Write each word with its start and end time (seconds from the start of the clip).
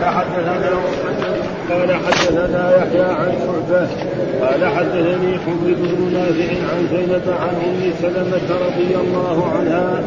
قال 0.00 0.14
حدثنا 0.14 0.70
قال 1.70 1.94
حدثنا 1.94 2.76
يحيى 2.76 3.02
عن 3.02 3.32
شعبة 3.46 3.88
قال 4.42 4.66
حدثني 4.76 5.38
حميد 5.38 5.76
بن 5.78 6.12
نافع 6.12 6.52
عن 6.72 6.88
زينب 6.90 7.22
عن 7.40 7.54
أم 7.66 7.92
سلمة 8.02 8.58
رضي 8.66 8.96
الله 8.96 9.52
عنها 9.58 10.02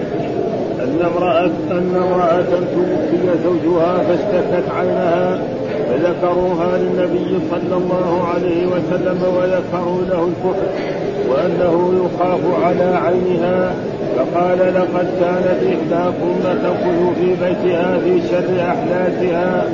أن 0.79 0.99
امراه 1.15 1.45
أن 1.71 1.95
امرأة 1.95 2.43
توفي 2.73 3.17
زوجها 3.43 3.97
فاشتكت 3.97 4.69
عينها 4.77 5.39
فذكروها 5.89 6.77
للنبي 6.77 7.39
صلى 7.51 7.77
الله 7.77 8.27
عليه 8.33 8.65
وسلم 8.65 9.23
وذكروا 9.37 10.01
له 10.09 10.29
الكحل 10.29 10.93
وأنه 11.29 11.93
يخاف 12.05 12.39
على 12.63 12.97
عينها 13.05 13.75
فقال 14.17 14.59
لقد 14.59 15.07
كانت 15.19 15.59
إحداكم 15.63 16.35
تأخذ 16.43 17.15
في 17.15 17.27
بيتها 17.27 17.97
في 17.97 18.21
شر 18.31 18.61
أحلاسها 18.61 19.65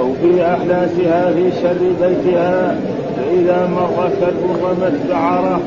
أو 0.00 0.12
في 0.22 0.46
أحلاسها 0.46 1.32
في 1.32 1.50
شر 1.62 2.06
بيتها 2.06 2.76
فإذا 3.16 3.66
مر 3.66 4.10
كلب 4.20 4.92
شعره 5.08 5.60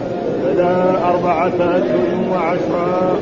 فلا 0.43 1.09
أربعة 1.09 1.47
أشهر 1.47 2.31
وعشرا 2.31 3.15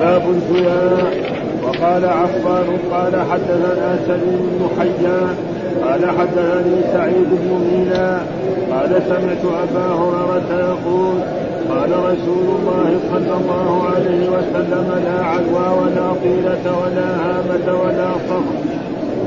باب 0.00 0.22
الزياء 0.30 1.34
وقال 1.64 2.04
عفان 2.04 2.78
قال 2.92 3.30
حدثنا 3.30 3.98
سليم 4.06 4.50
بن 4.52 4.68
حيان 4.78 5.36
قال 5.84 6.10
حدثني 6.18 6.76
سعيد 6.92 7.28
بن 7.30 7.64
مينا 7.70 8.20
قال 8.72 9.02
سمعت 9.08 9.44
أبا 9.62 9.94
هريرة 9.94 10.68
يقول 10.68 11.20
قال 11.70 11.90
رسول 11.90 12.46
الله 12.58 12.96
صلى 13.12 13.36
الله 13.40 13.88
عليه 13.94 14.28
وسلم 14.28 15.02
لا 15.04 15.24
عدوى 15.24 15.82
ولا 15.82 16.12
طيلة 16.22 16.78
ولا 16.78 17.08
هامة 17.16 17.80
ولا 17.82 18.08
صفر 18.28 18.73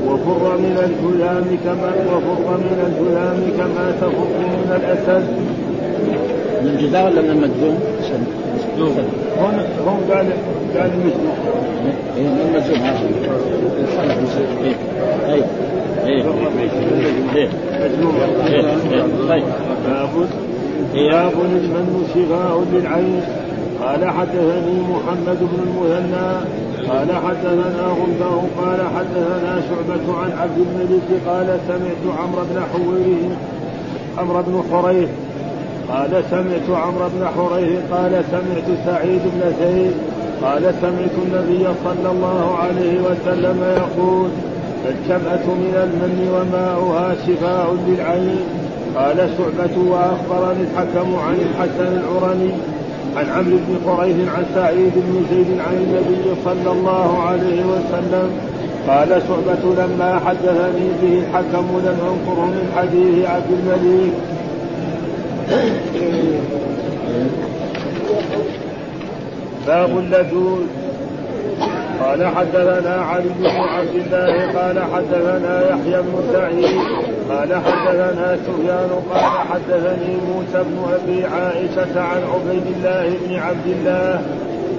وفر 0.08 0.56
من 0.58 0.76
الجلام 0.88 1.44
كما 1.64 1.90
وفر 2.12 2.56
من 2.56 2.78
الجلام 2.88 3.38
كما 3.58 3.84
تفر 4.00 4.28
من 4.38 4.70
الأسد. 4.76 5.24
من 6.62 6.68
الجزاء 6.68 7.04
ولا 7.06 7.22
من 7.22 7.30
المجزوم؟ 7.30 7.78
هون 9.38 9.54
هون 9.86 10.00
قال 10.10 10.26
قال 10.76 10.90
المجزوم. 10.94 11.34
اي 12.16 12.22
من 12.22 12.40
المجزوم 12.48 12.80
اي 14.64 14.74
اي 15.26 15.42
اي 16.06 16.22
طيب. 19.28 19.44
باب 20.94 21.32
المن 21.32 22.06
شفاء 22.14 22.64
للعين. 22.72 23.22
قال 23.82 24.10
حدثني 24.10 24.80
محمد 24.92 25.38
بن 25.40 25.58
المثنى 25.66 26.57
قال 26.88 27.12
حدثنا 27.12 27.86
غندر 28.00 28.40
قال 28.60 28.80
حدثنا 28.96 29.62
شعبة 29.68 30.18
عن 30.18 30.32
عبد 30.32 30.58
الملك 30.58 31.08
قال 31.28 31.58
سمعت 31.68 32.18
عمرو 32.18 32.42
بن 32.50 32.62
حويره 32.72 33.36
عمرو 34.18 34.42
بن 34.42 34.62
حريث 34.72 35.08
قال 35.88 36.24
سمعت 36.30 36.82
عمرو 36.82 37.08
بن 37.08 37.26
حريث 37.36 37.78
قال 37.92 38.24
سمعت 38.30 38.78
سعيد 38.86 39.20
بن 39.24 39.52
زيد 39.60 39.94
قال 40.42 40.74
سمعت 40.80 41.14
النبي 41.26 41.66
صلى 41.84 42.10
الله 42.10 42.56
عليه 42.62 43.00
وسلم 43.00 43.62
يقول 43.76 44.28
الجمعة 44.88 45.46
من 45.46 45.74
المن 45.84 46.28
وماؤها 46.34 47.14
شفاء 47.26 47.76
للعين. 47.86 48.40
قال 48.96 49.16
شعبة 49.16 49.76
وأخبرني 49.90 50.62
الحكم 50.62 51.16
عن 51.16 51.34
الحسن 51.34 52.00
العرني 52.00 52.50
عن 53.18 53.26
عمرو 53.36 53.58
بن 53.68 53.74
قريش 53.90 54.28
عن 54.28 54.44
سعيد 54.54 54.92
بن 54.96 55.14
زيد 55.30 55.60
عن 55.60 55.74
النبي 55.74 56.24
صلى 56.44 56.70
الله 56.72 57.22
عليه 57.22 57.64
وسلم 57.64 58.30
قال 58.88 59.08
شعبة 59.08 59.74
لما 59.82 60.20
حدثني 60.26 60.88
به 61.02 61.14
الحكم 61.18 61.66
لم 61.84 61.98
أنكره 62.10 62.46
من 62.46 62.66
حديث 62.76 63.16
عبد 63.28 63.50
الملك 63.50 64.12
باب 69.66 69.98
اللذوذ. 69.98 70.66
قال 72.08 72.26
حدثنا 72.26 72.94
علي 72.94 73.28
بن 73.38 73.46
عبد 73.46 73.94
الله 73.94 74.60
قال 74.60 74.80
حدثنا 74.94 75.70
يحيى 75.70 76.02
بن 76.02 76.32
سعيد 76.32 76.80
قال 77.30 77.54
حدثنا 77.54 78.36
سفيان 78.46 78.90
قال 79.10 79.22
حدثني 79.22 80.16
موسى 80.28 80.64
بن 80.64 80.78
أبي 80.94 81.24
عائشة 81.24 82.00
عن 82.00 82.22
عبيد 82.34 82.66
الله 82.76 83.12
بن 83.26 83.36
عبد 83.36 83.66
الله 83.66 84.22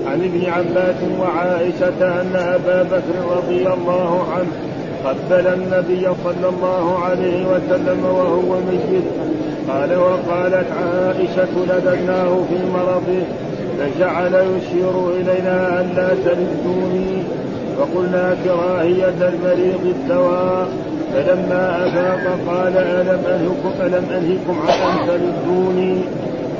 عن 0.08 0.22
ابن 0.24 0.46
عباس 0.50 0.96
وعائشة 1.20 2.22
أن 2.22 2.36
أبا 2.36 2.84
بكر 2.84 3.38
رضي 3.38 3.68
الله 3.68 4.28
عنه 4.34 4.52
قبل 5.06 5.48
النبي 5.48 6.08
صلى 6.24 6.50
الله 6.50 7.00
عليه 7.04 7.46
وسلم 7.46 8.06
وهو 8.06 8.60
ميت 8.60 9.04
قال 9.70 9.98
وقالت 9.98 10.68
عائشة 10.72 11.54
لدناه 11.68 12.38
في 12.50 12.58
مرضه. 12.74 13.49
فجعل 13.80 14.34
يشير 14.34 15.10
إلينا 15.10 15.82
أن 15.82 15.90
لا 15.96 16.10
تلدوني 16.26 17.24
فقلنا 17.78 18.36
كراهية 18.44 19.30
المريض 19.34 19.84
الدواء. 19.86 20.68
فلما 21.14 21.88
أفاق 21.88 22.38
قال 22.48 22.78
ألم 22.78 23.22
أنهكم 23.28 23.72
ألم 23.82 24.06
أنهكم 24.18 24.60
عن 24.68 24.92
أن 24.92 25.08
تلدوني 25.08 25.96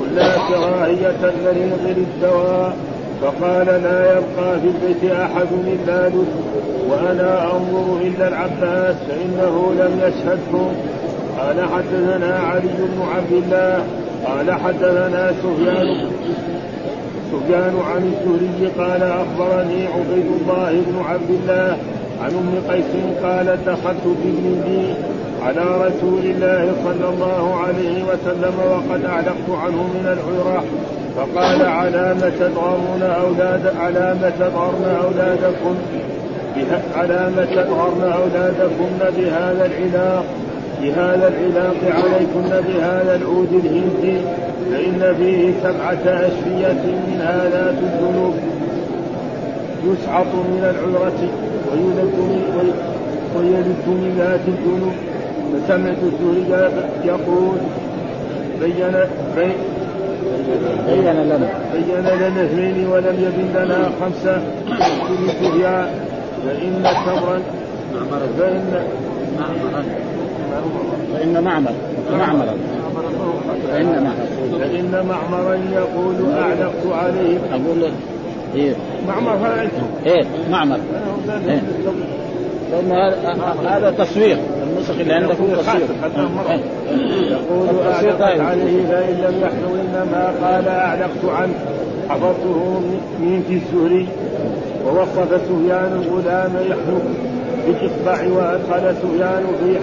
قلنا 0.00 0.32
كراهية 0.48 1.20
المريض 1.22 1.78
للدواء. 1.96 2.76
فقال 3.22 3.66
لا 3.66 4.12
يبقى 4.12 4.60
في 4.60 4.66
البيت 4.66 5.12
أحد 5.12 5.46
إلا 5.66 6.08
لد 6.08 6.26
وأنا 6.90 7.44
أنظر 7.44 7.98
إلا 8.02 8.28
العباس 8.28 8.96
فإنه 9.08 9.72
لم 9.78 10.00
يشهدكم 10.04 10.72
قال 11.38 11.56
حدثنا 11.60 12.38
علي 12.38 12.68
بن 12.78 13.02
عبد 13.16 13.32
الله 13.32 13.84
قال 14.26 14.52
حدثنا 14.52 15.32
سفيان 15.42 16.10
سفيان 17.32 17.74
عن 17.90 18.02
الزهري 18.12 18.72
قال 18.78 19.02
أخبرني 19.02 19.86
عبيد 19.86 20.26
الله 20.40 20.70
بن 20.86 21.02
عبد 21.08 21.30
الله 21.30 21.76
عن 22.22 22.30
أم 22.30 22.72
قيس 22.72 22.92
قالت 23.22 23.58
دخلت 23.66 24.04
بابني 24.04 24.94
على 25.42 25.64
رسول 25.86 26.24
الله 26.24 26.72
صلى 26.84 27.08
الله 27.08 27.60
عليه 27.66 28.04
وسلم 28.04 28.54
وقد 28.70 29.04
أعلقت 29.04 29.48
عنه 29.64 29.82
من 29.82 30.16
العراة 30.16 30.64
فقال 31.16 31.62
على 31.66 32.14
ما 32.20 32.30
أولاد 33.02 33.76
على 33.80 34.16
ما 34.22 34.32
تدغرن 34.38 34.96
اولادكم 35.04 35.74
على 36.96 37.30
ما 37.36 37.44
تدغرن 37.44 38.12
اولادكم 38.12 38.88
بهذا 39.16 39.70
العلاق. 39.70 40.24
بهذا 40.82 41.28
العلاق 41.28 41.76
عليكن 41.84 42.50
بهذا 42.68 43.16
العود 43.16 43.52
الهندي 43.64 44.18
فإن 44.70 45.14
فيه 45.18 45.52
سبعة 45.62 46.04
أشفية 46.26 46.82
من 47.08 47.20
آلات 47.20 47.74
الذنوب. 47.82 48.34
يسعط 49.84 50.26
من 50.26 50.62
العذرة 50.62 51.20
ويلد 51.72 52.14
من 52.18 52.72
ويلد 53.36 53.84
من 53.86 54.14
ذات 54.18 54.40
الذنوب. 54.48 54.92
فسمعت 55.52 56.02
الزهري 56.02 56.72
يقول 57.04 57.56
بين 58.60 58.94
بين 59.36 59.52
بين 60.86 61.04
لنا. 61.04 61.48
بين 61.72 62.04
لنا 62.04 62.44
اثنين 62.44 62.86
ولم 62.86 63.16
يبن 63.18 63.64
لنا 63.64 63.90
خمسة. 64.00 64.42
فإن 66.46 66.82
تمرا 67.06 67.38
فإن 68.38 68.82
فإن 71.14 71.44
معمر 71.44 71.72
معمرا 72.12 72.54
فإن 73.68 73.86
معمر. 73.86 74.14
فإن 74.60 75.06
معمرا 75.08 75.54
يقول 75.72 76.32
أعلقت 76.32 76.86
عليه. 76.92 77.38
أقول 77.52 77.92
إيه؟ 78.54 78.74
معمر 79.08 79.32
هذا 79.32 79.68
إيه 80.06 80.24
معمر. 80.50 80.78
إيه. 81.48 81.62
هذا 83.66 83.90
تصوير 83.98 84.38
النسخ 84.62 85.00
اللي 85.00 85.14
عندكم 85.14 85.46
تصوير. 85.46 85.86
إيه. 86.50 86.60
يقول 87.30 87.68
أعلقت 87.92 88.40
عليه 88.40 88.86
فإن 88.86 89.14
لم 89.14 89.34
يحلو 89.42 89.74
إنما 89.74 90.34
قال 90.42 90.68
أعلقت 90.68 91.24
عنه. 91.24 91.54
حفظته 92.08 92.80
من 93.20 93.44
في 93.48 93.54
الزهري. 93.54 94.06
ووصف 94.86 95.40
سفيان 95.48 96.02
الغلام 96.02 96.52
يحلق 96.66 97.02
بالإصبع 97.66 98.18
وأدخل 98.36 98.96
سفيان 98.96 99.44
في 99.60 99.78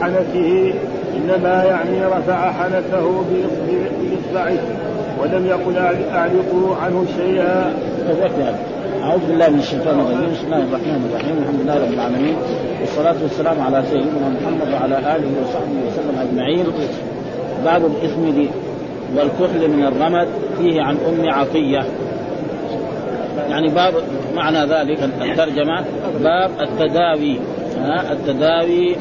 حنكه 0.00 0.74
إنما 1.16 1.64
يعني 1.64 2.04
رفع 2.04 2.52
حنكه 2.52 3.24
بإصبعه 4.00 4.58
ولم 5.20 5.46
يقل 5.46 5.76
أعلقوا 6.12 6.76
عنه 6.82 7.04
شيئا. 7.16 7.74
أعوذ 9.02 9.20
بالله 9.28 9.48
من 9.48 9.58
الشيطان 9.58 10.00
الرجيم. 10.00 10.32
بسم 10.32 10.46
الله 10.46 10.58
الرحمن 10.58 11.10
الرحيم. 11.10 11.36
الحمد 11.42 11.60
لله 11.62 11.74
رب 11.74 11.92
العالمين. 11.92 12.36
والصلاة 12.80 13.16
والسلام 13.22 13.60
على 13.60 13.82
سيدنا 13.90 14.28
محمد 14.28 14.72
وعلى 14.74 14.98
آله 14.98 15.30
وصحبه 15.42 15.78
وسلم 15.86 16.18
أجمعين. 16.20 16.66
باب 17.64 17.82
الإثم 17.86 18.50
والكحل 19.16 19.68
من 19.68 19.86
الرمد 19.86 20.28
فيه 20.58 20.82
عن 20.82 20.96
أم 21.08 21.30
عطية 21.30 21.82
يعني 23.50 23.68
باب 23.68 23.94
معنى 24.34 24.58
ذلك 24.58 25.02
الترجمة 25.02 25.84
باب 26.20 26.50
التداوي 26.60 27.38
ها 27.78 28.12
التداوي 28.12 28.96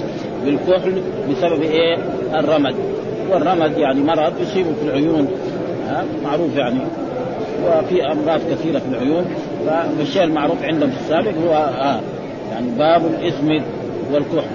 بالكحل 0.45 1.01
بسبب 1.31 1.61
إيه؟ 1.61 1.97
الرمد. 2.35 2.75
والرمد 3.31 3.77
يعني 3.77 4.01
مرض 4.01 4.33
يصيب 4.41 4.65
في 4.65 4.83
العيون 4.87 5.27
ها 5.87 6.05
معروف 6.23 6.55
يعني. 6.55 6.79
وفي 7.65 8.11
أمراض 8.11 8.39
كثيرة 8.51 8.79
في 8.79 8.85
العيون 8.91 9.25
فالشيء 9.65 10.23
المعروف 10.23 10.63
عندهم 10.63 10.89
في 10.89 10.99
السابق 11.01 11.31
هو 11.47 11.53
آه 11.53 11.99
يعني 12.51 12.71
باب 12.77 13.01
الاسمد 13.05 13.63
والكحل 14.11 14.47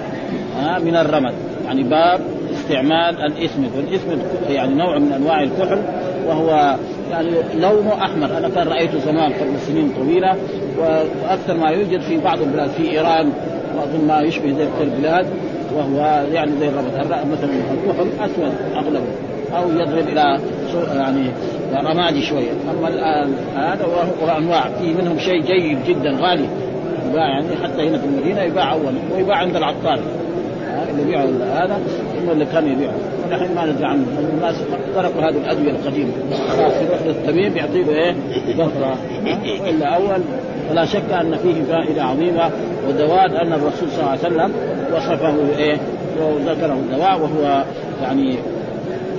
ها 0.59 0.79
من 0.79 0.95
الرمد. 0.95 1.33
يعني 1.65 1.83
باب 1.83 2.21
استعمال 2.53 3.25
الاسمد 3.25 3.69
والاسمد 3.75 4.19
يعني 4.49 4.73
نوع 4.73 4.99
من 4.99 5.11
أنواع 5.11 5.43
الكحل 5.43 5.81
وهو 6.27 6.77
يعني 7.11 7.29
لونه 7.59 7.93
أحمر. 7.93 8.37
أنا 8.37 8.49
كان 8.49 8.67
رايته 8.67 8.99
زمان 8.99 9.33
قبل 9.33 9.59
سنين 9.67 9.91
طويلة 9.97 10.35
وأكثر 10.77 11.57
ما 11.57 11.69
يوجد 11.69 12.01
في 12.01 12.17
بعض 12.17 12.41
البلاد 12.41 12.69
في 12.69 12.91
إيران 12.91 13.31
وأظن 13.77 14.07
ما 14.07 14.21
يشبه 14.21 14.49
ذلك 14.49 14.71
البلاد 14.81 15.25
وهو 15.75 16.25
يعني 16.33 16.51
زي 16.59 16.67
الرمد 16.67 16.93
مثلا 17.07 17.49
الكحل 17.73 18.07
أسود 18.19 18.53
اغلبه 18.75 19.07
أو 19.57 19.69
يضرب 19.69 20.07
إلى 20.07 20.39
يعني 20.95 21.29
رمادي 21.73 22.21
شوية. 22.21 22.51
أما 22.71 22.87
الآن 22.87 23.33
هذا 23.55 23.85
وهو 23.85 24.37
أنواع. 24.37 24.69
في 24.69 24.93
منهم 24.93 25.19
شيء 25.19 25.41
جيد 25.41 25.77
جدا 25.87 26.09
غالي. 26.11 26.45
يباع 27.09 27.27
يعني 27.29 27.47
حتى 27.63 27.89
هنا 27.89 27.97
في 27.97 28.05
المدينة 28.05 28.41
يباع 28.41 28.73
اول 28.73 28.93
ويباع 29.15 29.37
عند 29.37 29.55
العطار. 29.55 29.99
اللي 30.89 31.01
يبيعوا 31.01 31.29
هذا 31.53 31.79
هم 32.21 32.31
اللي 32.31 32.45
كانوا 32.45 32.69
يبيعوا 32.69 32.99
ونحن 33.27 33.55
ما 33.55 33.65
ندري 33.65 33.85
عنه. 33.85 34.05
الناس 34.33 34.55
تركوا 34.95 35.21
هذه 35.21 35.37
الأدوية 35.37 35.71
القديمة. 35.71 36.11
خلاص 36.49 36.73
يروح 36.73 37.01
للطبيب 37.05 37.57
يعطيه 37.57 37.89
إيه؟ 37.89 38.15
ظفره 38.57 38.97
وإلا 39.61 39.95
أول 39.95 40.21
فلا 40.69 40.85
شك 40.85 41.11
أن 41.11 41.37
فيه 41.37 41.63
فائدة 41.63 42.03
عظيمة 42.03 42.49
ودواء 42.87 43.25
ان 43.25 43.53
الرسول 43.53 43.89
صلى 43.89 43.99
الله 43.99 44.09
عليه 44.09 44.19
وسلم 44.19 44.51
وصفه 44.93 45.57
إيه؟ 45.57 45.77
وذكره 46.21 46.73
الدواء 46.73 47.19
وهو 47.21 47.63
يعني 48.01 48.37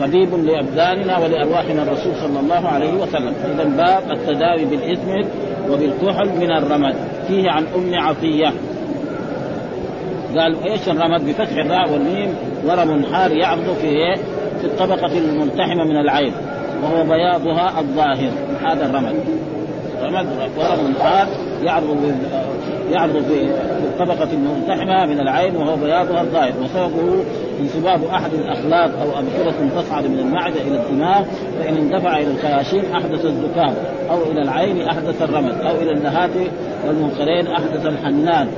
طبيب 0.00 0.29
لأبداننا 0.44 1.19
ولأرواحنا 1.19 1.82
الرسول 1.82 2.12
صلى 2.17 2.41
الله 2.41 2.69
عليه 2.69 2.93
وسلم. 2.93 3.35
اذا 3.55 3.64
باب 3.64 4.12
التداوي 4.12 4.64
بالإثم 4.64 5.29
وبالكحل 5.70 6.29
من 6.41 6.50
الرمد. 6.50 6.94
فيه 7.29 7.50
عن 7.50 7.67
أم 7.76 7.94
عطية. 7.94 8.53
قال 10.38 10.70
إيش 10.70 10.88
الرمد 10.88 11.26
بفتح 11.26 11.56
الراء 11.56 11.93
والميم؟ 11.93 12.34
ورم 12.64 13.05
حار 13.12 13.32
يعرض 13.32 13.76
في 13.81 13.87
إيه؟ 13.87 14.17
في 14.61 14.64
الطبقة 14.64 15.19
الملتحمة 15.19 15.84
من 15.84 15.96
العين 15.96 16.32
وهو 16.82 17.05
بياضها 17.05 17.81
الظاهر. 17.81 18.31
هذا 18.61 18.87
الرمد. 18.87 19.14
رمد 20.02 20.26
ورم 20.58 20.94
حار 21.02 21.26
يعرض 21.62 22.14
يعرض 22.90 23.23
في 23.23 23.50
الطبقة 23.84 24.28
الملتحمة 24.32 25.06
من 25.06 25.20
العين 25.20 25.56
وهو 25.56 25.76
بياضها 25.76 26.20
الظاهر. 26.20 26.52
وسببه 26.62 27.25
انصباب 27.61 28.05
أحد 28.05 28.34
الأخلاق 28.34 28.90
أو 29.00 29.08
ابخره 29.08 29.81
تصعد 29.81 30.06
من 30.06 30.19
المعدة 30.19 30.61
إلى 30.61 30.81
الدماغ 30.81 31.25
فإن 31.58 31.76
اندفع 31.76 32.19
إلى 32.19 32.31
الخياشيم 32.31 32.84
أحدث 32.94 33.25
الزكام 33.25 33.75
أو 34.11 34.22
إلى 34.22 34.43
العين 34.43 34.82
أحدث 34.82 35.22
الرمد 35.22 35.61
أو 35.61 35.76
إلى 35.76 35.93
النهات 35.93 36.31
والمنخرين 36.87 37.46
أحدث 37.46 37.87
الحنان. 37.87 38.49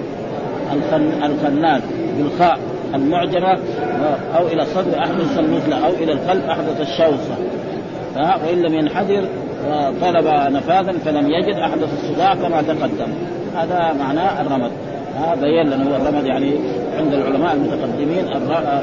الخنان 1.25 1.81
بالخاء 2.19 2.59
المعجمة 2.95 3.59
أو 4.37 4.47
إلى 4.47 4.63
الصدر 4.63 4.99
أحدث 4.99 5.39
النزلة 5.39 5.87
أو 5.87 5.91
إلى 5.91 6.13
القلب 6.13 6.43
أحدث 6.45 6.81
الشوصة. 6.81 7.37
وإن 8.17 8.63
لم 8.63 8.75
ينحدر 8.75 9.25
طلب 10.01 10.27
نفاذا 10.27 10.93
فلم 11.05 11.31
يجد 11.31 11.57
أحدث 11.57 11.89
الصداع 11.93 12.35
كما 12.35 12.63
تقدم. 12.63 13.13
هذا 13.57 13.95
معناه 13.99 14.43
الرمد. 14.43 14.71
بين 15.41 15.67
لنا 15.67 15.91
هو 15.91 15.97
الرمد 15.97 16.27
يعني 16.27 16.53
عند 16.99 17.15
العلماء 17.15 17.55
المتقدمين 17.55 18.25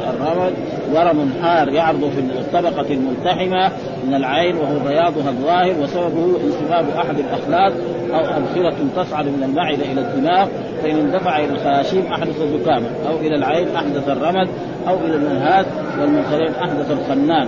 الرمد 0.10 0.54
ورم 0.94 1.34
حار 1.44 1.70
يعرض 1.70 2.12
في 2.16 2.40
الطبقة 2.40 2.94
الملتحمة 2.94 3.72
من 4.08 4.14
العين 4.14 4.56
وهو 4.56 4.80
بياضها 4.80 5.30
الظاهر 5.30 5.74
وسببه 5.82 6.38
انصباب 6.46 6.86
أحد 6.98 7.16
الأخلاق 7.20 7.74
أو 8.14 8.20
أبخرة 8.20 8.76
تصعد 8.96 9.26
من 9.26 9.44
المعدة 9.44 9.92
إلى 9.92 10.02
الدماغ 10.02 10.48
فإن 10.84 10.96
اندفع 10.96 11.40
إلى 11.40 11.54
الخياشيم 11.54 12.06
أحدث 12.06 12.42
زكاما 12.42 12.88
أو 13.08 13.18
إلى 13.18 13.36
العين 13.36 13.76
أحدث 13.76 14.10
الرمد 14.10 14.50
أو 14.88 14.98
إلى 14.98 15.16
النهاد 15.16 15.66
والمنخرين 16.00 16.54
أحدث 16.62 16.92
الخنان. 16.92 17.48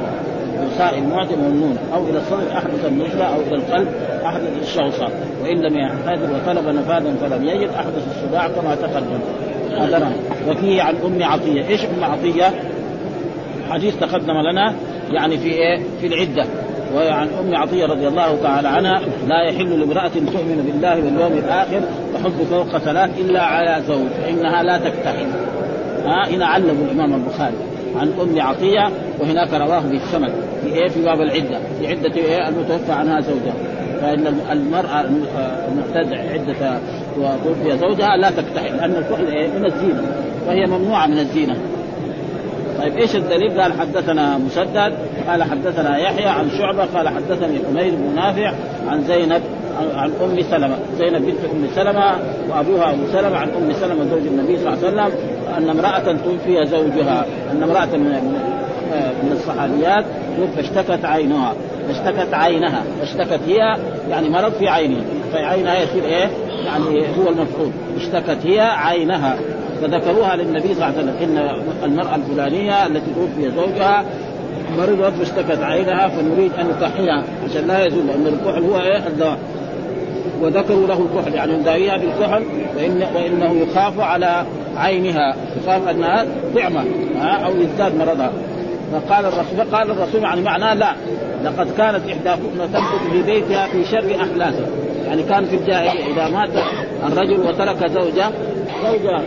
بالخاء 0.61 0.97
المعجم 0.97 1.43
والنون 1.43 1.77
أو 1.93 2.03
إلى 2.09 2.17
الصدر 2.17 2.51
أحدث 2.57 2.85
النزله 2.85 3.25
أو 3.25 3.41
إلى 3.41 3.55
القلب 3.55 3.87
أحدث 4.25 4.51
الشوصة. 4.61 5.09
وإن 5.43 5.57
لم 5.57 5.77
يحتاج 5.77 6.19
وطلب 6.23 6.67
نفاذا 6.67 7.15
فلم 7.21 7.43
يجد 7.43 7.69
أحدث 7.69 8.07
الصداع 8.15 8.47
كما 8.47 8.75
تقدم. 8.75 9.19
هذا 9.77 10.11
وفيه 10.49 10.81
عن 10.81 10.95
أم 11.05 11.23
عطية، 11.23 11.67
إيش 11.67 11.85
أم 11.85 12.03
عطية؟ 12.03 12.53
حديث 13.69 13.95
تقدم 13.99 14.41
لنا 14.51 14.73
يعني 15.11 15.37
في 15.37 15.49
إيه؟ 15.49 15.79
في 16.01 16.07
العدة. 16.07 16.45
وعن 16.95 17.27
أم 17.27 17.55
عطية 17.55 17.85
رضي 17.85 18.07
الله 18.07 18.37
تعالى 18.43 18.67
عنها 18.67 19.01
لا 19.27 19.41
يحل 19.41 19.79
لامرأة 19.79 20.07
تؤمن 20.07 20.63
بالله 20.65 20.95
واليوم 20.95 21.33
الآخر 21.45 21.81
تحب 22.13 22.43
فوق 22.49 22.77
ثلاث 22.77 23.19
إلا 23.19 23.41
على 23.41 23.83
زوج 23.87 24.07
فإنها 24.23 24.63
لا 24.63 24.77
تكتحل. 24.77 25.27
ها 26.05 26.27
هنا 26.29 26.45
علم 26.45 26.87
الإمام 26.89 27.13
البخاري 27.13 27.55
عن 27.95 28.13
أم 28.21 28.41
عطية 28.41 28.89
وهناك 29.19 29.53
رواه 29.53 29.79
بالسمد 29.79 30.31
في 30.63 30.73
إيه؟ 30.73 30.87
في 30.87 31.01
باب 31.01 31.21
العدة 31.21 31.59
في 31.79 31.87
عدة 31.87 32.15
إيه؟ 32.15 32.47
المتوفى 32.47 32.91
عنها 32.91 33.19
زوجها. 33.21 33.53
فإن 34.01 34.27
المرأة 34.51 35.05
المعتده 35.71 36.17
عدة 36.17 36.79
وتوفي 37.17 37.77
زوجها 37.77 38.17
لا 38.17 38.29
تكتحل 38.29 38.77
لأن 38.77 38.95
الكحل 38.95 39.27
إيه؟ 39.27 39.47
من 39.47 39.65
الزينة 39.65 40.01
وهي 40.47 40.65
ممنوعة 40.65 41.07
من 41.07 41.17
الزينة. 41.17 41.55
طيب 42.77 42.97
إيش 42.97 43.15
الدليل؟ 43.15 43.61
قال 43.61 43.73
حدثنا 43.73 44.37
مسدد 44.37 44.93
قال 45.27 45.43
حدثنا 45.43 45.97
يحيى 45.97 46.25
عن 46.25 46.49
شعبة 46.49 46.85
قال 46.95 47.09
حدثني 47.09 47.59
حميد 47.69 47.93
بن 47.93 48.15
نافع 48.15 48.51
عن 48.87 49.03
زينب 49.03 49.41
عن 49.95 50.11
أم 50.23 50.41
سلمة، 50.41 50.77
زينب 50.97 51.25
بنت 51.25 51.39
أم 51.51 51.67
سلمة 51.75 52.15
وأبوها 52.49 52.91
أبو 52.91 53.03
سلمة 53.13 53.37
عن 53.37 53.49
أم 53.49 53.73
سلمة 53.73 54.05
زوج 54.09 54.27
النبي 54.27 54.57
صلى 54.57 54.73
الله 54.73 54.77
عليه 54.77 54.87
وسلم 54.87 55.19
أن 55.57 55.69
امرأة 55.69 56.17
توفي 56.25 56.65
زوجها، 56.65 57.25
أن 57.51 57.63
امرأة 57.63 57.97
من 57.97 58.37
من 59.23 59.31
الصحابيات 59.31 60.05
فاشتكت 60.55 61.05
عينها 61.05 61.53
فاشتكت 61.87 62.33
عينها 62.33 62.83
اشتكت 63.01 63.39
هي 63.47 63.77
يعني 64.09 64.29
مرض 64.29 64.51
في 64.51 64.67
عينها 64.67 65.01
في 65.31 65.37
عينها 65.37 65.83
يصير 65.83 66.03
إيه؟ 66.03 66.29
يعني 66.65 66.99
هو 67.17 67.29
المفعول 67.29 67.71
اشتكت 67.97 68.45
هي 68.45 68.59
عينها 68.59 69.37
فذكروها 69.81 70.35
للنبي 70.35 70.73
صلى 70.73 70.73
الله 70.73 70.85
عليه 70.85 70.97
وسلم. 70.97 71.15
إن 71.21 71.37
المرأة 71.83 72.15
الفلانية 72.15 72.85
التي 72.85 73.11
توفي 73.15 73.51
زوجها 73.55 74.05
مرضت 74.77 75.19
واشتكت 75.19 75.63
عينها 75.63 76.07
فنريد 76.07 76.51
أن 76.59 76.67
نكحلها 76.67 77.23
عشان 77.49 77.67
لا 77.67 77.85
يزول 77.85 78.07
لأن 78.07 78.27
الكحل 78.27 78.63
هو 78.63 78.79
إيه؟ 78.79 79.07
الدواء. 79.07 79.37
وذكروا 80.41 80.87
له 80.87 81.05
الكحل 81.11 81.33
يعني 81.33 81.53
نداويها 81.53 81.97
بالكحل 81.97 82.43
وإن 82.77 83.07
وإنه 83.15 83.53
يخاف 83.53 83.99
على 83.99 84.45
عينها. 84.77 85.35
يخاف 85.63 85.87
أنها 85.87 86.25
تعمى 86.55 86.83
أو 87.45 87.55
يزداد 87.55 87.95
مرضها. 87.95 88.31
فقال 88.91 89.25
الرسول 89.25 89.75
قال 89.75 89.91
الرسول 89.91 90.23
يعني 90.23 90.41
معناه 90.41 90.73
لا. 90.73 90.93
لقد 91.43 91.67
كانت 91.77 92.01
إحداكم 92.09 92.49
تمكث 92.73 93.11
في 93.11 93.21
بيتها 93.23 93.67
في 93.67 93.85
شر 93.85 94.15
احلاسها 94.15 94.67
يعني 95.07 95.23
كان 95.23 95.45
في 95.45 95.55
الجاهلية 95.55 96.13
إذا 96.13 96.29
مات 96.29 96.49
الرجل 97.07 97.39
وترك 97.39 97.87
زوجة 97.87 98.25
زوجة 98.83 99.21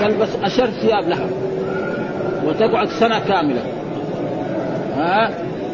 تلبس 0.00 0.28
أشر 0.42 0.66
ثياب 0.66 1.08
لها. 1.08 1.26
وتقعد 2.46 2.88
سنة 2.88 3.18
كاملة. 3.18 3.62
ها؟ 4.96 5.30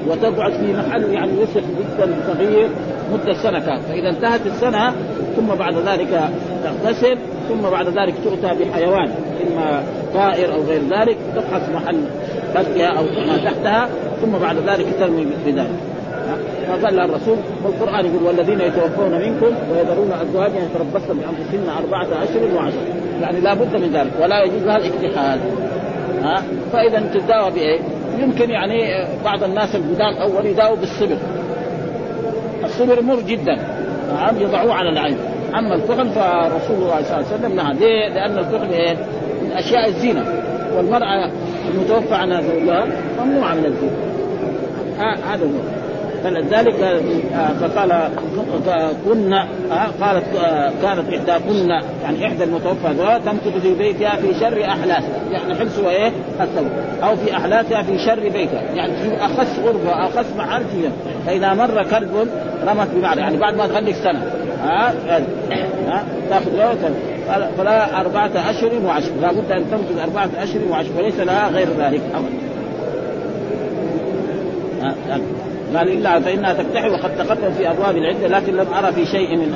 وتقعد 0.09 0.53
في 0.53 0.73
محل 0.73 1.13
يعني 1.13 1.33
وسخ 1.33 1.61
جدا 1.79 2.15
صغير 2.27 2.69
مدة 3.13 3.35
سنة 3.43 3.59
كاملة. 3.59 3.83
فإذا 3.89 4.09
انتهت 4.09 4.47
السنة 4.47 4.93
ثم 5.37 5.47
بعد 5.47 5.75
ذلك 5.75 6.31
تغتسل 6.65 7.19
ثم 7.49 7.71
بعد 7.71 7.89
ذلك 7.89 8.15
تؤتى 8.25 8.65
بحيوان 8.65 9.11
إما 9.47 9.83
طائر 10.15 10.55
أو 10.55 10.63
غير 10.63 10.81
ذلك 10.91 11.17
تفحص 11.37 11.63
محل 11.75 12.01
بدها 12.55 12.87
أو 12.87 13.03
ما 13.03 13.37
تحتها 13.45 13.89
ثم 14.23 14.39
بعد 14.39 14.57
ذلك 14.57 14.87
ترمي 15.01 15.27
بذلك. 15.47 15.71
فقال 16.71 16.97
لها 16.97 17.05
الرسول 17.05 17.37
والقران 17.65 18.07
يقول 18.07 18.23
والذين 18.23 18.61
يتوفون 18.61 19.13
منكم 19.13 19.55
ويذرون 19.73 20.13
أزواجا 20.13 20.55
يتربصن 20.59 21.19
بأنفسهن 21.19 21.69
أربعة 21.79 22.07
أشهر 22.23 22.55
وعشر 22.57 22.77
يعني 23.23 23.41
لا 23.41 23.55
بد 23.55 23.77
من 23.77 23.93
ذلك 23.93 24.13
ولا 24.23 24.43
يجوز 24.43 24.63
لها 24.63 24.77
الاكتحال 24.77 25.41
ها؟ 26.23 26.43
فإذا 26.73 27.11
تداوى 27.15 27.51
بإيه؟ 27.51 27.81
يمكن 28.19 28.51
يعني 28.51 29.07
بعض 29.25 29.45
الناس 29.45 29.75
القدام 29.75 30.15
اول 30.15 30.47
يداووا 30.47 30.77
بالصبر. 30.77 31.17
الصبر 32.65 33.03
مر 33.03 33.21
جدا. 33.21 33.57
نعم 34.13 34.37
يضعوه 34.41 34.75
على 34.75 34.89
العين. 34.89 35.17
أما 35.55 35.75
الكحل 35.75 36.11
فرسول 36.11 36.77
الله 36.77 37.03
صلى 37.03 37.17
الله 37.17 37.27
عليه 37.27 37.37
وسلم 37.37 37.57
نهى 37.57 37.75
ليه؟ 37.75 38.09
لأن 38.09 38.39
الكحل 38.39 38.73
إيه؟ 38.73 38.97
من 39.43 39.53
أشياء 39.53 39.89
الزينه 39.89 40.25
والمرأة 40.77 41.31
المتوفى 41.75 42.15
عنها 42.15 42.41
زوجها 42.41 42.87
ممنوعة 43.25 43.55
من 43.55 43.65
الزينه 43.65 44.11
هذا 45.01 45.45
هو. 45.45 45.80
فلذلك 46.25 46.75
آه، 47.35 47.49
فقال 47.61 48.09
كنا 49.05 49.49
آه، 49.73 50.05
قالت 50.05 50.25
آه، 50.37 50.73
كانت 50.83 51.15
إحداكن 51.15 51.69
يعني 52.03 52.27
إحدى 52.27 52.45
المتوفى 52.45 53.21
تمكث 53.25 53.63
في 53.63 53.75
بيتها 53.75 54.17
في 54.17 54.35
شر 54.41 54.65
احلاسها 54.65 55.21
يعني 55.33 55.55
حبس 55.55 55.79
وإيه؟ 55.79 56.13
الثوب. 56.41 56.67
أو 57.03 57.17
في 57.17 57.37
احلاسها 57.37 57.83
في 57.83 57.99
شر 57.99 58.29
بيتها 58.29 58.61
يعني 58.61 58.93
في 58.93 59.25
أخس 59.25 59.59
غرفه 59.65 60.07
أخس 60.07 60.27
محل 60.37 60.63
فيها 60.65 60.93
فإذا 61.27 61.55
مر 61.55 61.83
كلب 61.83 62.29
رمت 62.67 62.89
بمعنى 62.95 63.21
يعني 63.21 63.37
بعد 63.37 63.57
ما 63.57 63.67
تغلق 63.67 63.93
سنة. 63.93 64.23
ها 64.63 64.95
ها 65.87 66.05
تأخذ 66.31 66.51
فلا 67.59 68.01
أربعة 68.01 68.31
أشهر 68.51 68.71
وعشر 68.87 69.13
لابد 69.21 69.53
أن 69.53 69.65
تمكث 69.71 70.03
أربعة 70.03 70.31
أشهر 70.39 70.61
وعشر 70.71 70.91
وليس 70.99 71.21
لها 71.21 71.49
غير 71.49 71.69
ذلك. 71.79 72.01
أبدا. 72.15 72.51
قال 75.77 75.89
إلا 75.89 76.21
فانها 76.21 76.53
تكتحل 76.53 76.91
وقد 76.91 77.17
تقدم 77.19 77.53
في 77.53 77.71
أبواب 77.71 77.97
العدة 77.97 78.29
لكن 78.29 78.57
لم 78.57 78.67
أرى 78.75 78.93
في 78.93 79.07
شيء 79.07 79.37
من 79.37 79.55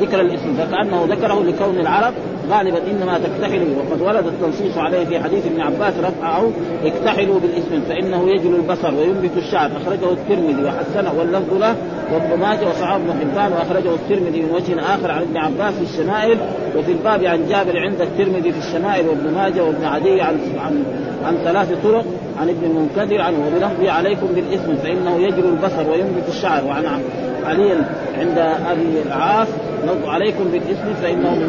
ذكر 0.00 0.20
الاسم 0.20 0.54
فكأنه 0.54 1.04
ذكره 1.10 1.42
لكون 1.42 1.80
العرب 1.80 2.14
غالبا 2.50 2.78
إنما 2.90 3.18
تكتحل 3.18 3.66
وقد 3.76 4.00
ورد 4.02 4.26
التنصيص 4.26 4.78
عليه 4.78 5.04
في 5.04 5.20
حديث 5.20 5.46
ابن 5.46 5.60
عباس 5.60 5.94
رفعه 5.98 6.50
اكتحلوا 6.84 7.40
بالإسم 7.40 7.80
فإنه 7.88 8.30
يجل 8.30 8.54
البصر 8.54 8.94
وينبت 8.94 9.36
الشعر. 9.36 9.70
أخرجه 9.76 10.12
الترمذي 10.12 10.64
وحسنه 10.64 11.12
واللفظ 11.18 11.54
له 11.54 11.76
وابن 12.12 12.40
ماجه 12.40 12.68
وصحابه 12.68 13.04
بن 13.04 13.12
حبان 13.20 13.52
وأخرجه 13.52 13.94
الترمذي 13.94 14.42
من 14.42 14.50
وجه 14.50 14.80
آخر 14.94 15.10
عن 15.10 15.22
ابن 15.22 15.36
عباس 15.36 15.74
في 15.74 15.82
الشمائل 15.82 16.38
وفي 16.76 16.92
الباب 16.92 17.24
عن 17.24 17.48
جابر 17.48 17.78
عند 17.78 18.00
الترمذي 18.00 18.52
في 18.52 18.58
الشمائل 18.58 19.08
وابن 19.08 19.34
ماجه 19.34 19.64
وابن 19.64 19.84
عدي 19.84 20.20
عن 20.20 20.38
عن 20.58 20.84
عن 21.24 21.36
ثلاث 21.44 21.68
طرق 21.84 22.04
عن 22.40 22.48
ابن 22.48 22.64
المنكدر 22.64 23.20
عنه. 23.20 23.38
وبلفظ 23.46 23.84
عليكم 23.84 24.26
بالإسم 24.34 24.74
فإنه 24.82 25.16
يجري 25.16 25.48
البصر 25.48 25.90
وينبت 25.90 26.28
الشعر. 26.28 26.64
وعن 26.64 26.84
علي 27.44 27.72
عند 28.18 28.38
أبي 28.70 29.02
العاص 29.06 29.48
عليكم 30.06 30.44
بالاسم 30.52 30.94
فإنه 31.02 31.48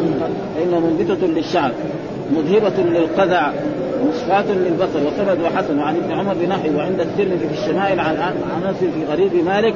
فإنه 0.56 0.80
منبتة 0.80 1.26
للشعر 1.26 1.70
مذهبة 2.36 2.82
للقذع 2.82 3.52
مصفاة 4.08 4.44
للبصر. 4.52 4.98
وسند 5.06 5.38
وحسن 5.44 5.78
وعن 5.78 5.96
ابن 5.96 6.12
عمر 6.12 6.34
بنحو 6.34 6.76
وعند 6.76 7.00
الترمذي 7.00 7.48
في 7.48 7.60
الشمائل 7.60 8.00
عن 8.00 8.16
أنس 8.66 8.76
في 8.76 9.04
غريب 9.12 9.44
مالك. 9.46 9.74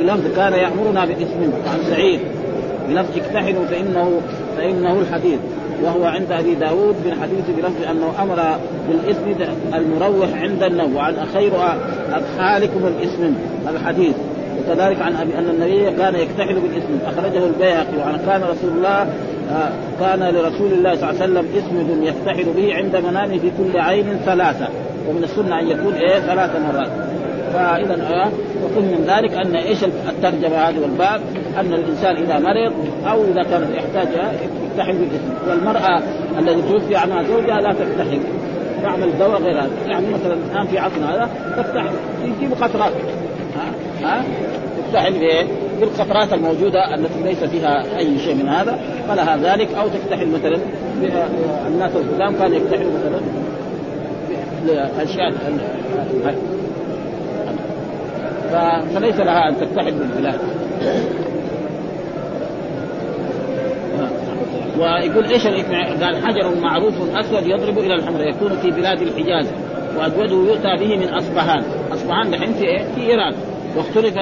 بلفظ 0.00 0.36
كان 0.36 0.52
يأمرنا 0.52 1.04
بالاسم 1.04 1.52
عن 1.72 1.78
سعيد. 1.90 2.20
بلفظ 2.88 3.16
اكتحلوا 3.16 3.64
فانه 3.64 4.20
فإنه 4.56 5.00
الحديث. 5.00 5.38
وهو 5.82 6.04
عند 6.04 6.32
أبي 6.32 6.54
داود 6.54 6.94
من 7.04 7.18
حديث 7.22 7.44
بلفظ 7.56 7.84
أنه 7.90 8.22
أمر 8.22 8.58
بالاسم 8.88 9.52
المروح 9.74 10.28
عند 10.34 10.62
النوم 10.62 10.96
وعن 10.96 11.14
خير 11.34 11.52
ادخالكم 12.12 12.86
الاسم 12.86 13.34
الحديث. 13.68 14.14
وكذلك 14.58 15.02
عن 15.02 15.16
ابي 15.16 15.38
أن 15.38 15.48
النبي 15.50 15.96
كان 15.96 16.14
يكتحل 16.14 16.54
بالإسم. 16.54 16.98
أخرجه 17.06 17.46
البيهقي 17.46 17.96
وعن 17.98 18.18
كان 18.26 18.42
رسول 18.42 18.70
الله 18.76 19.06
آه، 19.50 19.70
كان 20.00 20.34
لرسول 20.34 20.72
الله 20.72 20.94
صلى 20.94 21.10
الله 21.10 21.22
عليه 21.22 21.32
وسلم 21.32 21.46
اسم 21.56 22.02
يكتحل 22.02 22.52
به 22.56 22.74
عند 22.74 22.96
منامه 22.96 23.38
في 23.38 23.50
كل 23.58 23.80
عين 23.80 24.20
ثلاثة. 24.24 24.68
ومن 25.08 25.24
السنة 25.24 25.60
أن 25.60 25.68
يكون 25.68 25.94
إيه؟ 25.94 26.20
ثلاث 26.20 26.50
مرات. 26.56 26.90
فإذا 27.52 27.94
آه 27.94 28.28
وكل 28.64 28.82
من 28.82 29.04
ذلك 29.06 29.32
أن 29.32 29.56
إيش 29.56 29.84
الترجمة 29.84 30.56
هذه 30.56 30.80
والباب؟ 30.80 31.20
أن 31.60 31.72
الإنسان 31.72 32.16
إذا 32.16 32.38
مرض 32.38 32.72
أو 33.06 33.24
اذا 33.24 33.42
كان 33.42 33.74
يحتاج 33.74 34.08
يكتحل 34.64 34.92
بالإسم. 34.92 35.34
والمرأة 35.48 36.02
التي 36.38 36.62
توفي 36.68 36.96
عنها 36.96 37.22
زوجها 37.22 37.60
لا 37.60 37.72
تكتحل. 37.72 38.20
تعمل 38.82 39.18
دواء 39.18 39.42
غير 39.42 39.60
هذا. 39.60 39.70
يعني 39.86 40.06
مثلا 40.06 40.36
الآن 40.52 40.66
في 40.66 40.78
عصرنا 40.78 41.14
هذا 41.14 41.28
تفتح 41.56 41.84
تجيب 42.38 42.52
قطرات 42.60 42.92
ها؟ 44.02 44.24
بايه؟ 44.92 45.46
بالقطرات 45.80 46.32
الموجودة 46.32 46.94
التي 46.94 47.22
ليس 47.24 47.44
فيها 47.44 47.98
أي 47.98 48.18
شيء 48.18 48.34
من 48.34 48.48
هذا 48.48 48.78
فلها 49.08 49.36
ذلك. 49.36 49.74
أو 49.74 49.88
تفتحل 49.88 50.28
مثلا 50.28 50.58
الناس 51.66 51.92
القدام 51.96 52.36
كان 52.38 52.54
يفتحل 52.54 52.86
مثلا 52.86 53.20
اشياء 55.02 55.32
فليس 58.94 59.16
لها 59.16 59.48
أن 59.48 59.56
تفتحل 59.56 59.92
بالبلاد 59.92 60.38
ويقول 64.78 65.24
إيش 65.24 65.46
قال 66.02 66.16
حجر 66.26 66.60
معروف 66.62 66.94
أسود 67.16 67.46
يضرب 67.46 67.78
إلى 67.78 67.94
الحمر 67.94 68.20
يكون 68.20 68.56
في 68.62 68.70
بلاد 68.70 69.02
الحجاز 69.02 69.46
واجوده 69.98 70.52
يؤتى 70.52 70.76
به 70.80 70.96
من 70.96 71.08
أصبهان. 71.08 71.62
أصبهان 71.92 72.30
دحين 72.30 72.52
في 72.52 72.64
إيه؟ 72.64 72.84
في 72.94 73.00
إيران. 73.00 73.34
واختلف 73.76 74.14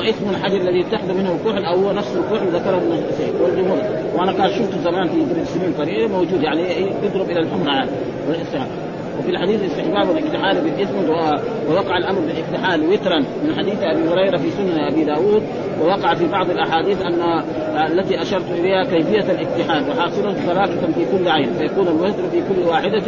اسم 0.00 0.30
الحجر 0.30 0.56
الذي 0.56 0.78
يتخذ 0.78 1.14
منه 1.14 1.32
الكحل 1.32 1.64
أو 1.64 1.74
هو 1.74 1.92
نفس 1.92 2.16
الكحل 2.16 2.46
ذكره 2.46 2.76
ابن 2.76 3.02
والجمهور. 3.40 3.78
وأنا 4.14 4.32
كان 4.32 4.48
شفته 4.48 4.80
زمان 4.90 5.08
في 5.08 5.44
سنين 5.44 5.72
قليله 5.78 6.08
موجود 6.08 6.42
يعني 6.42 6.62
يضرب 7.02 7.30
إلى 7.30 7.40
الحمر 7.40 7.70
عاد 7.70 7.88
والاستعمال 8.28 8.89
وفي 9.20 9.30
الحديث 9.30 9.62
استحباب 9.62 10.10
الاكتحال 10.10 10.60
بالاسم 10.60 11.10
ووقع 11.68 11.96
الأمر 11.96 12.20
بالاكتحال 12.20 12.88
وترا 12.88 13.18
من 13.18 13.54
حديث 13.58 13.82
أبي 13.82 14.08
هريرة 14.08 14.36
في 14.36 14.50
سنن 14.50 14.78
أبي 14.78 15.04
داود 15.04 15.42
ووقع 15.80 16.14
في 16.14 16.26
بعض 16.26 16.50
الأحاديث 16.50 17.02
أن 17.02 17.42
التي 17.92 18.22
أشرت 18.22 18.50
إليها 18.50 18.84
كيفية 18.84 19.32
الاكتحال 19.32 19.90
وحاصله 19.90 20.32
ثلاثة 20.32 20.86
في 20.86 21.04
كل 21.12 21.28
عين 21.28 21.52
فيكون 21.58 21.88
الوتر 21.88 22.22
في 22.32 22.40
كل 22.40 22.68
واحدة 22.68 23.02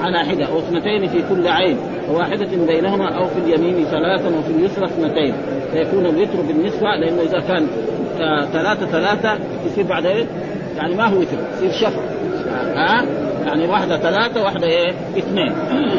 على 0.00 0.18
حدة 0.18 0.46
أو 0.46 0.58
اثنتين 0.58 1.08
في 1.08 1.22
كل 1.30 1.48
عين 1.48 1.76
وواحدة 2.10 2.48
بينهما 2.66 3.08
أو 3.08 3.24
في 3.24 3.38
اليمين 3.38 3.84
ثلاثا 3.84 4.38
وفي 4.38 4.50
اليسرى 4.50 4.84
اثنتين 4.84 5.34
فيكون 5.72 6.06
الوتر 6.06 6.40
بالنسبة 6.48 6.88
لأنه 7.00 7.22
إذا 7.22 7.40
كان 7.40 7.66
ثلاثة 8.52 8.86
ثلاثة 8.86 9.38
يصير 9.66 9.84
بعد 9.84 10.26
يعني 10.76 10.94
ما 10.94 11.04
هو 11.04 11.18
وتر 11.18 11.38
يصير 11.56 11.72
شفع 11.72 12.00
ها 12.74 13.27
يعني 13.48 13.66
واحدة 13.66 13.96
ثلاثة 13.96 14.44
واحدة 14.44 14.66
إيه؟ 14.66 14.90
اثنين. 15.18 15.52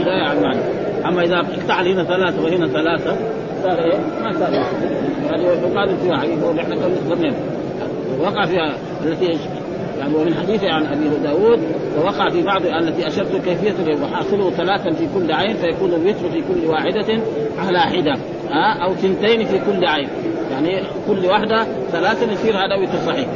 ده 0.05 0.11
يعني 0.11 0.39
معنى 0.39 0.59
أما 1.05 1.23
إذا 1.23 1.39
اقتعل 1.39 1.87
هنا 1.87 2.03
ثلاثة 2.03 2.43
وهنا 2.43 2.67
ثلاثة 2.67 3.15
صار 3.63 3.79
إيه؟ 3.79 3.99
ما 4.23 4.33
صار 4.33 4.49
هذه 5.29 5.41
يقال 5.41 5.97
في 5.97 6.07
يقول 6.07 6.59
إحنا 6.59 6.75
كنا 6.75 7.33
وقع 8.19 8.45
فيها 8.45 8.75
التي 9.05 9.39
يعني 9.99 10.15
ومن 10.15 10.33
حديث 10.33 10.63
عن 10.63 10.85
أبي 10.85 11.09
داود 11.23 11.59
ووقع 11.97 12.29
في 12.29 12.41
بعض 12.41 12.65
التي 12.65 13.07
أشرت 13.07 13.35
كيفيه 13.35 14.03
وحاصله 14.03 14.49
ثلاثا 14.49 14.91
في 14.91 15.07
كل 15.15 15.31
عين 15.31 15.55
فيكون 15.55 15.93
الوتر 15.93 16.29
في 16.29 16.41
كل 16.41 16.67
واحدة 16.67 17.21
على 17.57 17.79
حدة 17.79 18.15
أو 18.83 18.93
ثنتين 18.93 19.45
في 19.45 19.59
كل 19.59 19.85
عين. 19.85 20.09
يعني 20.51 20.83
كل 21.07 21.25
واحدة 21.25 21.67
ثلاثة 21.91 22.31
يصير 22.31 22.53
هذا 22.55 22.75
وتر 22.75 23.05
صحيح. 23.07 23.27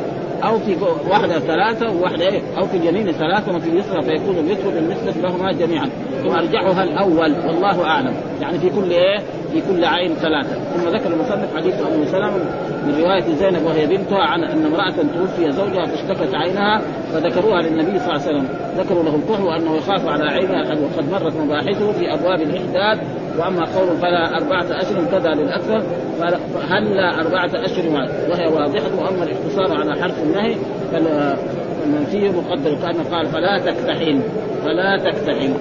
أو 0.43 0.59
في 0.59 0.75
واحدة 1.09 1.39
ثلاثة 1.39 1.91
وواحدة 1.91 2.27
إيه؟ 2.27 2.41
أو 2.57 2.65
في 2.65 2.77
اليمين 2.77 3.11
ثلاثة 3.11 3.55
وفي 3.55 3.69
اليسرى 3.69 4.01
فيكون 4.01 4.37
الوتر 4.37 4.69
بالنسبة 4.69 5.21
لهما 5.21 5.51
جميعا. 5.51 5.89
وارجحها 6.25 6.83
الأول 6.83 7.35
والله 7.47 7.85
أعلم. 7.85 8.13
يعني 8.41 8.59
في 8.59 8.69
كل 8.69 8.91
إيه؟ 8.91 9.19
في 9.53 9.61
كل 9.61 9.85
عين 9.85 10.13
ثلاثة. 10.13 10.55
ثم 10.55 10.89
ذكر 10.89 11.13
المصنف 11.13 11.55
حديث 11.57 11.73
أم 11.81 12.05
سلمة 12.05 12.72
من 12.87 13.01
رواية 13.01 13.35
زينب 13.35 13.65
وهي 13.65 13.87
بنتها 13.87 14.19
عن 14.19 14.43
أن 14.43 14.65
امرأة 14.65 14.93
توفي 15.15 15.51
زوجها 15.51 15.85
فاشتكت 15.85 16.35
عينها 16.35 16.81
فذكروها 17.13 17.61
للنبي 17.61 17.99
صلى 17.99 18.11
الله 18.11 18.21
عليه 18.21 18.23
وسلم. 18.23 18.47
ذكروا 18.77 19.03
له 19.03 19.15
الكحل 19.15 19.43
وأنه 19.43 19.75
يخاف 19.75 20.07
على 20.07 20.23
عينها 20.23 20.61
وقد 20.61 21.11
مرت 21.11 21.35
مباحثه 21.35 21.91
في 21.91 22.13
أبواب 22.13 22.41
الإحداد. 22.41 22.99
وأما 23.39 23.65
قول 23.65 23.97
فلا 23.97 24.37
أربعة 24.37 24.65
أشهر 24.81 25.05
كذا 25.11 25.29
للأكثر. 25.29 25.83
فهل 26.19 26.99
أربعة 26.99 27.51
أشهر 27.53 27.89
وهي 28.29 28.47
واضحة. 28.47 28.95
وأما 28.97 29.23
الاقتصار 29.23 29.77
على 29.77 30.01
حرف 30.01 30.23
النهي 30.23 30.55
فالمنفي 30.91 32.29
مقدر 32.29 32.75
كأن 32.81 33.03
قال 33.11 33.25
فلا 33.25 33.57
تكتحل. 33.57 34.19
فلا 34.63 34.97
تكتحل. 34.97 35.53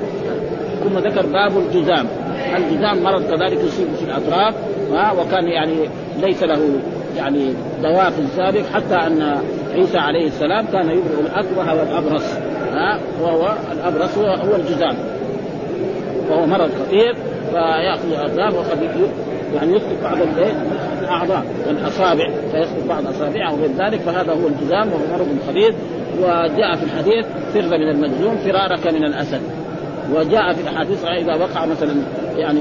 ثم 0.84 0.98
ذكر 0.98 1.26
باب 1.26 1.58
الجزام. 1.58 2.06
الجزام 2.56 3.02
مرض 3.02 3.22
كذلك 3.22 3.64
يصيب 3.64 3.88
في 3.94 4.04
الأطراف. 4.04 4.54
وكان 5.18 5.48
يعني 5.48 5.88
ليس 6.20 6.42
له 6.42 6.60
يعني 7.16 7.54
دواء 7.82 8.10
في 8.10 8.20
السابق 8.20 8.66
حتى 8.74 8.94
أن 8.94 9.38
عيسى 9.74 9.98
عليه 9.98 10.26
السلام 10.26 10.66
كان 10.66 10.90
يبرئ 10.90 11.20
الأكره 11.20 11.80
والأبرص. 11.80 12.34
ها؟ 12.72 12.98
وهو 13.22 13.54
الأبرص 13.72 14.18
هو, 14.18 14.24
هو 14.24 14.56
الجزام 14.56 14.96
وهو 16.30 16.46
مرض 16.46 16.70
خطير 16.86 17.16
فيأخذ 17.50 18.12
الأطراف 18.12 18.54
وقد 18.54 19.08
يعني 19.54 19.76
يسقط 19.76 20.02
بعض 20.02 20.16
الأعضاء 21.02 21.44
والأصابع. 21.66 22.30
فيسقط 22.52 22.88
بعض 22.88 23.06
أصابعه 23.06 23.54
وغير 23.54 23.70
ذلك 23.78 24.00
فهذا 24.00 24.32
هو 24.32 24.48
الجزام 24.48 24.88
وهو 24.88 25.18
مرض 25.18 25.28
خبيث 25.48 25.74
وجاء 26.20 26.76
في 26.76 26.84
الحديث 26.84 27.26
فر 27.54 27.78
من 27.78 27.88
المجزوم 27.90 28.36
فرارك 28.36 28.86
من 28.86 29.04
الأسد. 29.04 29.40
وجاء 30.14 30.52
في 30.52 30.60
الأحاديث 30.60 31.04
إذا 31.04 31.34
وقع 31.34 31.66
مثلا 31.66 31.94
يعني 32.36 32.60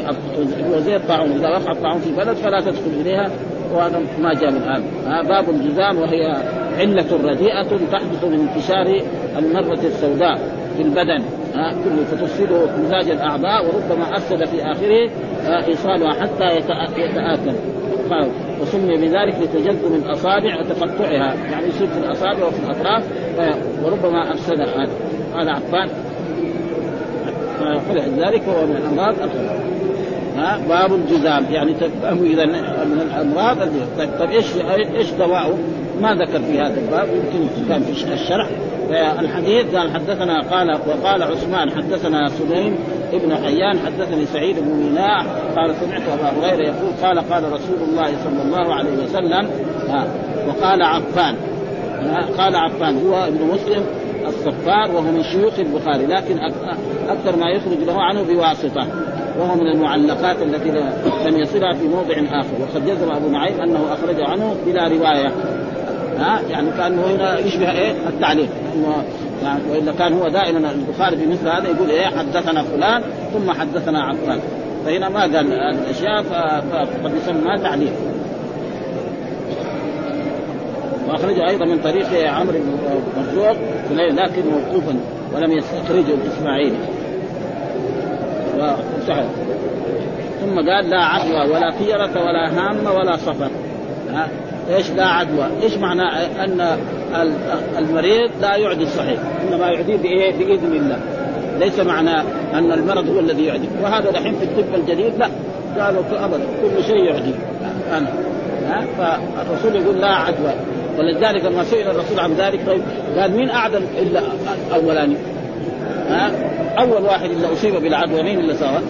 هو 0.69 0.79
زي 0.79 0.95
الطاعون 0.95 1.31
إذا 1.31 1.49
وقع 1.49 1.71
الطاعون 1.71 2.01
في 2.01 2.11
بلد 2.11 2.35
فلا 2.35 2.61
تدخل 2.61 2.91
إليها 3.01 3.29
وهذا 3.73 4.01
ما 4.19 4.33
جاء 4.33 4.49
الان 4.49 4.83
باب 5.27 5.49
الجزام 5.49 5.97
وهي 5.97 6.25
علة 6.77 7.05
رديئة 7.23 7.77
تحدث 7.91 8.23
من 8.23 8.49
انتشار 8.49 9.01
المرة 9.37 9.79
السوداء 9.83 10.39
في 10.77 10.81
البدن. 10.81 11.23
ها 11.55 11.71
كله 11.71 12.03
فتفسده 12.11 12.77
مزاج 12.77 13.09
الأعضاء 13.09 13.65
وربما 13.65 14.17
أفسد 14.17 14.45
في 14.45 14.71
آخره 14.71 15.09
إيصالها 15.67 16.13
حتى 16.13 16.55
يتآكل. 16.97 17.53
قال 18.09 18.31
وسمي 18.61 18.97
بذلك 18.97 19.35
لتجذب 19.41 19.95
الأصابع 20.05 20.59
وتقطعها. 20.59 21.33
يعني 21.51 21.67
يصير 21.67 21.87
في 21.87 21.97
الأصابع 21.97 22.47
وفي 22.47 22.59
الأطراف 22.59 23.03
وربما 23.85 24.31
افسد 24.31 24.59
هذا 24.59 24.89
هذا 25.35 25.51
عفان 25.51 25.89
فلذلك 27.89 28.41
هو 28.43 28.65
من 28.65 28.75
الأمراض 28.75 29.15
باب 30.69 30.93
الجزام. 30.93 31.45
يعني 31.51 31.73
تفهموا 31.73 32.25
إذا 32.25 32.45
من 32.85 33.01
الأمراض 33.01 33.57
طيب, 33.97 34.09
طيب 34.19 34.29
إيش 34.29 34.45
إيش 34.95 35.11
دواءه؟ 35.11 35.57
ما 36.01 36.13
ذكر 36.13 36.41
في 36.41 36.59
هذا 36.59 36.79
الباب 36.79 37.07
يمكن 37.07 37.69
كان 37.69 37.83
في 37.83 38.13
الشرح. 38.13 38.47
الحديث 39.19 39.75
قال 39.75 39.91
حدثنا 39.91 40.41
قال 40.41 40.79
وقال 40.87 41.23
عثمان 41.23 41.71
حدثنا 41.71 42.29
سليم 42.29 42.75
ابن 43.13 43.35
حيان 43.35 43.79
حدثني 43.85 44.25
سعيد 44.25 44.59
بن 44.59 44.71
ميناء 44.71 45.25
قال 45.55 45.75
سمعت 45.75 46.01
أبا 46.01 46.29
هريرة 46.39 46.63
يقول 46.63 46.91
قال 47.03 47.19
قال 47.19 47.43
رسول 47.43 47.89
الله 47.89 48.05
صلى 48.23 48.41
الله 48.45 48.73
عليه 48.73 48.91
وسلم 49.03 49.49
ها 49.89 50.07
وقال 50.47 50.81
عفان 50.81 51.35
قال 52.37 52.55
عفان 52.55 53.07
هو 53.07 53.27
ابن 53.27 53.47
مسلم 53.53 53.85
الصفار 54.27 54.91
وهو 54.91 55.11
من 55.11 55.23
شيوخ 55.23 55.59
البخاري 55.59 56.05
لكن 56.05 56.39
أكثر 57.09 57.35
ما 57.35 57.49
يخرج 57.49 57.77
له 57.87 58.01
عنه 58.01 58.23
بواسطة. 58.23 58.87
وهو 59.41 59.55
من 59.55 59.67
المعلقات 59.67 60.41
التي 60.41 60.69
لم 61.25 61.37
يصلها 61.37 61.73
في 61.73 61.87
موضع 61.87 62.39
آخر. 62.39 62.49
وقد 62.61 62.85
جزم 62.85 63.11
أبو 63.11 63.29
نعيم 63.29 63.61
أنه 63.61 63.93
أخرج 63.93 64.21
عنه 64.21 64.55
بلا 64.65 64.87
رواية. 64.87 65.31
ها؟ 66.19 66.41
يعني 66.49 66.71
كانه 66.77 67.01
هنا 67.01 67.39
يشبه 67.39 67.71
إيه؟ 67.71 67.91
التعليق. 68.07 68.49
يعني 69.43 69.59
وإلا 69.71 69.91
كان 69.91 70.13
هو 70.13 70.29
دائما 70.29 70.71
البخاري 70.71 71.17
في 71.17 71.25
مثل 71.25 71.47
هذا 71.47 71.69
يقول 71.69 71.89
إيه؟ 71.89 72.05
حدثنا 72.05 72.63
فلان 72.63 73.03
ثم 73.33 73.51
حدثنا 73.51 74.03
عفان. 74.03 74.39
فهنا 74.85 75.09
ما 75.09 75.21
قال 75.21 75.53
الاشياء 75.53 76.23
فقد 76.23 77.11
يسمى 77.15 77.57
تعليق. 77.57 77.93
واخرجه 81.07 81.49
أيضا 81.49 81.65
من 81.65 81.79
طريق 81.83 82.31
عمرو 82.31 82.53
بن 82.53 82.77
مرزوق 83.17 83.55
لكن 83.91 84.41
موقوفا 84.51 84.95
ولم 85.35 85.51
يستخرجه 85.51 86.13
الاسماعيلي 86.25 86.77
وسهل 88.55 89.25
ثم 90.41 90.55
قال 90.55 90.89
لا 90.89 91.03
عدوى 91.03 91.55
ولا 91.55 91.71
طيرة 91.79 92.25
ولا 92.25 92.49
هامة 92.49 92.91
ولا 92.91 93.17
صفر. 93.17 93.49
ها؟ 94.13 94.27
إيش 94.69 94.91
لا 94.91 95.05
عدوى؟ 95.05 95.45
إيش 95.63 95.77
معنى 95.77 96.01
أن 96.43 96.77
المريض 97.77 98.31
لا 98.41 98.55
يعدي 98.55 98.83
الصحيح؟ 98.83 99.19
إنما 99.47 99.67
يعديه 99.67 99.97
بإيه؟ 99.97 100.31
بإذن 100.31 100.73
الله. 100.73 100.99
ليس 101.59 101.79
معنى 101.79 102.19
أن 102.53 102.71
المرض 102.71 103.09
هو 103.09 103.19
الذي 103.19 103.45
يعدي. 103.45 103.67
وهذا 103.83 104.09
الحين 104.09 104.35
في 104.35 104.43
الطب 104.43 104.75
الجديد 104.75 105.13
لا. 105.17 105.27
قالوا 105.79 106.01
ابدا 106.11 106.43
كل 106.61 106.83
شيء 106.83 107.03
يعدي. 107.03 107.33
أنا. 107.91 108.07
ها؟ 108.67 108.85
فالرسول 108.97 109.81
يقول 109.81 110.01
لا 110.01 110.15
عدوى. 110.15 110.53
ولذلك 110.99 111.45
لما 111.45 111.63
سئل 111.63 111.87
الرسول 111.87 112.19
عن 112.19 112.33
ذلك 112.33 112.59
قال 113.17 113.31
مين 113.31 113.49
أعدم 113.49 113.81
إلا 113.97 114.21
الاولاني؟ 114.67 115.15
ها 116.11 116.31
أول 116.79 117.03
واحد 117.03 117.29
اللي 117.29 117.53
أصيب 117.53 117.75
بالعدوى 117.75 118.23
مين 118.23 118.39
اللي 118.39 118.55
صار؟ 118.55 118.81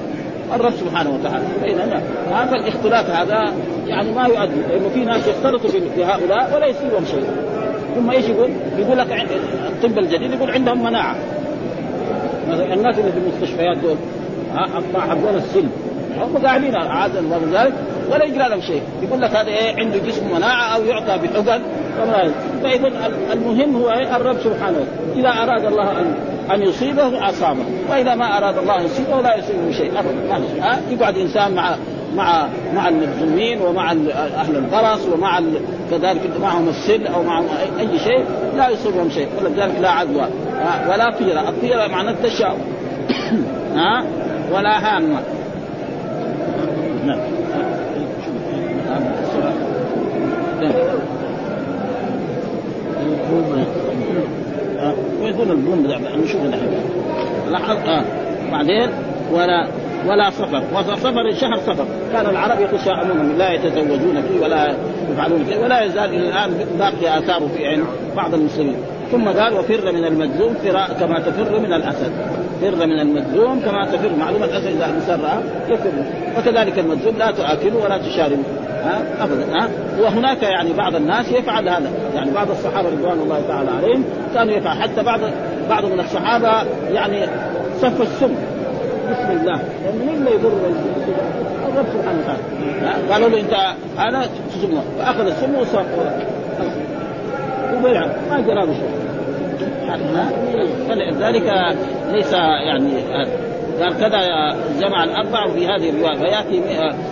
الرب 0.55 0.73
سبحانه 0.73 1.09
وتعالى. 1.09 1.45
هذا 2.31 2.55
الاختلاف 2.55 3.09
هذا 3.09 3.53
يعني 3.87 4.11
ما 4.11 4.27
يؤدي 4.27 4.61
لأنه 4.69 4.89
في 4.93 5.05
ناس 5.05 5.27
يختلطوا 5.27 5.69
بهؤلاء 5.97 6.55
ولا 6.55 6.65
يصيبهم 6.65 7.05
شيء. 7.05 7.25
ثم 7.95 8.11
إيش 8.11 8.25
يقول؟ 8.25 8.49
يقول 8.77 8.97
لك 8.97 9.27
الطب 9.67 9.97
الجديد 9.97 10.33
يقول 10.33 10.51
عندهم 10.51 10.83
مناعة. 10.83 11.15
الناس 12.49 12.99
اللي 12.99 13.11
في 13.11 13.17
المستشفيات 13.17 13.77
دول 13.77 13.95
حقون 14.95 15.35
السلم 15.35 15.71
هم 16.21 16.37
قاعدين 16.37 16.75
عاده 16.75 17.19
الله 17.19 17.41
ذلك 17.51 17.73
ولا 18.11 18.23
يجرى 18.23 18.49
لهم 18.49 18.61
شيء. 18.61 18.81
يقول 19.01 19.21
لك 19.21 19.29
هذا 19.29 19.47
إيه؟ 19.47 19.75
عنده 19.75 19.97
جسم 19.97 20.35
مناعة 20.35 20.75
أو 20.75 20.85
يعطى 20.85 21.27
بحقن. 21.27 21.61
فاذا 22.63 22.91
المهم 23.33 23.75
هو 23.75 23.89
إيه؟ 23.89 24.15
الرب 24.15 24.37
سبحانه 24.39 24.85
إذا 25.15 25.29
أراد 25.29 25.65
الله 25.65 25.91
أن 25.91 26.15
أن 26.53 26.61
يصيبه 26.61 27.29
اصابه 27.29 27.63
وإذا 27.89 28.15
ما 28.15 28.37
أراد 28.37 28.57
الله 28.57 28.79
أن 28.79 28.85
يصيبه 28.85 29.21
لا 29.21 29.37
يصيبه 29.37 29.71
شيء 29.71 29.91
ابدا 29.99 30.37
ها؟ 30.61 30.79
يقعد 30.89 31.17
إنسان 31.17 31.55
مع 31.55 31.75
مع 32.15 32.47
مع 32.75 32.87
المجرمين 32.87 33.61
ومع 33.61 33.91
أهل 33.91 34.55
البرص 34.55 35.05
ومع 35.13 35.39
كذلك 35.91 36.21
معهم 36.41 36.69
السل 36.69 37.07
أو 37.07 37.23
معهم 37.23 37.45
اي 37.79 37.99
شيء 37.99 38.25
لا 38.57 38.69
يصيبهم 38.69 39.09
شيء. 39.09 39.27
ولذلك 39.41 39.75
لا 39.81 39.89
عدوى. 39.89 40.25
ولا 40.89 41.11
طيرة، 41.19 41.49
الطيرة 41.49 41.87
معنى 41.87 42.09
التشاؤم. 42.09 42.61
ها؟ 43.75 44.05
ولا 44.51 44.97
هامة. 44.97 45.19
نعم. 47.05 47.19
ويكون 55.21 55.51
البوم 55.51 55.87
نشوف 56.23 56.41
الحين 56.45 56.69
آه. 57.87 58.03
بعدين 58.51 58.89
ولا 59.31 59.67
ولا 60.07 60.29
صفر 60.29 60.63
وصفر 60.73 61.31
شهر 61.33 61.57
صفر 61.57 61.85
كان 62.13 62.25
العرب 62.25 62.61
يتشاءمون 62.61 63.37
لا 63.37 63.53
يتزوجون 63.53 64.21
فيه 64.21 64.39
ولا 64.43 64.75
يفعلون 65.11 65.43
فيه 65.43 65.57
ولا 65.57 65.81
يزال 65.83 66.09
إلى 66.09 66.29
الآن 66.29 66.65
باقي 66.79 67.17
اثاره 67.17 67.47
في 67.57 67.67
عين 67.67 67.83
بعض 68.15 68.33
المسلمين. 68.33 68.75
ثم 69.11 69.29
قال 69.29 69.53
وفر 69.53 69.91
من 69.91 70.05
المجذوم 70.05 70.55
كما 70.99 71.19
تفر 71.19 71.59
من 71.59 71.73
الأسد. 71.73 72.11
فر 72.61 72.85
من 72.85 72.99
المجذوم 72.99 73.59
كما 73.59 73.85
تفر. 73.85 74.09
معلومه 74.19 74.45
الأسد 74.45 74.67
إذا 74.67 74.85
الانسان 74.85 75.19
يفر. 75.69 75.89
وكذلك 76.37 76.79
المجذوم 76.79 77.17
لا 77.17 77.31
تاكله 77.31 77.83
ولا 77.83 77.97
تشاربه 77.97 78.43
ها؟ 78.83 79.01
ابدا. 79.21 79.59
ها؟ 79.59 79.69
وهناك 79.99 80.43
يعني 80.43 80.73
بعض 80.73 80.95
الناس 80.95 81.31
يفعل 81.31 81.69
هذا. 81.69 81.91
يعني 82.15 82.31
بعض 82.31 82.51
الصحابة 82.51 82.89
رضوان 82.89 83.19
الله 83.19 83.41
تعالى 83.47 83.71
عليهم 83.71 84.03
كانوا 84.33 84.53
يفعل. 84.53 84.77
حتى 84.77 85.03
بعض 85.03 85.19
بعض 85.69 85.85
من 85.85 85.99
الصحابة 85.99 86.63
يعني 86.91 87.25
صف 87.81 88.01
السم. 88.01 88.35
بسم 89.11 89.31
الله. 89.31 89.59
لأن 89.83 89.95
من 89.95 90.13
اللي 90.17 90.31
يضر 90.31 90.51
الرب 91.73 91.85
سبحانه 91.93 92.19
وتعالى؟ 92.19 93.13
قالوا 93.13 93.29
له 93.29 93.39
انت 93.39 93.53
أنا 93.99 94.25
تسمه 94.53 94.81
فأخذ 94.99 95.25
السم 95.25 95.55
وبيع 97.81 98.05
ما 98.29 98.41
جرى 98.41 98.65
له 98.65 98.73
شيء. 98.73 99.01
فلذلك 100.87 101.75
ليس 102.11 102.33
يعني 102.33 102.91
قال 103.81 103.97
كذا 103.99 104.19
جمع 104.79 105.03
الأربع 105.03 105.47
في 105.47 105.67
هذه 105.67 105.89
الرواية 105.89 106.17
فيأتي 106.17 106.61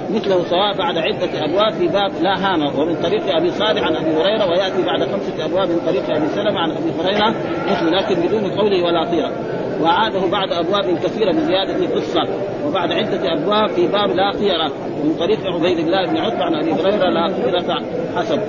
مثله 0.09 0.43
سواء 0.49 0.77
بعد 0.77 0.97
عدة 0.97 1.45
أبواب 1.45 1.73
في 1.73 1.87
باب 1.87 2.11
لا 2.21 2.37
هامه 2.37 2.79
ومن 2.79 2.95
طريق 2.95 3.35
أبي 3.35 3.51
صالح 3.51 3.83
عن 3.83 3.95
أبي 3.95 4.09
هريرة 4.09 4.45
ويأتي 4.49 4.83
بعد 4.85 4.99
خمسة 4.99 5.45
أبواب 5.45 5.69
من 5.69 5.79
طريق 5.85 6.15
أبي 6.15 6.27
سلمة 6.27 6.59
عن 6.59 6.71
أبي 6.71 6.91
هريرة 6.99 7.35
مثل 7.69 7.91
لكن 7.91 8.15
بدون 8.27 8.51
قوله 8.51 8.83
ولا 8.83 9.05
طيرة. 9.05 9.31
وعاده 9.81 10.25
بعد 10.31 10.51
أبواب 10.51 10.97
كثيرة 10.97 11.31
بزياده 11.31 11.95
قصه 11.95 12.23
وبعد 12.67 12.91
عدة 12.91 13.33
أبواب 13.33 13.69
في 13.69 13.87
باب 13.87 14.09
لا 14.09 14.31
طيره 14.31 14.71
ومن 15.01 15.15
طريق 15.19 15.39
عبيد 15.45 15.77
الله 15.77 16.05
بن 16.05 16.17
عتبة 16.17 16.43
عن 16.43 16.55
أبي 16.55 16.73
هريرة 16.73 17.09
لا 17.09 17.27
طيره 17.27 17.81
حسب 18.15 18.39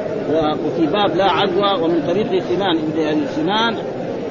وفي 0.67 0.87
باب 0.87 1.17
لا 1.17 1.25
عدوى 1.25 1.83
ومن 1.83 2.03
طريق 2.07 2.43
سنان 2.43 2.77
ابي 2.99 3.27
سنان 3.27 3.77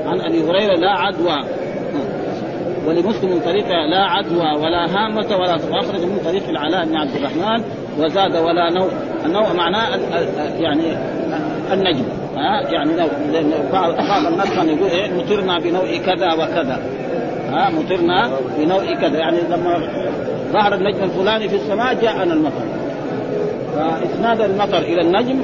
عن 0.05 0.21
أبي 0.21 0.43
هريرة 0.43 0.75
لا 0.75 0.91
عدوى. 0.91 1.43
ولمسلم 2.87 3.29
من 3.29 3.39
طريق 3.39 3.67
لا 3.67 4.03
عدوى 4.03 4.51
ولا 4.63 4.85
هامة 4.85 5.37
ولا 5.37 5.53
واخرج 5.53 5.99
من 6.05 6.19
طريق 6.25 6.49
العلاء 6.49 6.85
بن 6.85 6.95
عبد 6.95 7.15
الرحمن 7.15 7.63
وزاد 7.99 8.35
ولا 8.35 8.69
نوع 8.69 8.89
النوع 9.25 9.53
معناه 9.53 9.99
يعني 10.59 10.83
النجم 11.73 12.03
ها؟ 12.35 12.71
يعني 12.71 12.95
لو 12.95 13.07
بعض 13.73 13.89
الناس 14.27 14.49
كان 14.49 14.69
يقول 14.69 14.89
إيه 14.89 15.13
مطرنا 15.13 15.59
بنوع 15.59 15.97
كذا 16.05 16.33
وكذا 16.33 16.79
ها؟ 17.51 17.69
مطرنا 17.69 18.31
بنوع 18.59 18.93
كذا 19.01 19.17
يعني 19.17 19.37
لما 19.49 19.79
ظهر 20.53 20.73
النجم 20.73 21.03
الفلاني 21.03 21.49
في 21.49 21.55
السماء 21.55 21.93
جاءنا 21.93 22.33
المطر. 22.33 22.65
فإسناد 23.75 24.41
المطر 24.41 24.77
إلى 24.77 25.01
النجم 25.01 25.39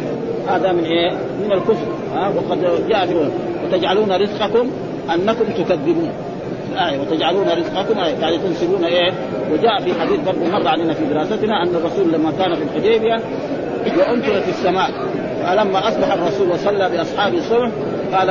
هذا 0.48 0.72
من 0.72 0.84
إيه؟ 0.84 1.12
من 1.12 1.52
الكفر 1.52 1.88
ها؟ 2.16 2.28
وقد 2.28 2.88
جاء 2.90 3.32
وتجعلون 3.66 4.12
رزقكم 4.12 4.70
أنكم 5.14 5.46
تكذبون. 5.64 6.12
الآية 6.74 7.00
وتجعلون 7.00 7.48
رزقكم 7.50 8.00
آية. 8.00 8.16
يعني 8.16 8.38
تنسبون 8.38 8.84
إيه؟ 8.84 9.14
وجاء 9.52 9.82
في 9.82 10.02
حديث 10.02 10.20
برضه 10.20 10.46
مر 10.52 10.68
علينا 10.68 10.94
في 10.94 11.06
دراستنا 11.06 11.64
أن 11.64 11.76
الرسول 11.76 12.14
لما 12.14 12.32
كان 12.40 12.56
في 12.56 12.64
الحديبية 12.64 13.20
وأمطرت 13.98 14.48
السماء 14.48 14.90
فلما 15.46 15.88
أصبح 15.88 16.14
الرسول 16.14 16.50
وصلى 16.50 16.90
بأصحابه 16.90 17.38
الصبح 17.38 17.70
قال 18.14 18.30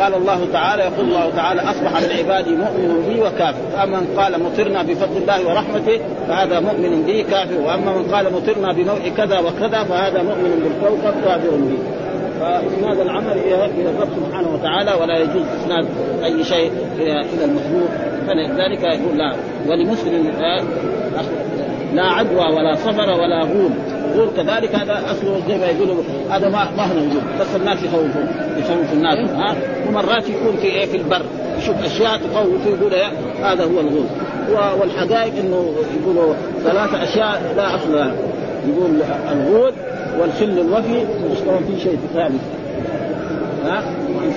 قال 0.00 0.14
الله 0.14 0.48
تعالى 0.52 0.82
يقول 0.82 1.06
الله 1.06 1.30
تعالى 1.36 1.60
أصبح 1.60 2.00
من 2.00 2.18
عبادي 2.18 2.50
مؤمن 2.50 3.04
بي 3.08 3.20
وكافر. 3.20 3.62
فأما 3.76 4.00
من 4.00 4.06
قال 4.18 4.42
مطرنا 4.42 4.82
بفضل 4.82 5.16
الله 5.16 5.46
ورحمته 5.46 6.00
فهذا 6.28 6.60
مؤمن 6.60 7.02
بي 7.02 7.22
كافر. 7.22 7.60
وأما 7.60 7.92
من 7.92 8.12
قال 8.12 8.32
مطرنا 8.32 8.72
بنوع 8.72 8.98
كذا 9.16 9.38
وكذا 9.38 9.84
فهذا 9.84 10.22
مؤمن 10.22 10.62
بالكوكب 10.62 11.24
كافر 11.24 11.50
بي 11.50 11.78
فاسناد 12.40 13.00
العمل 13.00 13.38
إلى 13.38 13.90
الرب 13.90 14.08
سبحانه 14.16 14.48
تعالى 14.62 14.92
ولا 15.02 15.18
يجوز 15.18 15.42
إسناد 15.62 15.86
أي 16.24 16.44
شيء 16.44 16.72
إلى 16.98 17.44
المخلوق 17.44 17.90
فلذلك 18.26 18.82
يقول 18.82 19.18
لا. 19.18 19.34
ولمسلم 19.68 20.32
لا 21.94 22.02
عدوى 22.02 22.54
ولا 22.56 22.74
صفر 22.74 23.10
ولا 23.20 23.40
غول. 23.44 23.70
غول 24.16 24.28
كذلك 24.36 24.74
هذا 24.74 25.02
اصله 25.10 25.42
زي 25.48 25.58
ما 25.58 25.66
يقولوا 25.66 26.02
هذا 26.30 26.48
ما 26.48 26.68
ما 26.76 26.82
هو 26.82 26.94
موجود. 26.94 27.22
بس 27.40 27.56
الناس 27.56 27.82
يخوفون 27.82 28.26
يخوف 28.56 28.92
الناس 28.92 29.30
ها؟ 29.30 29.56
ومرات 29.88 30.28
يكون 30.28 30.56
في 30.56 30.66
إيه؟ 30.66 30.86
في 30.86 30.96
البر. 30.96 31.22
يشوف 31.58 31.84
أشياء 31.84 32.18
تخوف 32.18 32.66
يقول 32.66 32.94
إيه؟ 32.94 33.08
هذا 33.42 33.64
هو 33.64 33.80
الغول. 33.80 34.06
والحقائق 34.80 35.32
إنه 35.38 35.72
يقولوا 36.00 36.34
ثلاثة 36.64 37.02
أشياء 37.02 37.54
لا 37.56 37.74
أصل 37.76 37.92
لها. 37.92 38.12
يقول 38.68 38.90
الغول 39.32 39.72
والخل 40.20 40.44
الوفي 40.44 41.04
مش 41.32 41.38
كمان 41.38 41.64
في 41.64 41.80
شيء 41.82 41.98
ثالث. 42.14 42.42
ها؟ 43.64 43.82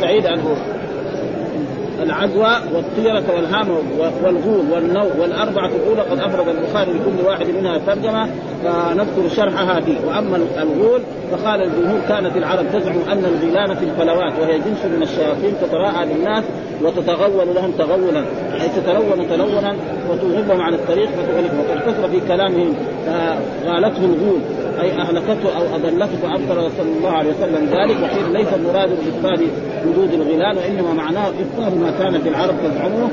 سعيد 0.01 0.25
عنه. 0.25 0.55
العدوى 2.03 2.51
والطيرة 2.73 3.35
والهام 3.35 3.69
والغول 4.23 4.71
والنوء 4.71 5.11
والأربعة 5.19 5.69
الأولى 5.69 6.01
قد 6.01 6.19
أفرد 6.19 6.47
البخاري 6.47 6.91
لكل 6.91 7.27
واحد 7.27 7.45
منها 7.49 7.77
ترجمة 7.77 8.29
فنذكر 8.63 9.35
شرحها 9.35 9.81
فيه. 9.81 9.97
وأما 10.07 10.39
الغول 10.57 11.01
فقال 11.31 11.61
الجمهور 11.61 11.99
كانت 12.09 12.37
العرب 12.37 12.65
تزعم 12.73 12.97
أن 13.11 13.25
الغيلان 13.25 13.75
في 13.75 13.85
الفلوات 13.85 14.33
وهي 14.39 14.57
جنس 14.57 14.85
من 14.85 15.03
الشياطين 15.03 15.53
تتراءى 15.61 16.05
للناس 16.05 16.43
وتتغول 16.81 17.55
لهم 17.55 17.71
تغولا 17.71 18.19
أي 18.53 18.69
تتلون 18.75 19.29
تلونا 19.29 19.75
وتغيبهم 20.09 20.61
عن 20.61 20.73
الطريق 20.73 21.09
فتغلقهم 21.09 21.59
وقد 21.59 21.79
كثر 21.81 22.09
في 22.09 22.27
كلامهم 22.27 22.73
غالته 23.65 24.05
الغول. 24.05 24.39
أي 24.81 24.91
أهلكته 24.91 25.57
أو 25.57 25.75
اضلته 25.75 26.17
فابطل 26.21 26.71
صلى 26.77 26.97
الله 26.97 27.11
عليه 27.11 27.29
وسلم 27.29 27.65
ذلك 27.65 27.97
وقيل 28.03 28.33
ليس 28.33 28.53
المراد 28.53 28.89
بابطال 28.89 29.47
وجود 29.87 30.13
الغلال 30.13 30.57
وإنما 30.57 30.93
معناه 30.93 31.27
ابطال 31.27 31.79
ما 31.79 31.91
كانت 31.99 32.27
العرب 32.27 32.55
تزعمه 32.63 33.09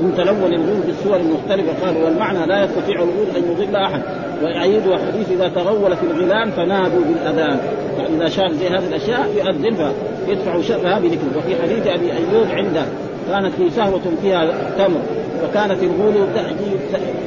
من 0.00 0.14
تلون 0.16 0.52
الغول 0.52 0.80
بالصور 0.86 1.16
المختلفة. 1.16 1.86
قالوا 1.86 2.04
والمعنى 2.04 2.46
لا 2.46 2.64
يستطيع 2.64 2.96
الغول 2.96 3.26
أن 3.36 3.42
يضل 3.50 3.76
أحد. 3.76 4.02
ويعيد 4.42 4.82
حديث 4.82 5.30
إذا 5.30 5.48
تغول 5.48 5.96
في 5.96 6.02
الغلال 6.02 6.52
فنادوا 6.52 7.00
بالأذان. 7.08 7.58
يعني 7.98 8.16
إذا 8.16 8.28
شاف 8.28 8.52
زي 8.52 8.68
هذه 8.68 8.86
الأشياء 8.88 9.28
يؤذن 9.36 9.92
فيدفع 10.26 10.60
شرها 10.60 10.98
بذكره. 10.98 11.38
وفي 11.38 11.62
حديث 11.62 11.86
أبي 11.86 12.12
أيوب 12.12 12.46
عنده 12.50 12.84
كانت 13.30 13.54
في 13.54 13.70
سهوة 13.70 14.00
فيها 14.22 14.52
تمر. 14.78 15.00
فكانت 15.42 15.82
الغول 15.82 16.14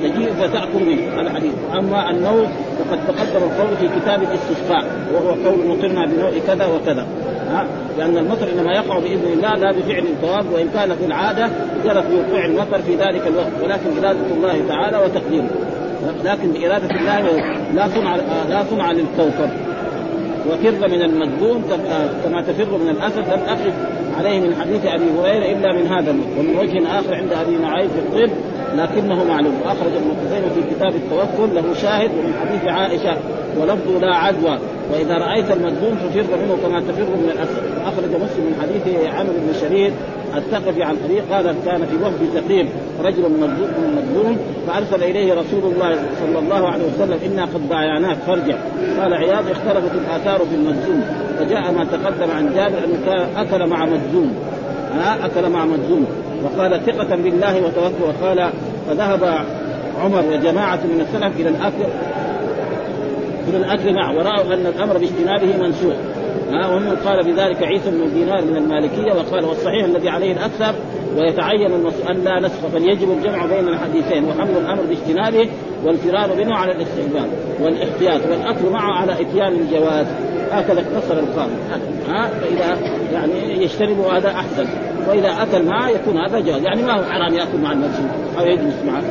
تجيء 0.04 0.34
فتأكل 0.40 0.86
منه 0.86 1.22
هذا 1.22 1.30
حديث. 1.30 1.54
أما 1.80 2.10
النوم 2.10 2.48
فقد 2.80 3.00
تقدم 3.08 3.44
القول 3.44 3.78
في 3.80 4.00
كتاب 4.00 4.24
الاستسقاء 4.24 4.86
وهو 5.14 5.30
قول 5.30 5.68
مطرنا 5.68 6.06
بنوع 6.06 6.32
كذا 6.48 6.66
وكذا. 6.66 7.08
ها؟ 7.52 7.66
لأن 7.98 8.18
المطر 8.18 8.48
إنما 8.56 8.74
يقع 8.74 9.00
بإذن 9.00 9.34
الله 9.34 9.56
لا 9.56 9.72
بفعل 9.72 10.04
الثواب 10.04 10.46
وإن 10.54 10.70
كان 10.74 10.96
في 10.96 11.06
العادة 11.06 11.50
جرت 11.86 12.06
بوقوع 12.12 12.46
المطر 12.46 12.80
في 12.82 12.96
ذلك 12.96 13.28
الوقت 13.28 13.52
ولكن 13.64 14.04
إرادة 14.04 14.20
الله 14.38 14.68
تعالى 14.68 14.98
وتقديره. 14.98 15.50
لكن 16.26 16.52
بإرادة 16.52 16.96
الله 16.96 17.22
لا 17.74 17.88
صنع 17.88 18.16
لا 18.50 18.64
صنع 18.72 18.92
للكوكب. 18.92 19.50
وفر 20.50 20.88
من 20.88 21.02
المذموم 21.02 21.64
كما 22.24 22.42
تفر 22.42 22.78
من 22.78 22.90
الأسد 22.90 23.18
لم 23.18 23.42
اقف 23.48 23.74
عليه 24.20 24.40
من 24.40 24.56
حديث 24.62 24.86
أبي 24.86 25.06
هريرة 25.20 25.58
إلا 25.58 25.74
من 25.74 25.88
هذا 25.88 26.12
ومن 26.12 26.56
وجه 26.56 27.00
آخر 27.00 27.16
عند 27.16 27.32
أبي 27.34 27.58
نعيم 27.58 27.90
في 27.90 28.00
الطب 28.00 28.32
لكنه 28.76 29.24
معلوم. 29.24 29.54
واخرج 29.66 29.92
ابن 29.96 30.12
خزيمة 30.26 30.50
في 30.56 30.76
كتاب 30.76 30.96
التوكل 30.96 31.56
له 31.56 31.74
شاهد 31.74 32.12
ومن 32.12 32.34
حديث 32.42 32.64
عائشة 32.64 33.18
ولفظ 33.58 34.04
لا 34.04 34.16
عدوى 34.16 34.60
وإذا 34.92 35.18
رأيت 35.18 35.52
المذموم 35.52 35.96
ففر 35.96 36.38
منه 36.38 36.58
كما 36.64 36.80
تفر 36.80 37.04
من 37.04 37.30
الأسد. 37.34 37.80
واخرج 37.86 38.10
مسلم 38.10 38.46
من 38.46 38.56
حديث 38.62 39.14
عمرو 39.14 39.34
بن 39.34 39.54
شريد 39.62 39.94
الثقفي 40.38 40.84
عن 40.84 40.96
طريق 41.08 41.24
قال 41.32 41.56
كان 41.66 41.86
في 41.86 41.96
وفد 41.96 42.40
ثقيف 42.40 42.68
رجل 43.04 43.24
مظلوم 43.98 44.38
فأرسل 44.68 45.04
إليه 45.04 45.34
رسول 45.34 45.74
الله 45.74 45.96
صلى 46.20 46.40
الله 46.40 46.70
عليه 46.70 46.84
وسلم 46.84 47.20
إنا 47.26 47.46
قد 47.46 47.70
بايعناك 47.70 48.18
فارجع 48.18 48.56
قال 49.00 49.14
عياض 49.14 49.44
اختلفت 49.50 49.92
الآثار 49.96 50.40
في 50.40 50.56
المجزوم 50.56 51.04
فجاء 51.40 51.72
ما 51.72 51.84
تقدم 51.84 52.32
عن 52.32 52.54
جابر 52.56 52.78
انه 52.86 53.28
أكل 53.42 53.68
مع 53.68 53.86
مجزوم 53.86 54.34
ها؟ 54.94 55.26
أكل 55.26 55.50
مع 55.50 55.66
مجزوم 55.66 56.06
وقال 56.44 56.82
ثقة 56.86 57.16
بالله 57.16 57.58
وتوكل 57.58 58.04
وقال 58.04 58.50
فذهب 58.88 59.46
عمر 60.04 60.24
وجماعة 60.32 60.80
من 60.84 61.06
السلف 61.08 61.40
إلى 61.40 61.50
الأكل 61.50 61.84
إلى 63.48 63.58
الأكل 63.58 63.94
معه 63.94 64.18
ورأوا 64.18 64.54
أن 64.54 64.66
الأمر 64.66 64.98
باجتنابه 64.98 65.58
منسوخ. 65.58 65.96
ومن 66.50 66.96
قال 67.06 67.24
بذلك 67.24 67.64
عيسى 67.64 67.92
بن 67.92 68.14
دينار 68.14 68.46
من 68.46 68.58
المالكية 68.58 69.14
وقال 69.14 69.46
والصحيح 69.46 69.84
الذي 69.84 70.10
عليه 70.10 70.34
الأكثر 70.34 70.76
ويتعين 71.18 71.72
أن 72.10 72.24
لا 72.24 72.40
نسخ 72.40 72.68
بل 72.74 72.90
يجب 72.90 73.12
الجمع 73.12 73.46
بين 73.46 73.68
الحديثين 73.68 74.26
وحمل 74.26 74.58
الأمر 74.58 74.82
باجتنابه 74.82 75.50
والفرار 75.86 76.36
منه 76.38 76.56
على 76.56 76.72
الاستحباب 76.72 77.28
والاحتياط 77.62 78.22
والأكل 78.32 78.70
معه 78.70 78.94
على 78.94 79.12
إتيان 79.12 79.54
الجواز. 79.54 80.06
هكذا 80.52 80.80
اقتصر 80.82 81.20
القاضي. 81.20 81.52
ها 82.10 82.28
فإذا 82.28 82.78
يعني 83.14 83.64
يجتنب 83.64 84.00
هذا 84.00 84.30
أحسن. 84.30 84.66
وإذا 85.10 85.44
أكل 85.44 85.66
معه 85.66 85.90
يكون 85.90 86.18
هذا 86.18 86.40
جواز 86.40 86.64
يعني 86.64 86.84
ما 86.84 86.94
هو 86.94 87.04
حرام 87.04 87.34
يأكل 87.34 87.58
مع 87.64 87.72
المسجد 87.72 88.10
أو 88.40 88.46
يجلس 88.46 88.76
معه. 88.88 89.04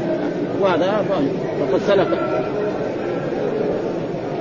وهذا 0.60 1.04
وقد 1.60 1.80
سلك 1.86 2.08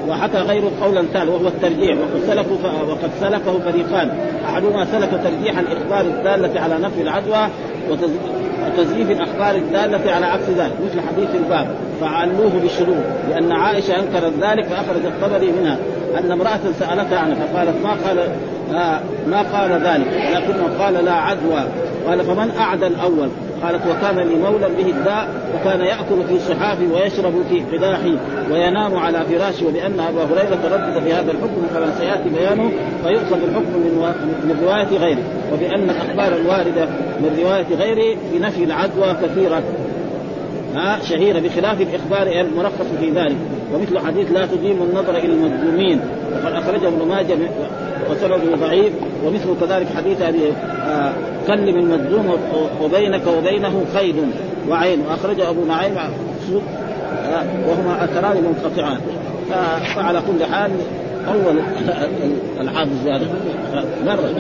وحكى 0.08 0.38
غيره 0.38 0.72
قولا 0.82 1.02
ثالث 1.14 1.30
وهو 1.30 1.48
الترجيح. 1.48 1.98
وقد 1.98 2.22
سلكوا 2.28 2.58
وقد 2.90 3.10
سلكه 3.20 3.60
فريقان. 3.60 4.12
أحدهما 4.46 4.86
سلك 4.86 5.10
ترجيح 5.24 5.58
الإخبار 5.58 6.02
الدالة 6.02 6.62
على 6.62 6.78
نفي 6.80 7.02
العدوى 7.02 7.48
وتزييف 7.90 9.12
الأخبار 9.12 9.56
الدالة 9.56 10.12
على 10.12 10.26
عكس 10.26 10.50
ذلك. 10.50 10.74
مثل 10.86 11.02
حديث 11.08 11.30
الباب. 11.36 11.68
فعلوه 12.02 12.52
بالشروط 12.62 13.04
لأن 13.30 13.52
عائشة 13.52 14.00
أنكرت 14.00 14.34
ذلك 14.42 14.66
فاخرج 14.66 15.06
الطبري 15.06 15.52
منها. 15.52 15.78
أن 16.18 16.32
امرأة 16.32 16.60
سألتها 16.80 17.20
عنه 17.20 17.36
فقالت 17.36 17.84
ما 17.84 17.90
قال 17.90 18.30
آه 18.74 19.00
ما 19.28 19.42
قال 19.42 19.72
ذلك. 19.72 20.08
ولكنه 20.32 20.84
قال 20.84 21.06
لا 21.06 21.14
عدوى. 21.14 21.64
قال 22.08 22.24
فمن 22.24 22.52
أعدى 22.60 22.88
الأول؟ 22.88 23.30
قالت 23.64 23.82
وكان 23.88 24.16
لي 24.28 24.36
مولى 24.36 24.68
به 24.78 24.90
الداء 24.90 25.28
وكان 25.56 25.82
يأكل 25.82 26.24
في 26.28 26.40
صحافي 26.40 26.88
ويشرب 26.88 27.34
في 27.50 27.78
قداحي 27.78 28.18
وينام 28.52 28.96
على 28.96 29.20
فراشي 29.26 29.66
وبان 29.66 30.00
أبا 30.00 30.24
هريرة 30.24 30.58
تردد 30.64 31.04
في 31.04 31.14
هذا 31.14 31.32
الحكم 31.32 31.68
كما 31.74 31.92
سيأتي 32.00 32.30
بيانه 32.30 32.72
فيؤخذ 33.04 33.44
الحكم 33.44 33.74
من 33.74 34.14
من 34.44 34.60
رواية 34.64 34.98
غيره. 34.98 35.24
وبأن 35.54 35.90
الأخبار 35.90 36.38
الواردة 36.42 36.86
من 37.20 37.40
رواية 37.44 37.76
غيره 37.76 38.18
بنفي 38.34 38.64
العدوى 38.64 39.14
كثيرة. 39.24 39.64
ها 40.76 41.00
شهيرة 41.10 41.40
بخلاف 41.40 41.82
الإخبار 41.82 42.42
المرخص 42.42 42.88
في 43.00 43.10
ذلك. 43.10 43.38
ومثل 43.74 44.00
حديث 44.00 44.32
لا 44.32 44.46
تديم 44.46 44.82
النظر 44.82 45.18
إلى 45.18 45.34
المظلومين. 45.34 46.00
وقد 46.34 46.54
أخرجه 46.54 46.88
ابن 46.88 47.08
ماجه 47.08 47.38
وسنده 48.12 48.56
ضعيف 48.68 48.94
ومثل 49.26 49.60
كذلك 49.62 49.88
حديث 49.98 50.22
أبي 50.22 50.40
آه 50.88 51.14
كلم 51.48 51.78
المظلوم 51.78 52.38
وبينك 52.82 53.22
وبينه 53.28 53.86
قيد 53.96 54.16
وعين 54.70 55.02
وأخرجه 55.08 55.50
أبو 55.50 55.66
نعيم 55.66 55.98
آه 55.98 56.12
وهما 57.68 58.04
اثران 58.04 58.44
منقطعان. 58.44 58.98
فعلى 59.96 60.22
كل 60.22 60.46
حال 60.46 60.72
أول 61.28 61.60
الحافظ 62.62 63.08
هذا. 63.08 63.28
مرة. 64.06 64.34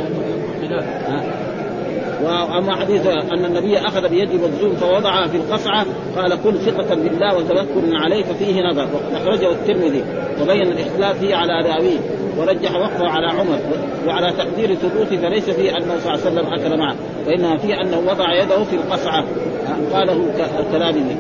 وأما 2.23 2.75
حديث 2.75 3.07
أن 3.07 3.45
النبي 3.45 3.77
أخذ 3.77 4.09
بيد 4.09 4.29
مجزوم 4.33 4.75
فوضعها 4.75 5.27
في 5.27 5.37
القصعة 5.37 5.85
قال 6.15 6.37
كل 6.43 6.57
ثقة 6.57 6.95
بالله 6.95 7.37
وتوكل 7.37 7.95
عليه 7.95 8.23
ففيه 8.23 8.61
نظر. 8.61 8.87
أخرجه 9.15 9.51
الترمذي 9.51 10.03
وبين 10.41 10.61
الاختلاف 10.61 11.19
فيه 11.19 11.35
على 11.35 11.69
راويه 11.69 11.97
ورجح 12.37 12.75
وقفه 12.75 13.07
على 13.09 13.27
عمر 13.27 13.59
وعلى 14.07 14.33
تقدير 14.33 14.75
ثبوته 14.75 15.17
فليس 15.17 15.49
فيه 15.49 15.71
انه 15.71 15.95
صلى 16.03 16.15
الله 16.15 16.25
عليه 16.25 16.31
وسلم 16.31 16.53
أكل 16.53 16.77
معه 16.77 16.95
وإنما 17.27 17.57
فيه 17.57 17.81
أنه 17.81 17.99
وضع 17.99 18.33
يده 18.43 18.63
في 18.63 18.75
القصعة. 18.75 19.23
قاله 19.93 20.25
الكلامي 20.59 21.17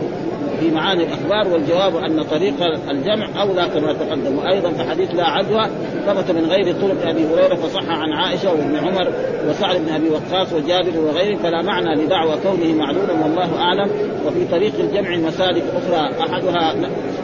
في 0.59 0.71
معاني 0.71 1.03
الأخبار 1.03 1.53
والجواب 1.53 1.95
أن 1.95 2.23
طريق 2.23 2.53
الجمع 2.89 3.41
أولى 3.41 3.69
كما 3.73 3.93
تقدم. 3.93 4.37
وأيضا 4.37 4.71
في 4.71 4.89
حديث 4.89 5.15
لا 5.15 5.25
عدوى 5.25 5.69
ثبت 6.05 6.31
من 6.31 6.45
غير 6.45 6.73
طرق 6.73 7.09
أبي 7.09 7.25
هريرة 7.25 7.55
فصح 7.55 7.89
عن 7.89 8.13
عائشة 8.13 8.51
وابن 8.51 8.75
عمر 8.75 9.11
وسعد 9.49 9.75
بن 9.75 9.93
أبي 9.93 10.09
وقاص 10.09 10.53
وجابر 10.53 10.99
وغيره 10.99 11.37
فلا 11.37 11.61
معنى 11.61 12.03
لدعوى 12.03 12.35
كونه 12.43 12.73
معلولا 12.73 13.13
والله 13.23 13.59
أعلم. 13.59 13.89
وفي 14.27 14.45
طريق 14.51 14.73
الجمع 14.79 15.17
مسالك 15.27 15.63
أخرى 15.73 16.09
أحدها 16.21 16.75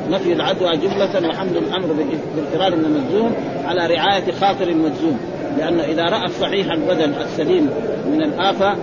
نفي 0.10 0.34
العدوى 0.34 0.78
جملة 0.78 1.30
وحمل 1.30 1.58
الأمر 1.58 1.88
بالفرار 2.36 2.76
من 2.76 2.86
المجزوم 2.86 3.32
على 3.66 3.88
رعاية 3.96 4.32
خاطر 4.32 4.68
المجزوم 4.68 5.20
لأنه 5.58 5.84
إذا 5.84 6.04
رأى 6.04 6.26
الصحيح 6.26 6.72
البدن 6.72 7.14
السليم 7.14 7.70
من 8.12 8.24
الآفة 8.24 8.76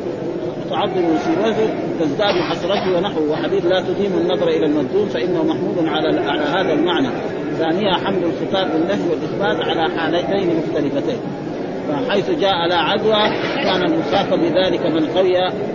تعظم 0.70 1.14
مصيبته 1.14 1.74
تزداد 2.00 2.34
حسرته 2.50 2.96
ونحوه. 2.96 3.30
وحديث 3.30 3.66
لا 3.66 3.80
تديم 3.80 4.12
النظر 4.18 4.48
إلى 4.48 4.66
المظلوم 4.66 5.08
فإنه 5.08 5.44
محمود 5.44 5.88
على 5.88 6.20
على 6.20 6.42
هذا 6.42 6.72
المعنى. 6.72 7.08
ثانيا 7.58 7.94
حمل 7.94 8.24
الخطاب 8.24 8.72
بالنفي 8.72 9.08
والإثبات 9.10 9.68
على 9.68 9.90
حالتين 9.98 10.56
مختلفتين. 10.56 11.18
فحيث 11.88 12.30
جاء 12.30 12.68
لا 12.68 12.76
عدوى 12.76 13.30
كان 13.62 13.82
المخاطب 13.82 14.38
بذلك 14.38 14.86
من 14.86 15.06
قوي 15.06 15.32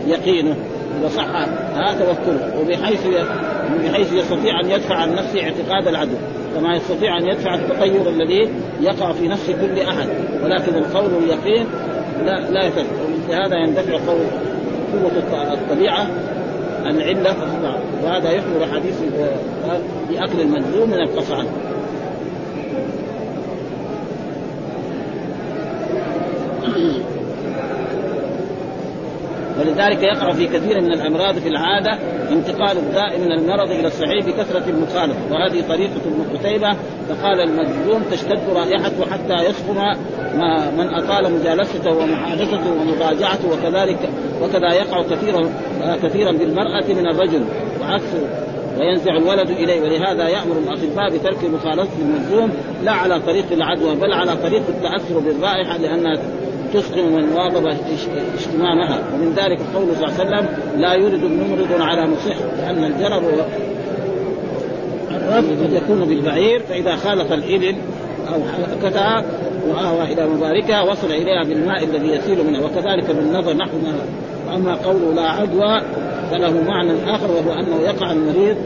يقينه. 0.07 0.55
إذا 0.99 1.09
صح 1.09 1.27
ها 1.75 1.93
توكله. 1.93 2.59
وبحيث 2.61 3.07
بحيث 3.83 4.13
يستطيع 4.13 4.59
أن 4.63 4.69
يدفع 4.69 4.95
عن 4.95 5.15
نفسه 5.15 5.43
اعتقاد 5.43 5.87
العدو. 5.87 6.15
كما 6.55 6.75
يستطيع 6.75 7.17
أن 7.17 7.27
يدفع 7.27 7.55
التطير 7.55 8.09
الذي 8.09 8.49
يقع 8.81 9.11
في 9.11 9.27
نفس 9.27 9.51
كل 9.51 9.79
أحد. 9.79 10.07
ولكن 10.43 10.75
القول 10.75 11.23
اليقين 11.23 11.65
لا 12.25 12.51
لا 12.51 12.65
يفعل 12.65 12.85
لهذا 13.29 13.55
يندفع 13.57 13.93
قول 13.93 14.25
قوة 14.93 15.53
الطبيعة 15.53 16.07
العله 16.85 17.35
وهذا 18.03 18.31
يحمل 18.31 18.65
حديث 18.73 18.95
بأكل 20.09 20.41
المجذوم 20.41 20.89
من 20.89 21.01
القصعان 21.01 21.45
ولذلك 29.59 30.03
يقع 30.03 30.31
في 30.31 30.47
كثير 30.47 30.81
من 30.81 30.93
الأمراض 30.93 31.35
في 31.35 31.49
العادة 31.49 31.99
انتقال 32.31 32.77
الداء 32.77 33.19
من 33.19 33.31
المرض 33.31 33.71
إلى 33.71 33.87
الصحيح 33.87 34.25
بكثرة 34.25 34.69
المخالفة. 34.69 35.19
وهذه 35.31 35.63
طريقة 35.69 36.01
ابن 36.05 36.37
قتيبة 36.37 36.77
فقال 37.09 37.41
المجذوم 37.41 38.03
تشتد 38.11 38.49
رائحته 38.55 39.05
حتى 39.11 39.49
يسخن 39.49 39.75
ما 40.37 40.71
من 40.77 40.93
أطال 40.93 41.33
مجالسته 41.33 41.91
ومحادثته 41.97 42.71
ومراجعته 42.81 43.47
وكذلك 43.51 44.09
وكذا 44.41 44.73
يقع 44.73 45.01
كثيرا 45.01 45.49
كثيرا 46.03 46.31
بالمرأة 46.31 46.83
من 46.87 47.07
الرجل. 47.07 47.45
وعكسه 47.81 48.27
وينزع 48.79 49.17
الولد 49.17 49.49
إليه. 49.49 49.81
ولهذا 49.81 50.27
يأمر 50.27 50.57
الأطباء 50.57 51.17
بترك 51.17 51.43
مخالطه 51.43 51.99
المجذوم 52.01 52.51
لا 52.83 52.91
على 52.91 53.19
طريق 53.19 53.45
العدوى 53.51 53.95
بل 53.95 54.13
على 54.13 54.35
طريق 54.35 54.63
التأثر 54.69 55.19
بالرائحة 55.19 55.77
لأنها 55.77 56.21
تسقم 56.73 57.05
من 57.05 57.33
واظب 57.33 57.67
اشتمامها 58.37 58.99
ومن 59.13 59.33
ذلك 59.35 59.59
قوله 59.75 59.93
صلى 59.93 60.05
الله 60.05 60.19
عليه 60.19 60.25
وسلم 60.25 60.47
لا 60.81 60.93
يولد 60.93 61.23
الممرض 61.23 61.81
على 61.81 62.07
مصح 62.07 62.35
لأن 62.57 62.83
الجرب 62.83 63.23
قد 65.63 65.73
يكون 65.73 66.05
بالبعير 66.05 66.61
فإذا 66.69 66.95
خالط 66.95 67.31
الإبل 67.31 67.75
أو 68.33 68.39
حركتها 68.43 69.23
واهوى 69.67 70.13
إلى 70.13 70.27
مباركها 70.27 70.81
وصل 70.81 71.11
إليها 71.11 71.43
بالماء 71.43 71.83
الذي 71.83 72.07
يسيل 72.07 72.45
منها. 72.47 72.61
وكذلك 72.65 73.11
بالنظر 73.11 73.53
نحو 73.53 73.77
ما 73.83 73.93
وأما 74.47 74.75
قوله 74.75 75.13
لا 75.13 75.29
عدوى 75.29 75.81
فله 76.31 76.61
معنى 76.67 77.15
آخر 77.15 77.31
وهو 77.31 77.59
أنه 77.59 77.81
يقع 77.81 78.11
المريض 78.11 78.57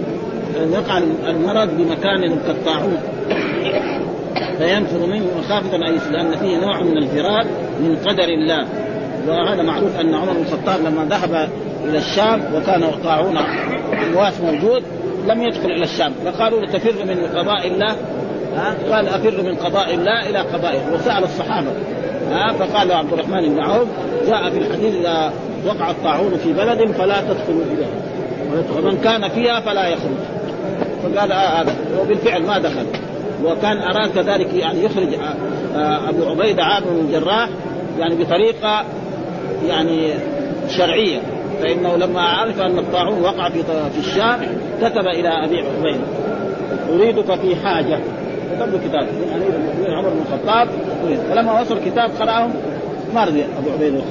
يقع 0.74 1.02
المرض 1.28 1.70
بمكان 1.78 2.40
كالطاعون 2.48 2.98
فينفر 4.60 5.06
منه 5.06 5.26
مخافة 5.40 5.76
أن 5.76 6.00
لأن 6.12 6.38
فيه 6.38 6.58
نوع 6.58 6.82
من 6.82 6.98
الفرار 6.98 7.46
من 7.80 7.98
قدر 8.08 8.24
الله. 8.24 8.68
وهذا 9.28 9.64
معروف 9.64 10.00
أن 10.00 10.16
عمر 10.16 10.34
بن 10.34 10.42
الخطاب 10.42 10.82
لما 10.86 11.06
ذهب 11.10 11.50
إلى 11.86 11.98
الشام 11.98 12.42
وكان 12.56 12.84
طاعون 13.04 13.38
أمواس 14.08 14.42
موجود 14.42 14.84
لم 15.28 15.42
يدخل 15.42 15.72
إلى 15.72 15.84
الشام. 15.84 16.12
فقالوا 16.26 16.66
تفر 16.66 17.06
من 17.06 17.26
قضاء 17.36 17.68
الله 17.68 17.96
قال 18.92 19.08
أفر 19.08 19.44
من 19.44 19.56
قضاء 19.56 19.94
الله 19.94 20.30
إلى 20.30 20.40
قضائه. 20.40 20.94
وسأل 20.94 21.24
الصحابة 21.24 21.68
ها؟ 22.32 22.54
فقال 22.54 22.92
عبد 22.92 23.14
الرحمن 23.14 23.50
بن 23.50 23.60
عوف 23.60 23.88
جاء 24.28 24.50
في 24.50 24.58
الحديث 24.58 24.96
إذا 24.96 25.34
وقع 25.66 25.92
الطاعون 25.92 26.38
في 26.44 26.54
بلد 26.54 26.92
فلا 26.92 27.22
تدخلوا 27.22 27.62
إليه. 27.74 27.88
ومن 28.78 28.98
كان 28.98 29.30
فيها 29.30 29.60
فلا 29.60 29.88
يخرج. 29.88 30.18
فقال 31.04 31.32
آه 31.32 31.62
هذا. 31.62 31.76
وبالفعل 32.02 32.44
ما 32.44 32.60
دخل. 32.60 32.86
وكان 33.46 33.78
أراد 33.78 34.10
كذلك 34.10 34.54
يعني 34.54 34.84
يخرج 34.84 35.14
آه، 35.14 35.36
آه، 35.76 36.10
أبو 36.10 36.26
عبيدة 36.26 36.64
عامر 36.64 36.88
بن 36.88 37.00
الجراح 37.00 37.50
يعني 38.00 38.16
بطريقة 38.16 38.86
يعني 39.68 40.14
شرعية. 40.78 41.20
فإنه 41.62 41.96
لما 41.96 42.22
عرف 42.22 42.62
أن 42.62 42.80
الطاعون 42.80 43.22
وقع 43.22 43.50
في 43.50 43.64
في 43.64 44.00
الشام 44.00 44.40
كتب 44.82 45.08
إلى 45.08 45.30
أبي 45.30 45.58
عبيدة 45.60 46.04
أريدك 46.90 47.36
في 47.42 47.56
حاجة. 47.56 48.00
كتب 48.56 48.72
له 48.72 48.80
كتاب 48.88 49.04
من 49.04 49.32
امير 49.36 49.56
المؤمنين 49.56 49.94
عمر 49.94 50.10
بن 50.10 50.22
الخطاب 50.28 50.68
فلما 51.30 51.62
وصل 51.62 51.78
الكتاب 51.78 52.10
قرأهم 52.20 52.54
ما 53.16 53.24
رضي 53.24 53.44
أبو 53.44 53.70
عبيدة. 53.72 54.02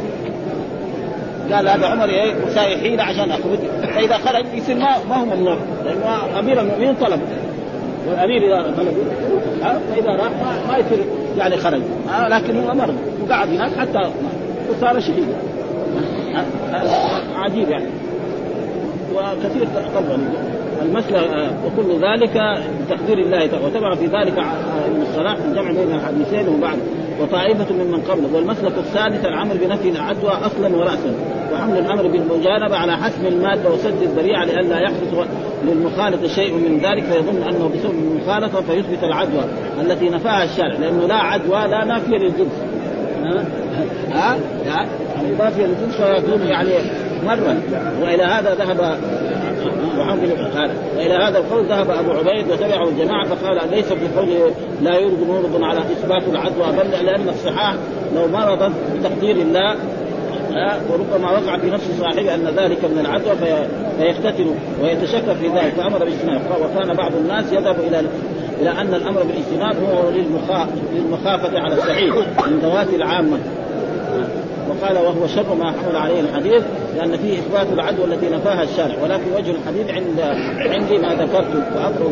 قال 1.52 1.68
هذا 1.68 1.86
عمر 1.86 2.08
إيه 2.08 2.34
مساوي 2.46 2.76
حيله 2.76 3.02
عشان 3.02 3.30
اخرج 3.30 3.58
فإذا 3.94 4.18
خرج 4.18 4.44
يصير 4.54 4.76
ما 4.76 4.96
ما 5.08 5.16
هو 5.16 5.24
ممنوع 5.24 5.56
لأنه 5.84 6.38
أمير 6.38 6.60
المؤمنين 6.60 6.94
طلب. 6.94 7.20
والأمير 8.08 8.46
إذا 8.46 8.74
طلب 8.76 8.94
فإذا 9.90 10.11
راح 10.11 10.30
ما 10.68 10.78
يصير 10.78 10.98
يعني 11.38 11.56
خرج. 11.56 11.80
لكن 12.28 12.56
هو 12.56 12.74
مرض 12.74 12.94
وقعد 13.26 13.48
هناك 13.48 13.70
حتى 13.78 14.11
وصار 14.70 15.00
شهيد. 15.00 15.26
عجيب 17.37 17.68
يعني. 17.68 17.87
وكثير 19.14 19.68
طبعا 19.94 20.18
المسألة 20.82 21.50
وكل 21.66 21.92
ذلك 21.92 22.62
بتقدير 22.87 23.18
الله. 23.18 23.64
وتبع 23.64 23.94
في 23.94 24.06
ذلك 24.06 24.38
ابن 24.87 25.02
الصلاح 25.02 25.37
في 25.37 25.44
الجمع 25.48 25.70
بين 25.70 25.94
الحديثين 25.94 26.48
وبعد. 26.48 26.78
وطائفة 27.20 27.74
ممن 27.74 28.00
قبله 28.00 28.35
والمسلك 28.35 28.72
الثالث 28.78 29.24
العمل 29.24 29.59
بنفي 29.59 29.88
العدوى 29.88 30.31
أصلا 30.31 30.76
ورأسا. 30.76 31.14
وحمل 31.52 31.78
الأمر 31.78 32.02
بالمجانبة 32.09 32.76
على 32.76 32.96
حسم 32.96 33.26
المادة 33.26 33.70
وسد 33.70 34.02
الذريعة 34.02 34.44
لئلا 34.44 34.81
يحدث 34.81 35.26
للمخالط 35.64 36.26
شيء 36.26 36.54
من 36.54 36.78
ذلك. 36.78 37.04
فيظن 37.04 37.42
أنه 37.42 37.70
بسبب 37.74 37.94
المخالطة 37.94 38.61
فيثبت 38.61 39.04
العدوى 39.04 39.44
التي 39.81 40.09
نفاها 40.09 40.44
الشارع 40.44 40.78
لأنه 40.78 41.07
لا 41.07 41.14
عدوى 41.14 41.68
لا 41.70 41.85
نافية 41.85 42.16
للجنس. 42.16 42.52
ها؟ 43.24 43.44
ها؟ 44.14 44.37
يعني 44.66 45.37
إضافية 45.37 45.66
للجنس 45.66 45.96
فيكون 45.96 46.46
يعني 46.46 46.70
مرة. 47.26 47.57
وإلى 48.02 48.22
هذا 48.22 48.54
ذهب 48.54 48.98
وحمل 49.99 50.33
هذا. 50.55 50.75
والى 50.97 51.14
هذا 51.14 51.38
القول 51.38 51.64
ذهب 51.64 51.90
أبو 51.90 52.11
عبيد 52.11 52.51
وتبعه 52.51 52.88
الجماعة 52.88 53.25
فقال 53.25 53.71
ليس 53.71 53.92
في 53.92 54.09
قوله 54.16 54.51
لا 54.83 54.99
يرد 54.99 55.23
مرض 55.29 55.62
على 55.62 55.79
إثبات 55.79 56.23
العدوى 56.29 56.66
بل 56.66 57.07
لأن 57.07 57.29
الصحاح 57.29 57.75
لو 58.16 58.29
مرضت 58.29 58.73
بتقدير 58.94 59.37
الله 59.37 59.77
وربما 60.90 61.31
وقع 61.31 61.59
في 61.59 61.71
نفس 61.71 61.85
صاحبه 62.01 62.35
أن 62.35 62.44
ذلك 62.57 62.85
من 62.85 62.99
العدوى 62.99 63.37
فيفتتن 63.99 64.55
ويتشكى 64.83 65.35
في 65.35 65.49
ذلك 65.49 65.73
فأمر 65.77 65.99
باجتناب. 65.99 66.40
وكان 66.61 66.97
بعض 66.97 67.12
الناس 67.16 67.53
يذهب 67.53 67.77
إلى 67.81 68.03
إلى 68.61 68.71
أن 68.71 68.94
الأمر 68.94 69.23
بالاجتناب 69.23 69.77
هو 69.85 70.11
للمخافة 70.94 71.59
على 71.59 71.75
الصحيح 71.75 72.14
من 72.47 72.59
ذوات 72.62 72.88
العامة. 72.94 73.38
وقال 74.68 74.96
وهو 74.96 75.26
شر 75.26 75.54
ما 75.54 75.72
حمل 75.72 75.96
عليه 75.96 76.20
الحديث 76.20 76.62
لأن 76.96 77.16
فيه 77.16 77.38
إثبات 77.38 77.66
العدوى 77.72 78.04
التي 78.04 78.28
نفاها 78.28 78.62
الشارع 78.62 78.94
ولكن 79.02 79.33
وجه 79.37 79.50
الحديث 79.50 79.90
عند 79.90 80.20
عندي 80.59 80.98
ما 80.98 81.14
ذكرت 81.14 81.54
وأقرأ 81.76 82.11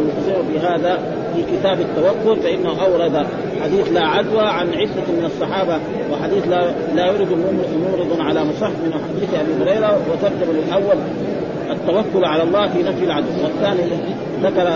في 0.53 0.59
هذا 0.59 0.99
في 1.35 1.42
كتاب 1.57 1.81
التوكل 1.81 2.42
فإنه 2.42 2.83
أورد 2.85 3.27
حديث 3.62 3.92
لا 3.92 4.07
عدوى 4.07 4.47
عن 4.47 4.75
عدة 4.75 5.07
من 5.19 5.25
الصحابة 5.25 5.79
وحديث 6.12 6.49
لا 6.49 6.71
لا 6.95 7.07
يرد 7.07 7.29
مورد 7.92 8.21
على 8.21 8.45
مصح 8.45 8.69
من 8.69 8.92
حديث 8.92 9.35
أبي 9.35 9.62
هريرة 9.62 10.01
وترجم 10.12 10.53
للأول 10.53 10.97
التوكل 11.71 12.25
على 12.25 12.42
الله 12.42 12.69
في 12.69 12.83
نفي 12.83 13.05
العدو 13.05 13.27
والثاني 13.42 13.83
ذكر 14.42 14.69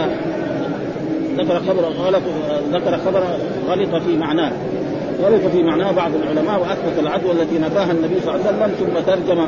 ذكر 1.36 1.58
خبر 1.58 1.82
غلط 1.82 2.22
ذكر 2.72 2.98
خبر 3.06 3.22
غلط 3.68 4.02
في 4.02 4.16
معناه. 4.16 4.52
غلط 5.22 5.52
في 5.52 5.62
معناه 5.62 5.92
بعض 5.92 6.10
العلماء 6.14 6.60
وأثبت 6.60 6.98
العدوى 6.98 7.32
التي 7.32 7.58
نفاها 7.58 7.92
النبي 7.92 8.20
صلى 8.20 8.34
الله 8.34 8.46
عليه 8.46 8.56
وسلم 8.56 8.74
ثم 8.78 9.12
ترجم 9.12 9.46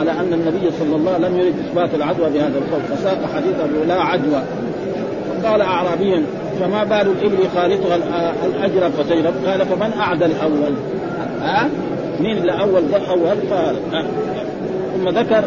على 0.00 0.10
أن 0.10 0.32
النبي 0.32 0.70
صلى 0.78 0.96
الله 0.96 1.12
عليه 1.12 1.26
وسلم 1.26 1.36
لم 1.36 1.46
يرد 1.46 1.54
إثبات 1.68 1.94
العدوى 1.94 2.30
بهذا 2.30 2.58
القول 2.58 2.80
فساق 2.96 3.18
حديث 3.34 3.86
لا 3.88 4.02
عدوى. 4.02 4.42
قال 5.44 5.62
اعرابي 5.62 6.24
فما 6.60 6.84
بال 6.84 7.12
الإبل 7.12 7.48
خالطها 7.56 7.96
الاجرب 8.46 8.90
فتجرب 8.90 9.34
قال 9.46 9.66
فمن 9.66 9.92
أعدى 10.00 10.24
الأول؟ 10.24 10.72
ها؟ 11.42 11.68
مين 12.20 12.38
الأول؟ 12.38 12.82
ده 12.90 13.10
أول 13.10 13.36
قال. 13.50 13.76
ثم 14.96 15.08
ذكر 15.08 15.44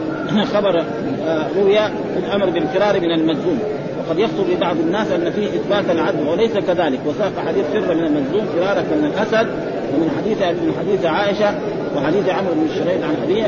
خبر 0.53 0.83
آه، 1.27 1.47
روي 1.57 1.79
الأمر 2.17 2.49
بالفرار 2.49 2.99
من 2.99 3.11
المجزوم 3.11 3.59
وقد 4.01 4.19
يخطر 4.19 4.43
لبعض 4.53 4.75
الناس 4.79 5.11
أن 5.11 5.31
فيه 5.31 5.47
إثبات 5.47 5.89
العدل 5.89 6.27
وليس 6.27 6.51
كذلك. 6.53 6.99
وساق 7.05 7.31
حديث 7.47 7.65
فر 7.65 7.95
من 7.95 8.05
المجزوم 8.05 8.45
فرارك 8.55 8.85
من 8.97 9.05
الاسد 9.05 9.47
ومن 9.93 10.09
حديث 10.17 10.37
من 10.41 10.73
حديث 10.79 11.05
عائشة 11.05 11.55
وحديث 11.95 12.29
عمرو 12.29 12.53
بن 12.53 12.65
الشريد 12.71 13.03
عن 13.03 13.15
أبيه 13.23 13.47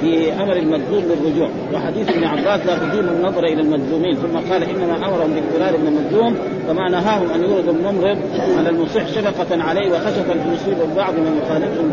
في 0.00 0.32
أمر 0.42 0.56
المجذوم 0.56 1.04
بالرجوع. 1.08 1.48
وحديث 1.74 2.08
ابن 2.08 2.24
عباس 2.24 2.66
لا 2.66 2.78
تديم 2.78 3.08
النظر 3.08 3.44
إلى 3.44 3.60
المجذومين 3.60 4.16
ثم 4.16 4.52
قال 4.52 4.62
إنما 4.62 4.96
أمرهم 4.96 5.30
باقترار 5.34 5.80
من 5.80 5.86
المجذوم 5.88 6.36
فما 6.68 6.88
نهاهم 6.88 7.30
أن 7.34 7.42
يورد 7.42 7.68
الممرض 7.68 8.18
على 8.58 8.68
المصح 8.68 9.06
شفقة 9.06 9.62
عليه 9.62 9.90
وخشيه 9.90 10.32
أن 10.32 10.54
يصيب 10.54 10.90
البعض 10.90 11.14
من 11.14 11.40
يخالفهم 11.44 11.90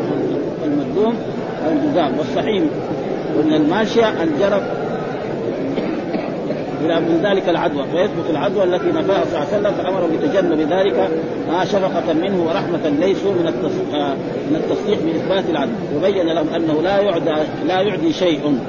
المجذوم 0.66 1.16
الجذام 1.72 2.18
والصحيح 2.18 2.64
ومن 3.38 3.54
الماشية 3.54 4.24
الجرب 4.24 4.85
إلى 6.86 7.00
من 7.00 7.22
ذلك 7.24 7.50
العدوى 7.50 7.84
فيثبت 7.84 8.30
العدوى 8.30 8.64
التي 8.64 8.88
نفاها 8.88 9.24
صلى 9.26 9.38
الله 9.38 9.48
عليه 9.54 9.58
وسلم 9.58 9.74
فأمر 9.74 10.08
بتجنب 10.08 10.60
ذلك 10.74 11.10
شفقة 11.64 12.14
منه 12.14 12.44
ورحمة 12.48 12.90
ليسوا 13.00 13.32
من 13.32 13.46
من 14.50 14.56
التصديق 14.56 15.00
بإثبات 15.06 15.50
العدوى. 15.50 15.76
وبين 15.98 16.28
لهم 16.28 16.48
أنه 16.56 16.82
لا 16.82 17.00
يعدى 17.00 17.36
لا 17.68 17.82
يعدي 17.82 18.14
شيء 18.14 18.60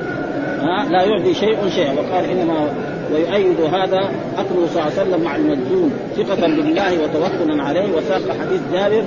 ها 0.61 0.87
لا 0.90 1.02
يعدي 1.02 1.35
شيء 1.35 1.68
شيئا. 1.68 1.92
وقال 1.92 2.24
إنما 2.31 2.68
ويؤيد 3.14 3.61
هذا 3.61 4.11
اكله 4.38 4.66
صلى 4.66 4.83
الله 4.83 4.83
عليه 4.83 5.02
وسلم 5.02 5.20
مع 5.24 5.37
المجنون 5.37 5.92
ثقة 6.16 6.46
بالله 6.46 6.92
وتوكلا 7.02 7.62
عليه. 7.62 7.92
وساق 7.96 8.37
حديث 8.40 8.61
جابر 8.72 9.02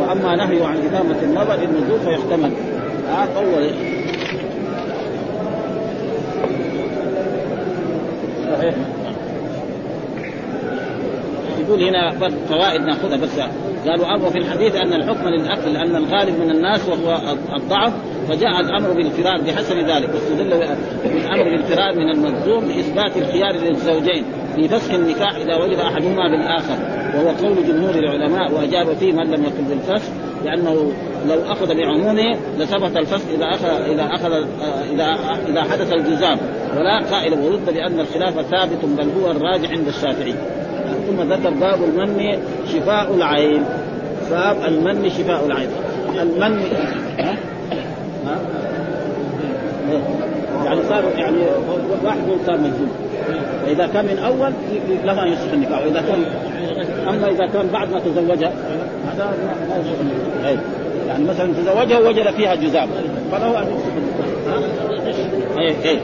وأما 0.00 0.36
نهيه 0.36 0.64
عن 0.64 0.76
إدامة 0.76 1.22
النظر 1.22 1.54
النزول 1.54 2.00
فيحتمل 2.00 2.52
ها 3.08 3.28
طول. 3.34 3.70
صحيح. 8.62 8.74
يقول 11.60 11.82
هنا 11.82 12.10
فوائد 12.48 12.80
نأخذها 12.80 13.16
بس 13.16 13.40
قالوا 13.88 14.14
أبو 14.14 14.30
في 14.30 14.38
الحديث 14.38 14.76
أن 14.76 14.92
الحكم 14.92 15.28
للأكل 15.28 15.72
لأن 15.72 15.96
الغالب 15.96 16.40
من 16.40 16.50
الناس 16.50 16.88
وهو 16.88 17.36
الضعف 17.56 17.92
فجاء 18.28 18.60
الأمر 18.60 18.92
بالفرار 18.92 19.40
بحسب 19.40 19.76
ذلك 19.76 20.10
واستدل 20.14 20.50
بالأمر 21.04 21.44
بالفرار 21.44 21.94
من 21.96 22.10
الملزوم 22.10 22.64
لإثبات 22.64 23.16
الخيار 23.16 23.52
للزوجين 23.52 24.24
في 24.56 24.68
فسخ 24.68 24.94
النكاح 24.94 25.34
إذا 25.36 25.56
وجد 25.56 25.78
أحدهما 25.78 26.28
بالآخر 26.30 26.76
وهو 27.14 27.28
قول 27.28 27.66
جمهور 27.66 27.94
العلماء 27.94 28.52
وأجاب 28.52 28.96
فيه 28.96 29.12
من 29.12 29.30
لم 29.30 29.44
يقل 29.44 29.64
بالفسخ. 29.68 30.10
لأنه 30.44 30.92
لو 31.28 31.52
أخذ 31.52 31.74
بعمومه 31.74 32.36
لثبت 32.58 32.96
الفسخ 32.96 33.28
إذا 33.34 33.46
أخذ 33.54 33.68
إذا 33.90 34.08
أخذ 34.14 34.32
إذا 34.92 35.16
إذا 35.48 35.62
حدث 35.62 35.92
الجزام. 35.92 36.38
ولا 36.76 37.00
قائل 37.10 37.32
ورد 37.32 37.74
بأن 37.74 38.00
الخلاف 38.00 38.34
ثابت 38.34 38.84
بل 38.84 39.08
هو 39.20 39.30
الراجع 39.30 39.68
عند 39.70 39.88
الشافعي. 39.88 40.34
ثم 41.08 41.32
ذكر 41.32 41.50
باب 41.50 41.78
المن 41.84 42.38
شفاء 42.72 43.14
العين. 43.14 43.64
باب 44.30 44.56
المن 44.68 45.10
شفاء 45.10 45.46
العين. 45.46 45.68
المن 46.20 46.60
ها؟ 47.18 47.36
ها؟ 48.26 48.38
يعني 50.64 50.80
صار 50.88 51.04
يعني 51.16 51.36
واحد 52.04 52.18
صار 52.46 52.56
مجنون. 52.56 52.90
فإذا 53.66 53.86
كان 53.86 54.04
من 54.04 54.18
أول 54.18 54.52
له 55.04 55.22
ان 55.22 55.32
يصح 55.32 55.52
النكاح. 55.52 55.82
وإذا 55.82 56.00
كان 56.00 56.24
أما 57.08 57.28
إذا 57.28 57.46
كان 57.46 57.66
بعد 57.72 57.92
ما 57.92 58.00
تزوجها 58.00 58.52
يعني 61.08 61.24
مثلا 61.24 61.52
تزوجها 61.52 61.98
ووجد 61.98 62.30
فيها 62.30 62.54
جزام 62.54 62.88
فله 63.32 63.58
أن 63.58 63.66
إيه 65.58 65.74
إيه. 65.84 65.98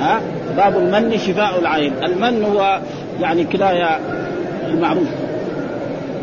ها؟ 0.00 0.20
باب 0.56 0.76
المن 0.76 1.18
شفاء 1.18 1.58
العين. 1.58 1.92
المن 2.04 2.44
هو 2.44 2.80
يعني 3.20 3.44
كناية 3.44 3.98
المعروف. 4.68 5.08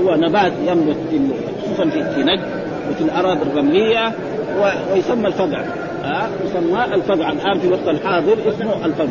هو 0.01 0.15
نبات 0.15 0.51
ينبت 0.67 0.95
خصوصا 1.63 1.89
في 1.89 2.23
نجد 2.23 2.45
وفي 2.91 3.01
الأراضي 3.01 3.41
الرملية 3.41 4.11
ويسمى 4.93 5.27
الفقع 5.27 5.63
ها؟ 6.03 6.29
يسمى 6.45 6.95
الفقع 6.95 7.31
الآن 7.31 7.59
في 7.59 7.67
الوقت 7.67 7.87
الحاضر 7.87 8.37
اسمه 8.47 8.85
الفقع 8.85 9.07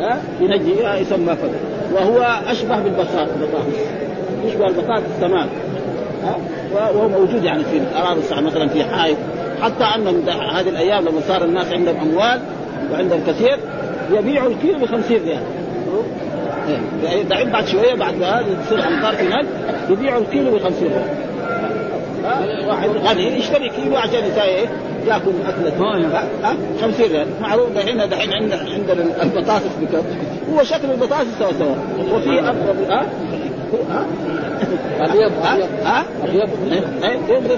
ها؟ 0.00 0.20
في 0.38 0.44
نجد 0.44 0.66
يسمى 1.00 1.36
فقع 1.36 1.58
وهو 1.92 2.40
أشبه 2.46 2.78
بالبطاطس. 2.78 3.30
يشبه 4.44 4.66
البطاطس 4.66 5.20
تمام. 5.20 5.48
وهو 6.74 7.08
موجود 7.08 7.44
يعني 7.44 7.64
في 7.64 7.76
الأراضي 7.76 8.20
مثلا 8.30 8.68
في 8.68 8.84
حائط. 8.84 9.16
حتى 9.62 9.84
أن 9.84 10.28
هذه 10.28 10.68
الأيام 10.68 11.04
لما 11.04 11.20
صار 11.28 11.44
الناس 11.44 11.72
عندهم 11.72 11.96
أموال 11.96 12.40
وعندهم 12.92 13.20
كثير 13.26 13.58
يبيعوا 14.12 14.50
الكيلو 14.50 14.78
ب 14.78 14.86
50 14.86 15.02
ريال. 15.10 15.40
يعني 17.04 17.22
دحين 17.22 17.50
بعد 17.50 17.66
شوية 17.66 17.94
بعد 17.94 18.22
هذا 18.22 18.44
تصير 18.66 18.88
أمطار 18.88 19.14
في 19.14 19.24
نجد 19.24 19.46
يبيعوا 19.90 20.20
الكيلو 20.20 20.50
ب 20.50 20.58
50 20.58 20.88
ريال. 20.88 21.26
واحد 22.68 22.88
غني 22.88 23.38
يشتري 23.38 23.68
كيلو 23.68 23.96
عشان 23.96 24.24
إيه؟ 24.42 24.66
يأكل 25.06 25.32
أكلة. 25.48 26.02
50 26.82 27.06
ريال. 27.06 27.26
معروف 27.40 27.72
دحين 27.72 28.08
دحين 28.08 28.32
عندنا 28.32 28.60
عندنا 28.74 29.22
البطاطس 29.22 29.76
بكم 29.80 30.02
هو 30.52 30.62
شكل 30.62 30.90
البطاطس 30.90 31.38
سوا 31.38 31.52
سوا. 31.52 31.74
وفي 32.16 32.40
اقرب 32.40 32.76
ها؟ 32.90 33.06
أبيض 35.00 35.32
ها؟ 35.84 36.04
أبيض. 36.24 36.48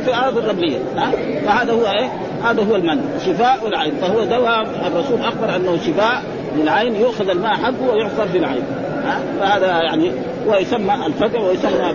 في 0.03 0.09
الأرض 0.09 0.39
الرملية. 0.39 0.79
ها؟ 0.97 1.11
فهذا 1.47 1.73
هو 1.73 1.87
إيه؟ 1.87 2.09
هذا 2.45 2.63
هو 2.63 2.77
المن 2.77 3.01
شفاء 3.27 3.69
العين. 3.69 3.93
فهو 4.01 4.25
دواء 4.25 4.63
الرسول 4.87 5.21
أخبر 5.21 5.57
أنه 5.57 5.79
شفاء 5.87 6.23
للعين 6.57 6.97
يؤخذ 6.97 7.29
الماء 7.29 7.55
حقه 7.55 7.93
ويحصر 7.93 8.27
في 8.27 8.39
العين 8.39 8.63
ها؟ 9.05 9.21
فهذا 9.41 9.67
يعني 9.67 10.11
ويسمى 10.47 11.07
الفقع 11.07 11.41
ويسمى 11.41 11.95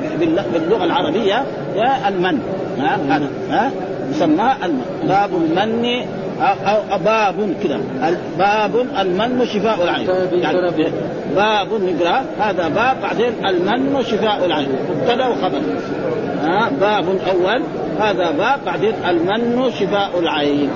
باللغة 0.53 0.83
العربية 0.83 1.43
المن 2.07 2.39
ها؟ 2.79 2.99
هذا. 3.09 3.29
ها؟ 3.49 3.71
يسمى 4.11 4.53
المن 4.63 4.81
باب 5.07 5.29
المن 5.33 6.03
أو 6.41 6.97
باب 7.05 7.53
كذا 7.63 7.79
باب 8.37 8.87
المن 8.99 9.45
شفاء 9.45 9.83
العين. 9.83 10.09
يعني 10.41 10.71
باب 11.35 11.67
نقرأ 11.73 12.25
هذا 12.39 12.67
باب 12.67 13.01
بعدين 13.01 13.45
المن 13.45 14.03
شفاء 14.03 14.45
العين 14.45 14.69
مبتدأ 14.89 15.27
وخبر. 15.27 15.61
ها 16.43 16.71
باب 16.81 17.05
أول 17.07 17.61
هذا 17.99 18.31
باب 18.31 18.59
بعدين 18.65 18.93
المن 19.09 19.71
شفاء 19.71 20.19
العين. 20.19 20.69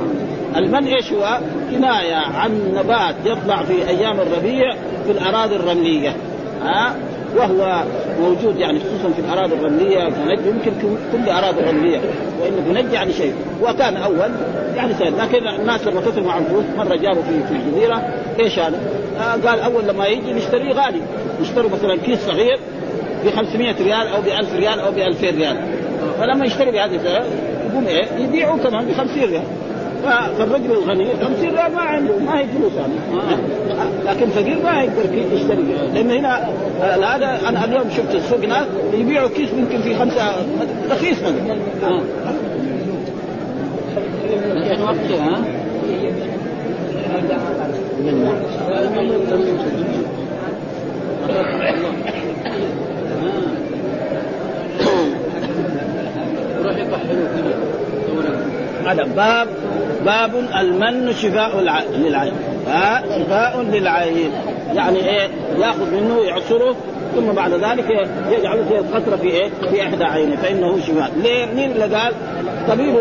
المن 0.56 0.88
إيش 0.88 1.14
هو؟ 1.14 1.40
كناية 1.72 2.16
عن 2.16 2.74
نبات 2.76 3.16
يطلع 3.26 3.64
في 3.64 3.90
أيام 3.90 4.20
الربيع 4.20 4.74
في 5.06 5.12
الأراضي 5.12 5.56
الرملية. 5.56 6.16
ها 6.64 6.96
وهو 7.36 7.84
موجود 8.22 8.58
يعني 8.58 8.80
خصوصا 8.80 9.14
في 9.14 9.20
الأراضي 9.20 9.54
الرملية 9.54 10.10
فنجد 10.10 10.46
يمكن 10.46 10.72
كل 11.12 11.30
أراضي 11.30 11.60
الرملية 11.60 12.00
وإنه 12.42 12.56
بنجي 12.68 12.96
يعني 12.96 13.14
شيء. 13.14 13.34
وكان 13.62 13.98
أول 13.98 14.32
يعني 14.76 14.94
سهل 14.94 15.18
لكن 15.18 15.48
الناس 15.48 15.88
لما 15.88 16.02
كثروا 16.02 16.28
مع 16.28 16.38
الفلوس 16.38 16.66
مرة 16.78 16.96
جابوا 16.96 17.22
في 17.22 17.44
في 17.48 17.54
الجزيرة. 17.54 18.02
إيش 18.40 18.60
هذا؟ 18.60 18.80
آه 19.20 19.48
قال 19.50 19.60
أول 19.60 19.88
لما 19.88 20.06
يجي 20.06 20.34
نشتريه 20.34 20.74
غالي. 20.74 21.02
نشتروا 21.42 21.70
مثلا 21.70 21.98
كيس 21.98 22.20
صغير 22.28 22.60
ب 23.26 23.30
500 23.30 23.76
ريال 23.84 24.08
أو 24.08 24.22
ب 24.22 24.28
1000 24.28 24.56
ريال 24.56 24.80
أو 24.80 24.92
ب 24.92 24.98
2000 24.98 25.30
ريال. 25.30 25.58
فلما 26.20 26.46
يشتري 26.46 26.72
بهذه 26.72 27.00
يقوم 27.70 27.88
إيه؟ 27.88 28.06
يبيعوا 28.18 28.58
كمان 28.58 28.86
ب 28.86 28.94
50 28.94 29.24
ريال. 29.24 29.44
فالرجل 30.38 30.72
الغني 30.72 31.06
50 31.22 31.42
ريال 31.42 31.76
ما 31.76 31.82
عنده 31.82 32.18
ما 32.26 32.40
هي 32.40 32.46
فلوس 32.48 32.72
لكن 34.06 34.30
فقير 34.30 34.58
ما 34.64 34.84
يقدر 34.84 35.14
يشتري. 35.34 35.64
لأن 35.94 36.12
هنا 36.12 36.50
هذا 36.82 37.40
أنا 37.50 37.66
اليوم 37.66 37.90
شفت 37.98 38.16
السوق 38.16 38.40
ناس 38.40 38.66
يبيعوا 38.94 39.30
كيس 39.30 39.50
ممكن 39.54 39.82
في 39.82 39.96
خمسة 39.96 40.36
رخيص 40.92 41.18
ها 45.14 45.44
هذا 58.86 59.04
باب 59.04 59.48
باب 60.06 60.36
المن 60.60 61.14
شفاء 61.14 61.60
للعين 61.96 62.34
ها 62.68 63.04
شفاء 63.20 63.62
للعين 63.62 64.32
يعني 64.76 64.98
إيه 64.98 65.28
يأخذ 65.60 65.92
منه 65.92 66.20
يعصره 66.24 66.76
ثم 67.16 67.32
بعد 67.32 67.54
ذلك 67.54 68.10
يجعل 68.32 68.66
فيه 68.70 68.80
القطره 68.80 69.16
في 69.16 69.28
إيه؟ 69.28 69.50
في 69.72 69.84
إحدى 69.84 70.04
عينه 70.04 70.36
فإنه 70.36 70.80
شفاء، 70.88 71.12
ليه؟ 71.24 71.46
مين 71.46 71.72
اللي 71.72 71.96
قال؟ 71.96 72.14
طبيب؟ 72.68 72.96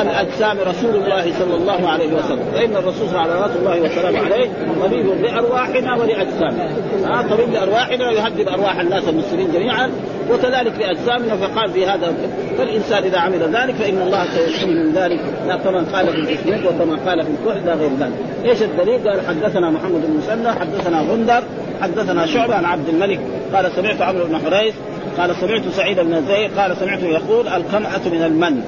الاجسام 0.00 0.58
رسول 0.58 0.94
الله 0.94 1.32
صلى 1.38 1.54
الله 1.54 1.88
عليه 1.88 2.12
وسلم، 2.12 2.44
فإن 2.54 2.76
الرسول 2.76 3.08
صلوات 3.08 3.50
الله 3.56 3.80
وسلامه 3.80 4.18
عليه 4.18 4.50
طبيب 4.84 5.06
لارواحنا 5.22 5.96
ولأجسامنا. 5.96 6.68
ها 7.04 7.22
طبيب 7.22 7.50
لأرواحنا 7.52 8.10
يهذب 8.10 8.48
أرواح 8.48 8.80
الناس 8.80 9.08
المسلمين 9.08 9.52
جميعا 9.52 9.90
وكذلك 10.30 10.72
لأجسامنا 10.78 11.36
فقال 11.36 11.70
في 11.70 11.86
هذا 11.86 12.14
فالإنسان 12.58 13.02
إذا 13.02 13.18
عمل 13.18 13.38
ذلك 13.38 13.74
فإن 13.74 14.02
الله 14.02 14.24
سيشفيه 14.34 14.66
من 14.66 14.92
ذلك 14.92 15.20
لا 15.46 15.56
كما 15.56 15.84
قال 15.92 16.06
في 16.06 16.18
الاسود 16.18 16.66
وكما 16.66 16.98
قال 17.06 17.22
في 17.22 17.30
الكحل 17.30 17.66
لا 17.66 17.74
غير 17.74 17.90
ذلك. 18.00 18.12
إيش 18.44 18.62
الدليل؟ 18.62 19.08
قال 19.08 19.20
حدثنا 19.28 19.70
محمد 19.70 20.02
بن 20.06 20.16
مسلم 20.16 20.48
حدثنا 20.60 21.00
غندر 21.00 21.42
حدثنا 21.82 22.26
شعبة 22.26 22.54
عن 22.54 22.64
عبد 22.64 22.88
الملك 22.88 23.20
قال 23.54 23.72
سمعت 23.72 24.02
عمرو 24.02 24.24
بن 24.24 24.38
حريث 24.38 24.74
قال 25.18 25.36
سمعت 25.36 25.62
سعيد 25.76 26.00
بن 26.00 26.26
زيد 26.26 26.58
قال 26.58 26.76
سمعته 26.76 27.06
يقول 27.06 27.48
القمعة 27.48 28.00
من 28.12 28.22
المن. 28.22 28.62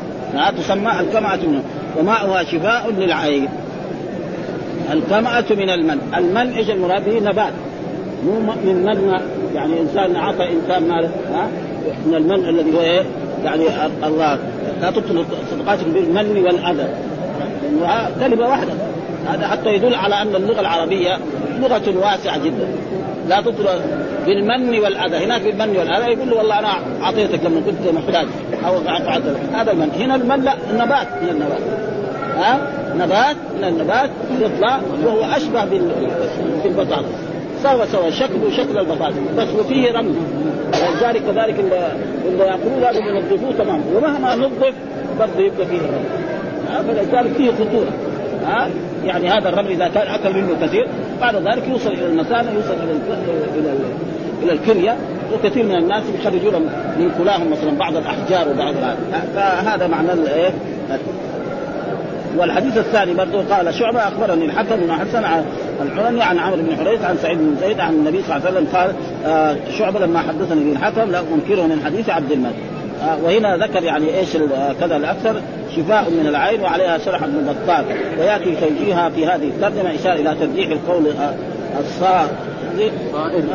تسمى 0.59 1.01
القمعة 1.01 1.37
من 1.37 1.63
وماؤها 1.99 2.45
شفاء 2.45 2.91
للعين. 2.99 3.49
القمعة 4.93 5.45
من 5.51 5.71
المن. 5.71 5.99
المن 6.17 6.53
إيش 6.53 6.71
المراد 6.71 7.05
به؟ 7.05 7.21
نبات. 7.21 7.53
مو 8.25 8.41
من 8.41 8.85
من 8.85 9.21
يعني 9.55 9.81
إنسان 9.81 10.17
اعطى 10.17 10.49
إنسان 10.53 10.89
مال 10.89 11.05
ها؟ 11.35 11.49
من 12.07 12.15
المن 12.15 12.49
الذي 12.49 12.77
هو 12.77 12.81
إيه؟ 12.81 13.03
يعني 13.45 13.65
الله. 14.05 14.39
لا 14.81 14.91
تبطل 14.91 15.25
صدقاتكم 15.51 15.93
بالمن 15.93 16.45
والأذى. 16.45 16.89
كلمة 18.21 18.49
واحدة. 18.49 18.73
هذا 19.29 19.47
حتى 19.47 19.75
يدل 19.75 19.95
على 19.95 20.23
أن 20.23 20.35
اللغة 20.35 20.61
العربية 20.61 21.19
لغه 21.61 21.99
واسعة 21.99 22.45
جدا. 22.45 22.69
لا 23.29 23.41
تطلق 23.41 23.81
بالمن 24.27 24.79
والأذى. 24.79 25.25
هناك 25.25 25.43
بالمن 25.43 25.77
والأذى 25.77 26.13
يقول 26.13 26.31
له 26.31 26.37
والله 26.37 26.59
أنا 26.59 26.69
أعطيتك 27.03 27.45
لما 27.45 27.61
كنت 27.67 27.95
محتاج. 27.95 28.27
أو 28.67 28.75
هذا 29.55 29.73
المن. 29.73 29.91
هنا 29.99 30.15
المن 30.15 30.45
لا 30.45 30.53
النبات. 30.71 31.07
من 31.23 31.29
النبات. 31.29 31.61
ها؟ 32.37 32.59
نبات. 32.95 33.37
من 33.59 33.65
النبات. 33.65 34.11
يطلع 34.41 34.81
وهو 35.05 35.25
أشبه 35.37 35.65
بالبطاطا 36.65 37.05
سوى 37.63 37.87
سوى 37.87 38.13
شكله 38.13 38.51
شكل 38.57 38.79
البطاطا 38.79 39.15
بس 39.39 39.49
وفيه 39.61 39.93
رمل 39.93 40.15
ولذلك 40.67 41.23
كذلك 41.23 41.61
اللي 41.61 42.45
يأكلوه 42.45 42.81
لازم 42.81 43.01
ينظفوه 43.01 43.53
تمام. 43.59 43.81
ومهما 43.95 44.35
نظف 44.37 44.75
برضه 45.19 45.41
يبقى 45.41 45.67
فيه 45.67 45.79
رمل 45.79 46.97
فلذلك 46.97 47.33
فيه 47.37 47.51
خطورة. 47.51 47.93
ها؟ 48.47 48.69
يعني 49.05 49.29
هذا 49.29 49.49
الرمل 49.49 49.71
إذا 49.71 49.89
كان 49.89 50.07
أكل 50.07 50.35
منه 50.35 50.57
كثير 50.63 50.89
بعد 51.21 51.37
ذلك 51.37 51.69
يوصل 51.69 51.93
إلى 51.93 52.07
المثانه 52.07 52.51
يوصل 52.53 52.75
إلى 52.75 52.93
إلى 53.59 53.73
إلى 54.43 54.53
الكليه 54.53 54.97
وكثير 55.35 55.65
من 55.65 55.77
الناس 55.77 56.03
يخرجون 56.21 56.63
من 56.99 57.11
كلاهم 57.19 57.51
مثلا 57.51 57.79
بعض 57.79 57.97
الأحجار 57.97 58.49
وبعض 58.49 58.75
فهذا 59.35 59.87
معنى 59.87 60.13
الايه 60.13 60.51
والحديث 62.37 62.79
الثاني 62.79 63.15
برضه 63.15 63.55
قال 63.55 63.75
شعبة 63.75 64.09
أخبرني 64.09 64.45
الحكم 64.45 64.77
بن 64.77 64.93
حسن 64.93 65.25
عن 65.25 65.45
الحلمي 65.83 66.23
عن 66.23 66.39
عمرو 66.39 66.63
بن 66.63 66.77
حريث 66.77 67.05
عن 67.05 67.17
سعيد 67.17 67.39
بن 67.39 67.57
زيد 67.61 67.81
عن 67.81 67.95
النبي 67.95 68.23
صلى 68.23 68.37
الله 68.37 68.47
عليه 68.47 68.57
وسلم 68.57 68.77
قال 68.77 68.93
آه 69.27 69.57
شعبة 69.79 70.01
لما 70.01 70.19
حدثني 70.19 70.65
به 70.65 70.73
الحكم 70.73 71.11
لا 71.11 71.21
أنكره 71.21 71.67
من 71.67 71.83
حديث 71.85 72.11
عبد 72.11 72.33
الملك. 72.33 72.76
وهنا 73.25 73.57
ذكر 73.57 73.83
يعني 73.83 74.19
إيش 74.19 74.37
كذا 74.81 74.97
الأكثر 74.97 75.41
شفاء 75.77 76.11
من 76.11 76.27
العين 76.29 76.61
وعليها 76.61 76.99
شرح 76.99 77.23
ابن 77.23 77.53
بطال 77.53 77.85
ويأتي 78.19 78.57
توجيهها 78.57 79.09
في 79.09 79.27
هذه 79.27 79.49
الترجمة 79.49 79.95
إشارة 79.95 80.15
إلى 80.15 80.37
ترجيح 80.41 80.71
القول 80.71 81.07
الصادر 81.81 82.33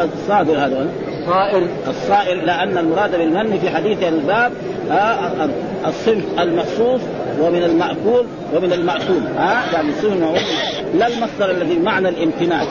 الصادر 0.03 0.57
هذا 0.57 0.87
الصائر 1.21 1.67
الصائر 1.87 2.43
إلى 2.43 2.51
ان 2.51 2.77
المراد 2.77 3.11
بالمن 3.11 3.59
في 3.59 3.69
حديث 3.69 4.03
الباب 4.03 4.51
آه 4.91 5.49
الصنف 5.87 6.39
المخصوص 6.39 7.01
ومن 7.39 7.63
المأكول 7.63 8.25
ومن 8.55 8.73
المأكول. 8.73 9.21
ها 9.37 9.63
يعني 9.73 9.89
الصنف 9.89 10.41
لا 10.95 11.07
المصدر 11.07 11.51
الذي 11.51 11.75
بمعنى 11.75 12.09
الامتنان 12.09 12.67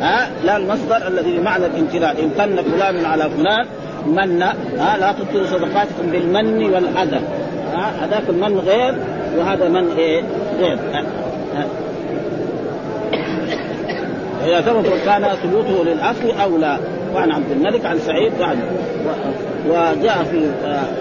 ها 0.00 0.28
لا 0.44 0.56
المصدر 0.56 1.08
الذي 1.08 1.38
بمعنى 1.38 1.66
الامتنان 1.66 2.16
امتن 2.16 2.62
فلان 2.62 3.04
على 3.04 3.30
فلان 3.30 3.66
من 4.08 4.42
ها 4.78 4.96
لا 5.00 5.12
تبطلوا 5.12 5.46
صدقاتكم 5.46 6.10
بالمن 6.12 6.64
والأذى. 6.64 7.20
هذاك 8.00 8.22
المن 8.28 8.58
غير 8.58 8.94
وهذا 9.38 9.68
من 9.68 9.90
إيه؟ 9.98 10.22
غير. 10.60 10.78
إذا 14.46 14.60
ثبت 14.60 14.86
كان 15.04 15.28
ثبوته 15.42 15.84
للأصل 15.84 16.40
أو 16.42 16.58
لا. 16.58 16.78
وعن 17.14 17.32
عبد 17.32 17.50
الملك 17.50 17.86
عن 17.86 17.98
سعيد 17.98 18.32
وعن 18.40 18.58
وجاء 19.68 20.24
في 20.30 20.50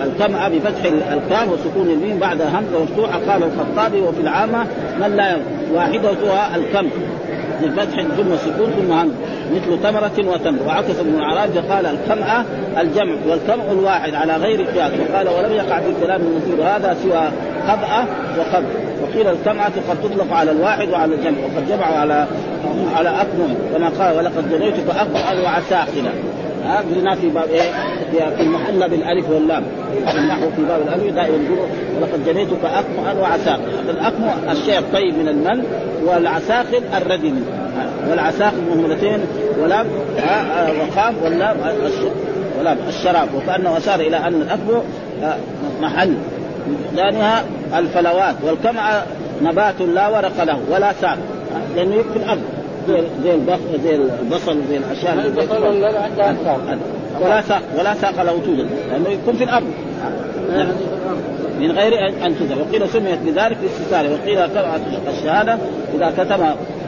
الكمأة 0.04 0.48
بفتح 0.50 0.86
الكاف 1.12 1.50
وسكون 1.52 1.90
الميم 1.90 2.20
بعد 2.20 2.42
همزة 2.42 2.84
مفتوحة 2.84 3.20
قال 3.32 3.44
الخطابي 3.44 4.02
وفي 4.02 4.22
العامة 4.22 4.66
من 5.02 5.16
لا 5.16 5.38
واحدتها 5.74 6.56
الكم. 6.56 6.90
بفتح 7.62 8.02
ثم 8.02 8.36
سكون 8.36 8.72
ثم 8.72 8.92
همزة 8.92 9.16
مثل 9.56 9.84
تمرة 9.84 10.34
وتمر. 10.34 10.68
وعكس 10.68 11.00
ابن 11.00 11.16
العرابي 11.16 11.60
قال 11.60 11.86
الكمأة 11.86 12.44
الجمع 12.78 13.16
والكمع 13.28 13.72
الواحد 13.72 14.16
على 14.16 14.36
غير 14.36 14.62
قياس. 14.62 14.92
وقال 15.00 15.28
ولم 15.28 15.54
يقع 15.54 15.80
في 15.80 15.90
الكلام 15.90 16.22
المثير 16.22 16.64
هذا 16.64 16.98
سوى 17.04 17.30
خبأة 17.68 18.06
وخب 18.40 18.64
وقيل 19.02 19.28
الكمعة 19.28 19.72
قد 19.90 19.98
تطلق 20.04 20.34
على 20.34 20.52
الواحد 20.52 20.90
وعلى 20.90 21.16
الجمع. 21.16 21.38
وقد 21.44 21.68
جمعوا 21.70 21.96
على 21.96 22.28
على 22.96 23.10
أكمل. 23.10 23.56
كما 23.74 23.90
قال 23.90 24.18
ولقد 24.18 24.52
جنيتك 24.52 24.90
أكمل 24.90 25.44
وعساقنا 25.44 26.10
ها 26.68 27.16
في 27.16 27.30
باب 27.30 27.50
إيه؟ 27.50 27.72
في 28.12 28.42
المحلى 28.42 28.90
بالألف 28.90 29.30
واللام. 29.30 29.64
النحو 30.18 30.50
في 30.56 30.62
باب 30.62 30.82
الألف 30.82 31.16
دائما 31.16 31.38
يقول 31.46 31.70
ولقد 31.98 32.26
جنيتك 32.26 32.66
اكمأ 32.66 33.22
وعساق. 33.22 33.60
الاكمأ 33.90 34.52
الشيء 34.52 34.80
الطيب 34.80 35.18
من 35.18 35.28
المن 35.28 35.64
والعساقل 36.06 36.82
الردي 36.98 37.32
منه. 37.32 37.46
والعساقل 38.10 38.62
مهملتين 38.70 39.20
ولام 39.64 39.86
وقاف 40.80 41.14
واللام 41.24 41.58
ولام 42.60 42.78
الشراب. 42.88 43.28
وكأنه 43.36 43.78
أشار 43.78 44.00
إلى 44.00 44.18
أن 44.18 44.42
الاكمأ 44.42 44.82
محل. 45.82 46.14
ثانيها 46.96 47.44
الفلوات. 47.78 48.36
والكمع 48.44 49.02
نبات 49.44 49.82
لا 49.82 50.08
ورق 50.08 50.44
له 50.44 50.60
ولا 50.72 50.94
ساق. 51.02 51.18
لأنه 51.76 51.96
يكفي 51.96 52.18
الأرض. 52.18 52.42
زي 52.88 53.02
زي 53.24 53.34
البصل 53.36 53.82
زي 53.84 53.96
البصل 53.96 54.62
زي 54.70 54.78
الاشياء 54.78 55.26
البصل 55.26 55.64
ولا 55.64 56.02
عندها 56.02 56.58
ولا 57.22 57.42
ساق 57.42 57.62
ولا 57.80 57.94
ساق 57.94 58.22
له 58.22 58.32
توجد 58.46 58.68
لأنه 58.92 59.10
يكون 59.10 59.36
في 59.36 59.44
الأرض. 59.44 59.68
من 61.60 61.72
غير 61.72 62.08
ان 62.26 62.36
تزرع 62.40 62.58
وقيل 62.62 62.90
سميت 62.90 63.20
بذلك 63.26 63.58
للاستثاره 63.62 64.14
وقيل 64.14 64.46
كمعة 64.46 64.80
الشهادة 65.08 65.58
إذا 65.96 66.14
كتم 66.18 66.46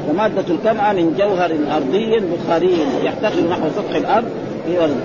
ومادة 0.10 0.43
الكمعة 0.50 0.93
من 0.93 1.16
جوهر 1.20 1.52
أرضي 1.76 2.20
بخاري 2.20 2.78
يحتقر 3.04 3.41
نحو 3.50 3.70
سطح 3.76 3.95
الأرض 3.95 4.26
في 4.66 4.80
ورد. 4.80 4.95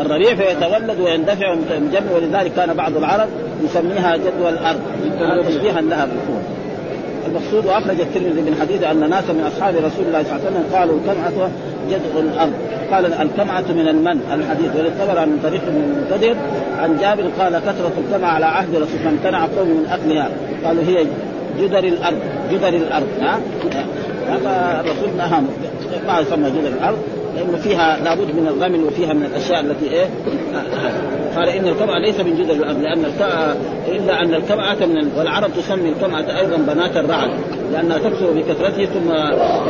الربيع 0.00 0.34
فيتولد 0.34 1.00
ويندفع 1.00 1.54
مجمع 1.54 2.10
ولذلك 2.14 2.52
كان 2.56 2.74
بعض 2.74 2.96
العرب 2.96 3.28
يسميها 3.64 4.16
جدوى 4.16 4.48
الأرض 4.48 4.80
تشبيها 5.46 5.80
لها 5.80 6.04
بالكون 6.04 6.42
المقصود 7.26 7.66
وأخرج 7.66 8.00
الترمذي 8.00 8.40
من 8.40 8.56
حديث 8.60 8.82
أن 8.82 9.10
ناسا 9.10 9.32
من 9.32 9.50
أصحاب 9.54 9.74
رسول 9.74 10.06
الله 10.06 10.22
صلى 10.22 10.32
الله 10.32 10.46
عليه 10.46 10.50
وسلم 10.50 10.64
قالوا 10.76 10.98
الكمعة 10.98 11.50
جدع 11.90 12.20
الأرض. 12.20 12.52
قال 12.92 13.14
الكمعة 13.14 13.60
من 13.60 13.88
المن 13.88 14.20
الحديث. 14.34 14.76
وللطبر 14.76 15.18
عن 15.18 15.38
طريق 15.42 15.60
من 15.62 16.06
المنتدر 16.10 16.36
عن 16.78 16.96
جابر 17.00 17.30
قال 17.38 17.58
كثرة 17.58 17.92
الكمعه 17.98 18.30
على 18.30 18.46
عهد 18.46 18.74
رسول 18.74 18.98
فامتنع 19.04 19.46
قوم 19.46 19.68
من 19.68 19.86
أكلها. 19.90 20.28
قالوا 20.64 20.82
هي 20.82 21.06
جدر 21.60 21.78
الأرض 21.78 22.18
جدر 22.52 22.68
الأرض 22.68 23.06
ها؟ 23.20 23.40
هذا 24.28 24.80
الرسول 24.80 25.16
نهى 25.18 25.40
ما 26.06 26.20
يسمى 26.20 26.50
جدر 26.50 26.68
الأرض. 26.68 26.98
لأنه 27.36 27.56
فيها 27.56 27.98
لابد 28.04 28.34
من 28.34 28.46
الرمل 28.46 28.84
وفيها 28.84 29.12
من 29.12 29.24
الأشياء 29.24 29.60
التي 29.60 29.90
إيه؟ 29.90 30.06
قال 31.36 31.48
إن 31.48 31.68
الكمعه 31.68 31.98
ليس 31.98 32.20
من 32.20 32.36
جدر 32.36 32.54
الأرض 32.54 32.82
لأن 32.82 33.04
الكمعه 33.04 33.56
إلا 33.88 34.22
أن 34.22 34.34
الكمعه 34.34 34.86
من 34.86 35.12
والعرب 35.16 35.50
تسمي 35.56 35.88
الكمعه 35.88 36.38
أيضا 36.40 36.56
بنات 36.56 36.96
الرعد 36.96 37.30
لأنها 37.72 37.98
تكثر 37.98 38.30
بكثرته 38.30 38.84
ثم 38.84 39.10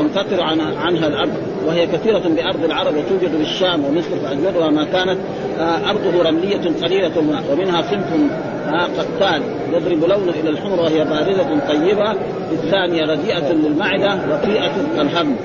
تنقطر 0.01 0.43
عن 0.43 0.61
عنها 0.61 1.07
الأرض 1.07 1.33
وهي 1.67 1.87
كثيرة 1.87 2.23
بأرض 2.37 2.65
العرب 2.65 2.95
وتوجد 2.97 3.39
بالشام 3.39 3.85
ومصر 3.85 4.17
فاجملها 4.25 4.71
ما 4.71 4.85
كانت 4.85 5.19
أرضه 5.61 6.29
رملية 6.29 6.71
قليلة 6.83 7.13
ومنها 7.53 7.83
صنف 7.83 8.31
قتال 8.77 9.43
يضرب 9.73 10.05
لونه 10.05 10.33
إلى 10.43 10.51
الحمر 10.51 10.81
وهي 10.81 11.05
باردة 11.05 11.67
طيبة. 11.69 12.15
الثانية 12.53 13.03
رديئة 13.03 13.53
للمعدة 13.53 14.19
وطيئه 14.33 14.73
كالهم 14.97 15.37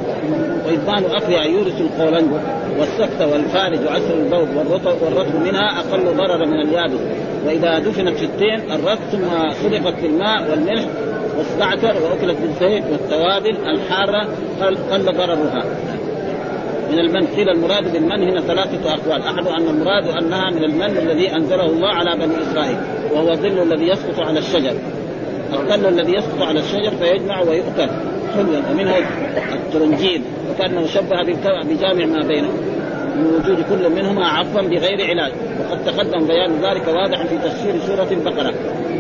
وإدمان 0.65 1.03
أكلها 1.03 1.43
يورث 1.43 1.82
القولنج 1.82 2.32
والسكت 2.80 3.21
والفارج 3.21 3.80
وعسر 3.86 4.13
البول 4.13 4.57
والرطب 4.57 5.01
والرطب 5.01 5.36
منها 5.36 5.80
أقل 5.80 6.17
ضررا 6.17 6.45
من 6.45 6.61
اليابس. 6.61 6.99
وإذا 7.45 7.80
دفنت 7.80 8.17
في 8.17 8.26
التين 8.26 8.71
الرطب 8.71 9.01
ثم 9.11 9.53
سلقت 9.63 9.93
في 9.99 10.07
الماء 10.07 10.51
والملح 10.51 10.86
واستعتر 11.38 11.95
وأكلت 12.03 12.38
بالزيت 12.41 12.84
والتوابل 12.91 13.57
الحارة 13.67 14.28
قل 14.91 15.05
ضررها. 15.17 15.63
من 16.91 16.99
المن. 16.99 17.27
قيل 17.27 17.49
المراد 17.49 17.93
بالمن 17.93 18.23
هنا 18.29 18.41
ثلاثة 18.41 18.93
أقوال. 18.93 19.21
أحد 19.21 19.47
أن 19.47 19.67
المراد 19.67 20.07
أنها 20.07 20.49
من 20.49 20.63
المن 20.63 20.97
الذي 20.97 21.36
أنزله 21.36 21.65
الله 21.65 21.88
على 21.88 22.15
بني 22.15 22.41
إسرائيل 22.41 22.77
وهو 23.13 23.31
الظل 23.31 23.61
الذي 23.61 23.88
يسقط 23.88 24.19
على 24.19 24.39
الشجر. 24.39 24.73
الظل 25.53 25.86
الذي 25.86 26.13
يسقط 26.13 26.41
على 26.41 26.59
الشجر 26.59 26.91
فيجمع 26.91 27.41
ويؤكل 27.41 27.89
حلوا 28.36 28.61
ومنه 28.71 28.93
الترنجين 29.53 30.23
وكأنه 30.51 30.86
شبه 30.88 31.21
بجامع 31.63 32.05
ما 32.05 32.27
بينه. 32.27 32.49
من 33.15 33.25
وجود 33.25 33.65
كل 33.69 33.89
منهما 33.89 34.27
عفوا 34.27 34.61
بغير 34.61 35.09
علاج. 35.09 35.31
وقد 35.59 35.86
تقدم 35.86 36.27
بيان 36.27 36.51
ذلك 36.61 36.88
واضحا 36.88 37.23
في 37.23 37.38
تفسير 37.38 37.73
سورة 37.88 38.07
البقرة. 38.11 38.53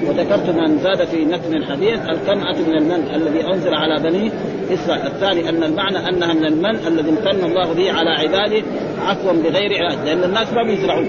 وذكرت 0.07 0.49
من 0.49 0.77
زاد 0.77 1.07
في 1.07 1.25
متن 1.25 1.53
الحديث 1.53 1.99
الكمأة 2.09 2.53
من 2.67 2.77
المن 2.77 3.15
الذي 3.15 3.47
أنزل 3.53 3.73
على 3.73 3.99
بني 4.03 4.31
إسرائيل 4.73 5.05
الثاني 5.05 5.49
أن 5.49 5.63
المعنى 5.63 6.09
أنها 6.09 6.33
من 6.33 6.45
المن 6.45 6.75
الذي 6.87 7.09
امتن 7.09 7.45
الله 7.45 7.73
به 7.73 7.91
على 7.91 8.09
عباده 8.09 8.63
عفوا 9.05 9.33
بغير 9.33 9.83
علاج 9.83 9.97
لأن 10.05 10.23
الناس 10.23 10.53
ما 10.53 10.63
بيزرعون. 10.63 11.07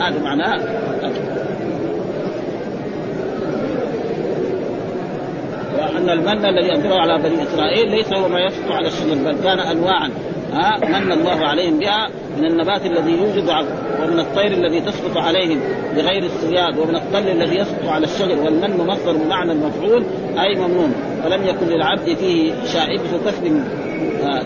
هذا 0.00 0.22
معناه. 0.22 0.60
وأن 5.78 6.10
المن 6.10 6.46
الذي 6.46 6.74
أنزله 6.74 7.00
على 7.00 7.18
بني 7.22 7.42
إسرائيل 7.42 7.90
ليس 7.90 8.12
هو 8.12 8.28
ما 8.28 8.40
يسقط 8.40 8.72
على 8.72 8.88
الشجر 8.88 9.14
بل 9.14 9.36
كان 9.44 9.58
انواعا. 9.58 10.10
ها 10.52 11.00
من 11.00 11.12
الله 11.12 11.46
عليهم 11.46 11.78
بها 11.78 12.08
من 12.38 12.44
النبات 12.44 12.86
الذي 12.86 13.10
يوجد 13.10 13.48
ومن 14.02 14.20
الطير 14.20 14.52
الذي 14.52 14.80
تسقط 14.80 15.16
عليهم 15.16 15.60
بغير 15.96 16.24
الصياد 16.24 16.78
ومن 16.78 16.96
الطل 16.96 17.28
الذي 17.28 17.56
يسقط 17.56 17.88
على 17.88 18.04
الشجر 18.04 18.38
والمن 18.44 18.86
مصدر 18.86 19.12
بمعنى 19.12 19.52
المفعول 19.52 20.04
أي 20.38 20.54
ممنون. 20.54 20.94
فلم 21.24 21.46
يكن 21.46 21.66
للعبد 21.66 22.14
فيه 22.14 22.52
شائبة 22.72 23.02
كسب 23.26 23.62
آه، 24.22 24.42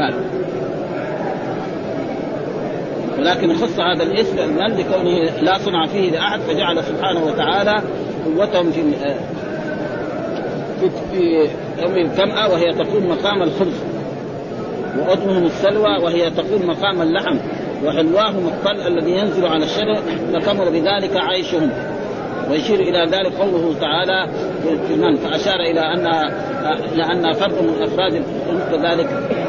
قال. 0.00 0.14
ولكن 3.18 3.54
خص 3.54 3.80
هذا 3.80 4.02
الاسم 4.02 4.38
المن 4.38 4.76
لكونه 4.76 5.40
لا 5.42 5.58
صنع 5.58 5.86
فيه 5.86 6.10
لأحد 6.10 6.40
فجعل 6.40 6.84
سبحانه 6.84 7.24
وتعالى 7.24 7.82
قوتهم 8.24 8.70
في 8.70 8.80
آه، 8.80 9.16
في 11.12 11.48
يوم 11.78 11.96
الكمأة 11.96 12.52
وهي 12.52 12.72
تقوم 12.72 13.08
مقام 13.08 13.42
الخبز. 13.42 13.74
وأطمهم 14.98 15.46
السلوى 15.46 15.98
وهي 16.02 16.30
تقوم 16.30 16.66
مقام 16.66 17.02
اللحم. 17.02 17.36
وحلواهم 17.84 18.46
الطل 18.46 18.86
الذي 18.86 19.10
ينزل 19.10 19.46
على 19.46 19.64
الشجر 19.64 20.02
فكمل 20.32 20.70
بذلك 20.70 21.16
عيشهم. 21.16 21.70
ويشير 22.50 22.80
إلى 22.80 23.10
ذلك 23.10 23.34
قوله 23.34 23.74
تعالى 23.80 24.28
في 24.88 24.94
المن 24.94 25.16
فأشار 25.16 25.60
إلى 25.60 25.80
انها 25.80 26.30
لانها 26.96 27.32
فرد 27.32 27.62
من 27.62 27.82
افراد 27.82 28.22
كذلك 28.70 29.08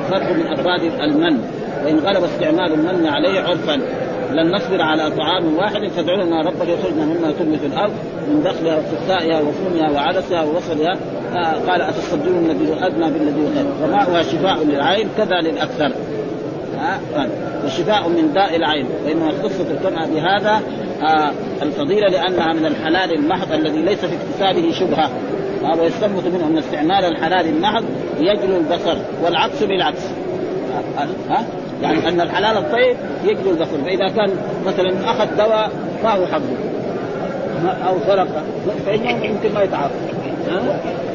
فرد 0.09 0.37
من 0.37 0.47
أفراد 0.47 0.81
المن. 1.01 1.39
وإن 1.85 1.99
غلب 1.99 2.23
استعمال 2.23 2.73
المن 2.73 3.07
عليه 3.07 3.39
عرفا. 3.39 3.81
لن 4.31 4.55
نصبر 4.55 4.81
على 4.81 5.11
طعام 5.11 5.57
واحد 5.57 5.87
فادع 5.87 6.13
لنا 6.13 6.41
ربك 6.41 6.67
يخرجنا 6.67 7.05
مما 7.05 7.31
تنبت 7.31 7.59
الأرض 7.65 7.93
من 8.27 8.43
دخلها 8.43 8.77
وفسائها 8.77 9.41
وفومها 9.41 9.91
وعدسها 9.91 10.43
ووصلها. 10.43 10.97
آه 11.35 11.71
قال 11.71 11.81
اتصدرون 11.81 12.45
الذي 12.45 12.85
أدنى 12.85 13.11
بالذي 13.11 13.47
خير. 13.55 13.65
وماؤها 13.83 14.23
شفاء 14.23 14.63
للعين 14.63 15.09
كذا 15.17 15.41
للاكثر 15.41 15.91
آه 16.79 17.27
وشفاء 17.65 18.09
من 18.09 18.33
داء 18.33 18.55
العين. 18.55 18.85
وانما 19.05 19.29
اختصت 19.29 19.65
الكمأة 19.71 20.07
بهذا 20.07 20.61
آه 21.01 21.31
الفضيلة 21.61 22.07
لأنها 22.07 22.53
من 22.53 22.65
الحلال 22.65 23.13
المحض 23.13 23.51
الذي 23.51 23.81
ليس 23.81 23.99
في 23.99 24.15
اكتسابه 24.15 24.71
شبهة. 24.71 25.09
آه 25.63 25.81
ويستنبط 25.81 26.23
منه 26.23 26.47
أن 26.47 26.57
استعمال 26.57 27.05
الحلال 27.05 27.47
المحض 27.47 27.83
يجلو 28.19 28.57
البصر 28.57 28.97
والعكس 29.23 29.63
بالعكس. 29.63 30.01
آه؟ 30.97 31.33
آه؟ 31.33 31.43
يعني 31.81 32.09
أن 32.09 32.21
الحلال 32.21 32.57
الطيب 32.57 32.97
يجلو 33.23 33.51
البصر. 33.51 33.77
فإذا 33.85 34.07
كان 34.07 34.29
مثلا 34.65 35.11
أخذ 35.11 35.37
دواء 35.37 35.71
ما 36.03 36.09
هو 36.09 36.25
حقه 36.25 36.41
أو 37.87 37.95
سرق. 38.07 38.43
فإنه 38.85 39.25
يمكن 39.25 39.53
ما 39.53 39.63
يتعاطى. 39.63 39.93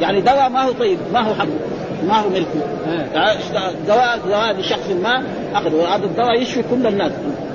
يعني 0.01 0.21
دواء 0.21 0.49
ما 0.49 0.63
هو 0.63 0.73
طيب 0.73 0.99
ما 1.13 1.21
هو 1.21 1.35
حقه 1.35 1.49
ما 2.09 2.21
هو 2.21 2.29
ملكه. 2.29 2.61
دواء 3.89 4.19
دواء 4.29 4.57
لشخص 4.59 4.91
ما 5.03 5.23
أخذه. 5.55 5.75
وهذا 5.75 6.05
الدواء 6.05 6.43
يشفي 6.43 6.63
كل 6.71 6.87
الناس. 6.87 7.13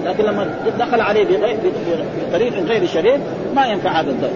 لكن 0.08 0.24
لما 0.24 0.48
دخل 0.80 1.02
عليه 1.02 1.26
بطريق 2.30 2.54
غير 2.54 2.86
شريف 2.86 3.22
ما 3.56 3.66
ينفع 3.66 4.02
هذا 4.02 4.10
الدواء 4.10 4.34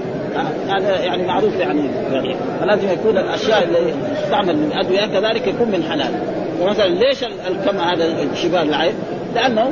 هذا 0.69 1.03
يعني 1.03 1.23
معروف 1.23 1.59
يعني 1.59 1.89
فلازم 2.59 2.91
يكون 2.91 3.17
الأشياء 3.17 3.63
اللي 3.63 3.93
تستعمل 4.23 4.55
من 4.55 4.71
أدوية 4.73 5.05
كذلك 5.05 5.47
يكون 5.47 5.67
من 5.67 5.83
حلال. 5.83 6.11
فمثلا 6.59 6.87
ليش 6.87 7.23
الكم 7.23 7.77
هذا 7.77 8.35
شفاء 8.35 8.63
العين؟ 8.63 8.93
لأنه 9.35 9.71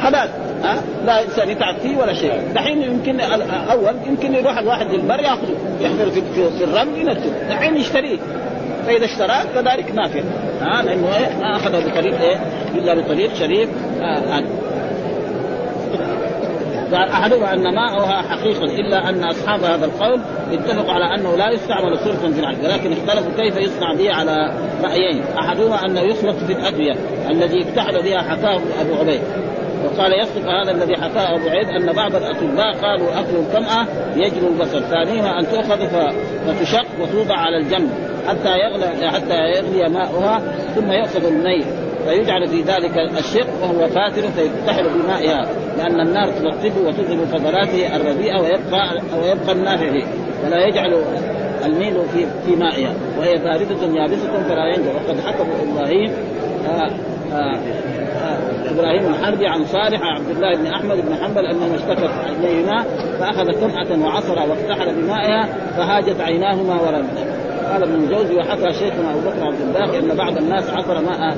حلال. 0.00 0.28
ها؟ 0.64 0.76
لا 1.06 1.24
إنسان 1.24 1.50
يتعب 1.50 1.74
فيه 1.82 1.96
ولا 1.96 2.14
شيء. 2.14 2.32
دحين 2.54 2.82
يمكن 2.82 3.20
أول 3.70 3.94
يمكن 4.06 4.34
يروح 4.34 4.58
الواحد 4.58 4.86
للبر 4.86 5.20
يأخذه. 5.20 5.56
يحمله 5.80 6.10
في, 6.10 6.22
في 6.58 6.64
الرمل 6.64 6.98
ينزله 6.98 7.32
دحين 7.50 7.76
يشتريه. 7.76 8.18
فإذا 8.86 9.04
اشتراه 9.04 9.44
كذلك 9.54 9.92
نافع. 9.94 10.20
ها؟ 10.60 10.82
لأنه 10.82 11.06
إيه؟ 11.16 11.36
ما 11.40 11.56
أخذه 11.56 11.90
بطريق 11.90 12.20
إيه؟ 12.20 12.36
إلا 12.74 12.94
بطريق 12.94 13.34
شريف 13.34 13.68
آه. 14.00 14.44
قال 16.92 17.08
احدهما 17.08 17.54
أن 17.54 17.74
ماؤها 17.74 18.22
حقيق 18.22 18.62
إلا 18.62 19.08
أن 19.08 19.24
أصحاب 19.24 19.64
هذا 19.64 19.84
القول 19.84 20.20
اتفقوا 20.52 20.92
على 20.92 21.14
أنه 21.14 21.36
لا 21.36 21.50
يستعمل 21.50 21.98
صرفا 21.98 22.32
في 22.32 22.40
العين 22.40 22.58
ولكن 22.64 22.92
اختلفوا 22.92 23.42
كيف 23.42 23.56
يصنع 23.56 23.94
به 23.94 24.14
على 24.14 24.52
رأيين. 24.82 25.22
أحدهما 25.38 25.84
أنه 25.84 26.00
يخلط 26.00 26.36
في 26.36 26.52
الأدوية 26.52 26.94
الذي 27.30 27.62
اكتحل 27.62 28.02
بها 28.02 28.18
حكاه 28.18 28.60
أبو 28.80 28.94
عبيد. 29.00 29.20
وقال 29.84 30.20
يصدق 30.20 30.50
هذا 30.50 30.70
الذي 30.70 30.96
حكاه 30.96 31.36
أبو 31.36 31.48
عيد 31.48 31.68
أن 31.68 31.92
بعض 31.92 32.14
الأطباء 32.14 32.74
قالوا 32.82 33.20
أكل 33.20 33.36
الكمأة 33.36 33.86
يجلو 34.16 34.48
البصر 34.48 34.80
ثانيهما 34.80 35.40
أن 35.40 35.46
تؤخذ 35.46 35.86
فتشق 36.46 36.86
وتوضع 37.00 37.36
على 37.36 37.56
الجنب 37.56 37.90
حتى 38.28 38.58
يغلى 38.58 39.10
حتى 39.10 39.34
يغلي 39.34 39.88
ماؤها 39.88 40.42
ثم 40.74 40.92
يؤخذ 40.92 41.26
النيل. 41.26 41.87
فيجعل 42.08 42.48
في 42.48 42.62
ذلك 42.62 42.98
الشق 43.18 43.46
وهو 43.62 43.86
فاتر 43.86 44.22
فيكتحل 44.22 44.88
بمائها 44.88 45.46
لأن 45.78 46.00
النار 46.00 46.26
تلطفه 46.26 46.80
وتذهب 46.86 47.24
فضلاته 47.24 47.96
الرديئه 47.96 48.40
ويبقى 48.40 49.00
ويبقى 49.22 49.52
النافع 49.52 49.90
فيه 49.90 50.04
ولا 50.44 50.66
يجعل 50.66 51.02
الميل 51.64 51.94
في 52.14 52.26
في 52.46 52.56
مائها 52.56 52.94
وهي 53.18 53.34
باردة 53.34 54.00
يابسة 54.00 54.42
فلا 54.48 54.66
ينجو. 54.74 54.90
وقد 54.90 55.20
حكم 55.20 55.46
إبراهيم 55.70 56.12
آآ 56.66 56.90
آآ 57.32 57.58
إبراهيم 58.70 59.14
الحربي 59.14 59.46
عن 59.46 59.64
صالح 59.64 60.00
عبد 60.02 60.30
الله 60.30 60.56
بن 60.56 60.66
أحمد 60.66 60.96
بن 60.96 61.14
حنبل 61.14 61.46
انه 61.46 61.74
اشتكت 61.74 62.10
عينيهما 62.26 62.84
فأخذ 63.18 63.60
كمأة 63.60 64.06
وعصر 64.06 64.50
وافتحل 64.50 64.94
بمائها 65.02 65.48
فهاجت 65.76 66.20
عيناهما 66.20 66.80
ولم 66.80 67.06
قال 67.72 67.82
ابن 67.82 67.94
الجوزي 67.94 68.36
وحكى 68.36 68.72
شيخنا 68.72 69.10
أبو 69.10 69.20
بكر 69.20 69.44
عبد 69.44 69.60
الباقي 69.60 69.98
أن 69.98 70.16
بعض 70.16 70.36
الناس 70.36 70.70
عصر 70.70 71.00
ماء 71.00 71.36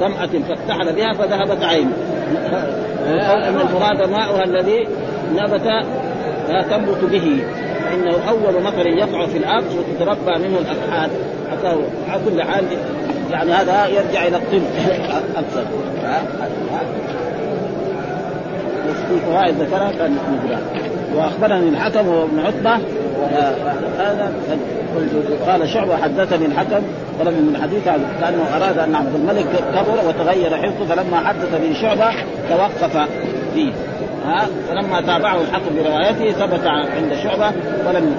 كمأة 0.00 0.42
فافتحل 0.48 0.92
بها 0.92 1.12
فذهبت 1.12 1.64
عينه. 1.64 1.92
أن 3.06 3.60
المراد 3.60 4.10
ماؤها 4.10 4.44
الذي 4.44 4.88
نبت 5.34 5.66
لا 6.48 6.62
تنبت 6.62 7.04
به. 7.04 7.44
فانه 7.84 8.16
أول 8.28 8.62
مطر 8.62 8.86
يقع 8.86 9.26
في 9.26 9.38
الأرض 9.38 9.64
وتتربى 9.64 10.48
منه 10.48 10.58
الافحال 10.58 11.10
حتى 11.50 11.68
على 12.08 12.20
كل 12.30 12.42
حال 12.42 12.64
يعني 13.30 13.52
هذا 13.52 13.86
يرجع 13.86 14.26
إلى 14.26 14.36
الطب 14.36 14.62
أكثر. 15.36 15.64
في 19.08 19.18
فوائد 19.26 19.54
ذكرها 19.54 19.92
كان 19.98 20.16
وأخبرني 21.16 21.68
الحكم 21.68 22.08
وابن 22.08 22.38
عتبة 22.38 22.78
هذا 23.98 24.32
قال 25.46 25.68
شعبه 25.68 25.96
حدثني 25.96 26.46
الحكم 26.46 26.82
ولم 27.20 27.32
من 27.32 27.58
حديث 27.62 27.84
كانه 28.20 28.44
أراد 28.56 28.78
أن 28.78 28.94
عبد 28.94 29.14
الملك 29.14 29.46
كبر 29.74 30.08
وتغير 30.08 30.56
حفظه 30.56 30.94
فلما 30.94 31.16
حدث 31.16 31.60
به 31.62 31.74
شعبه 31.82 32.12
توقف 32.48 33.08
فيه. 33.54 33.72
ها؟ 34.26 34.46
فلما 34.68 35.00
تابعه 35.00 35.40
الحكم 35.40 35.74
بروايته 35.76 36.32
ثبت 36.32 36.66
عند 36.66 37.14
شعبه 37.22 37.52
ولم 37.88 38.16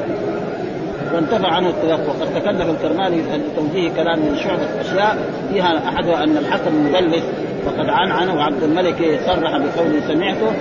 وانتفع 1.13 1.47
عنه 1.47 1.69
التوقف. 1.69 2.09
وقد 2.09 2.41
تكلف 2.41 2.69
الكرماني 2.69 3.21
لتوجيه 3.21 3.89
كلام 3.89 4.19
من 4.19 4.37
شعبة 4.43 4.81
أشياء 4.81 5.17
فيها 5.53 5.89
أحدها 5.89 6.23
أن 6.23 6.37
الحكم 6.37 6.85
مدلس 6.85 7.23
وقد 7.65 7.89
عن 7.89 8.11
عنه 8.11 8.35
وعبد 8.35 8.63
الملك 8.63 9.19
صرح 9.25 9.57
بقوله 9.57 10.01
سمعته 10.07 10.51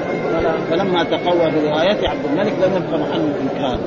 فلما 0.70 1.04
تقوى 1.04 1.50
بروايته 1.50 2.08
عبد 2.08 2.24
الملك 2.32 2.52
لم 2.52 2.76
يبقى 2.76 3.00
محل 3.00 3.20
الإنكار 3.20 3.78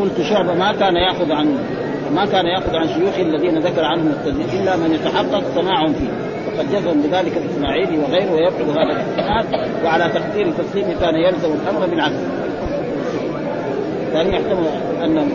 قلت 0.00 0.20
شعبة 0.30 0.54
ما 0.54 0.72
كان 0.72 0.96
يأخذ 0.96 1.32
عن 1.32 1.58
ما 2.14 2.24
كان 2.24 2.46
يأخذ 2.46 2.76
عن 2.76 2.88
شيوخه 2.88 3.22
الذين 3.22 3.58
ذكر 3.58 3.84
عنهم 3.84 4.08
التدليس 4.08 4.54
إلا 4.54 4.76
من 4.76 4.94
يتحقق 4.94 5.42
سماعهم 5.54 5.92
فيه. 5.92 6.10
وقد 6.46 6.72
جزم 6.72 7.02
بذلك 7.02 7.36
الإسماعيلي 7.36 7.98
وغيره 7.98 8.32
ويبعد 8.32 8.70
هذا 8.70 8.82
الاجتهاد 8.82 9.46
وعلى 9.84 10.10
تقدير 10.14 10.46
التسليم 10.46 10.98
كان 11.00 11.14
يلزم 11.14 11.52
الأمر 11.52 11.86
بالعكس 11.86 12.14
ثانيا 14.12 14.32
يحتمل 14.32 14.66
أن 15.02 15.30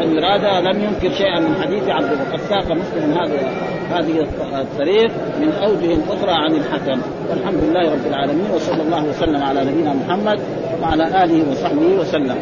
الإرادة 0.00 0.60
لم 0.60 0.84
ينكر 0.84 1.16
شيئا 1.16 1.40
من 1.40 1.62
حديث 1.62 1.88
عبد 1.88 2.10
وقد 2.12 2.40
ساق 2.48 2.72
مسلم 2.72 3.12
هذا 3.12 3.50
هذه 3.90 4.26
الطريق 4.60 5.10
من 5.40 5.52
أوجه 5.52 5.98
أخرى 6.08 6.32
عن 6.32 6.54
الحكم. 6.54 7.00
والحمد 7.30 7.60
لله 7.64 7.92
رب 7.92 8.06
العالمين 8.06 8.50
وصلى 8.54 8.82
الله 8.82 9.04
وسلم 9.04 9.42
على 9.42 9.64
نبينا 9.64 9.94
محمد 9.94 10.40
وعلى 10.82 11.24
آله 11.24 11.50
وصحبه 11.50 11.86
وسلم. 12.00 12.36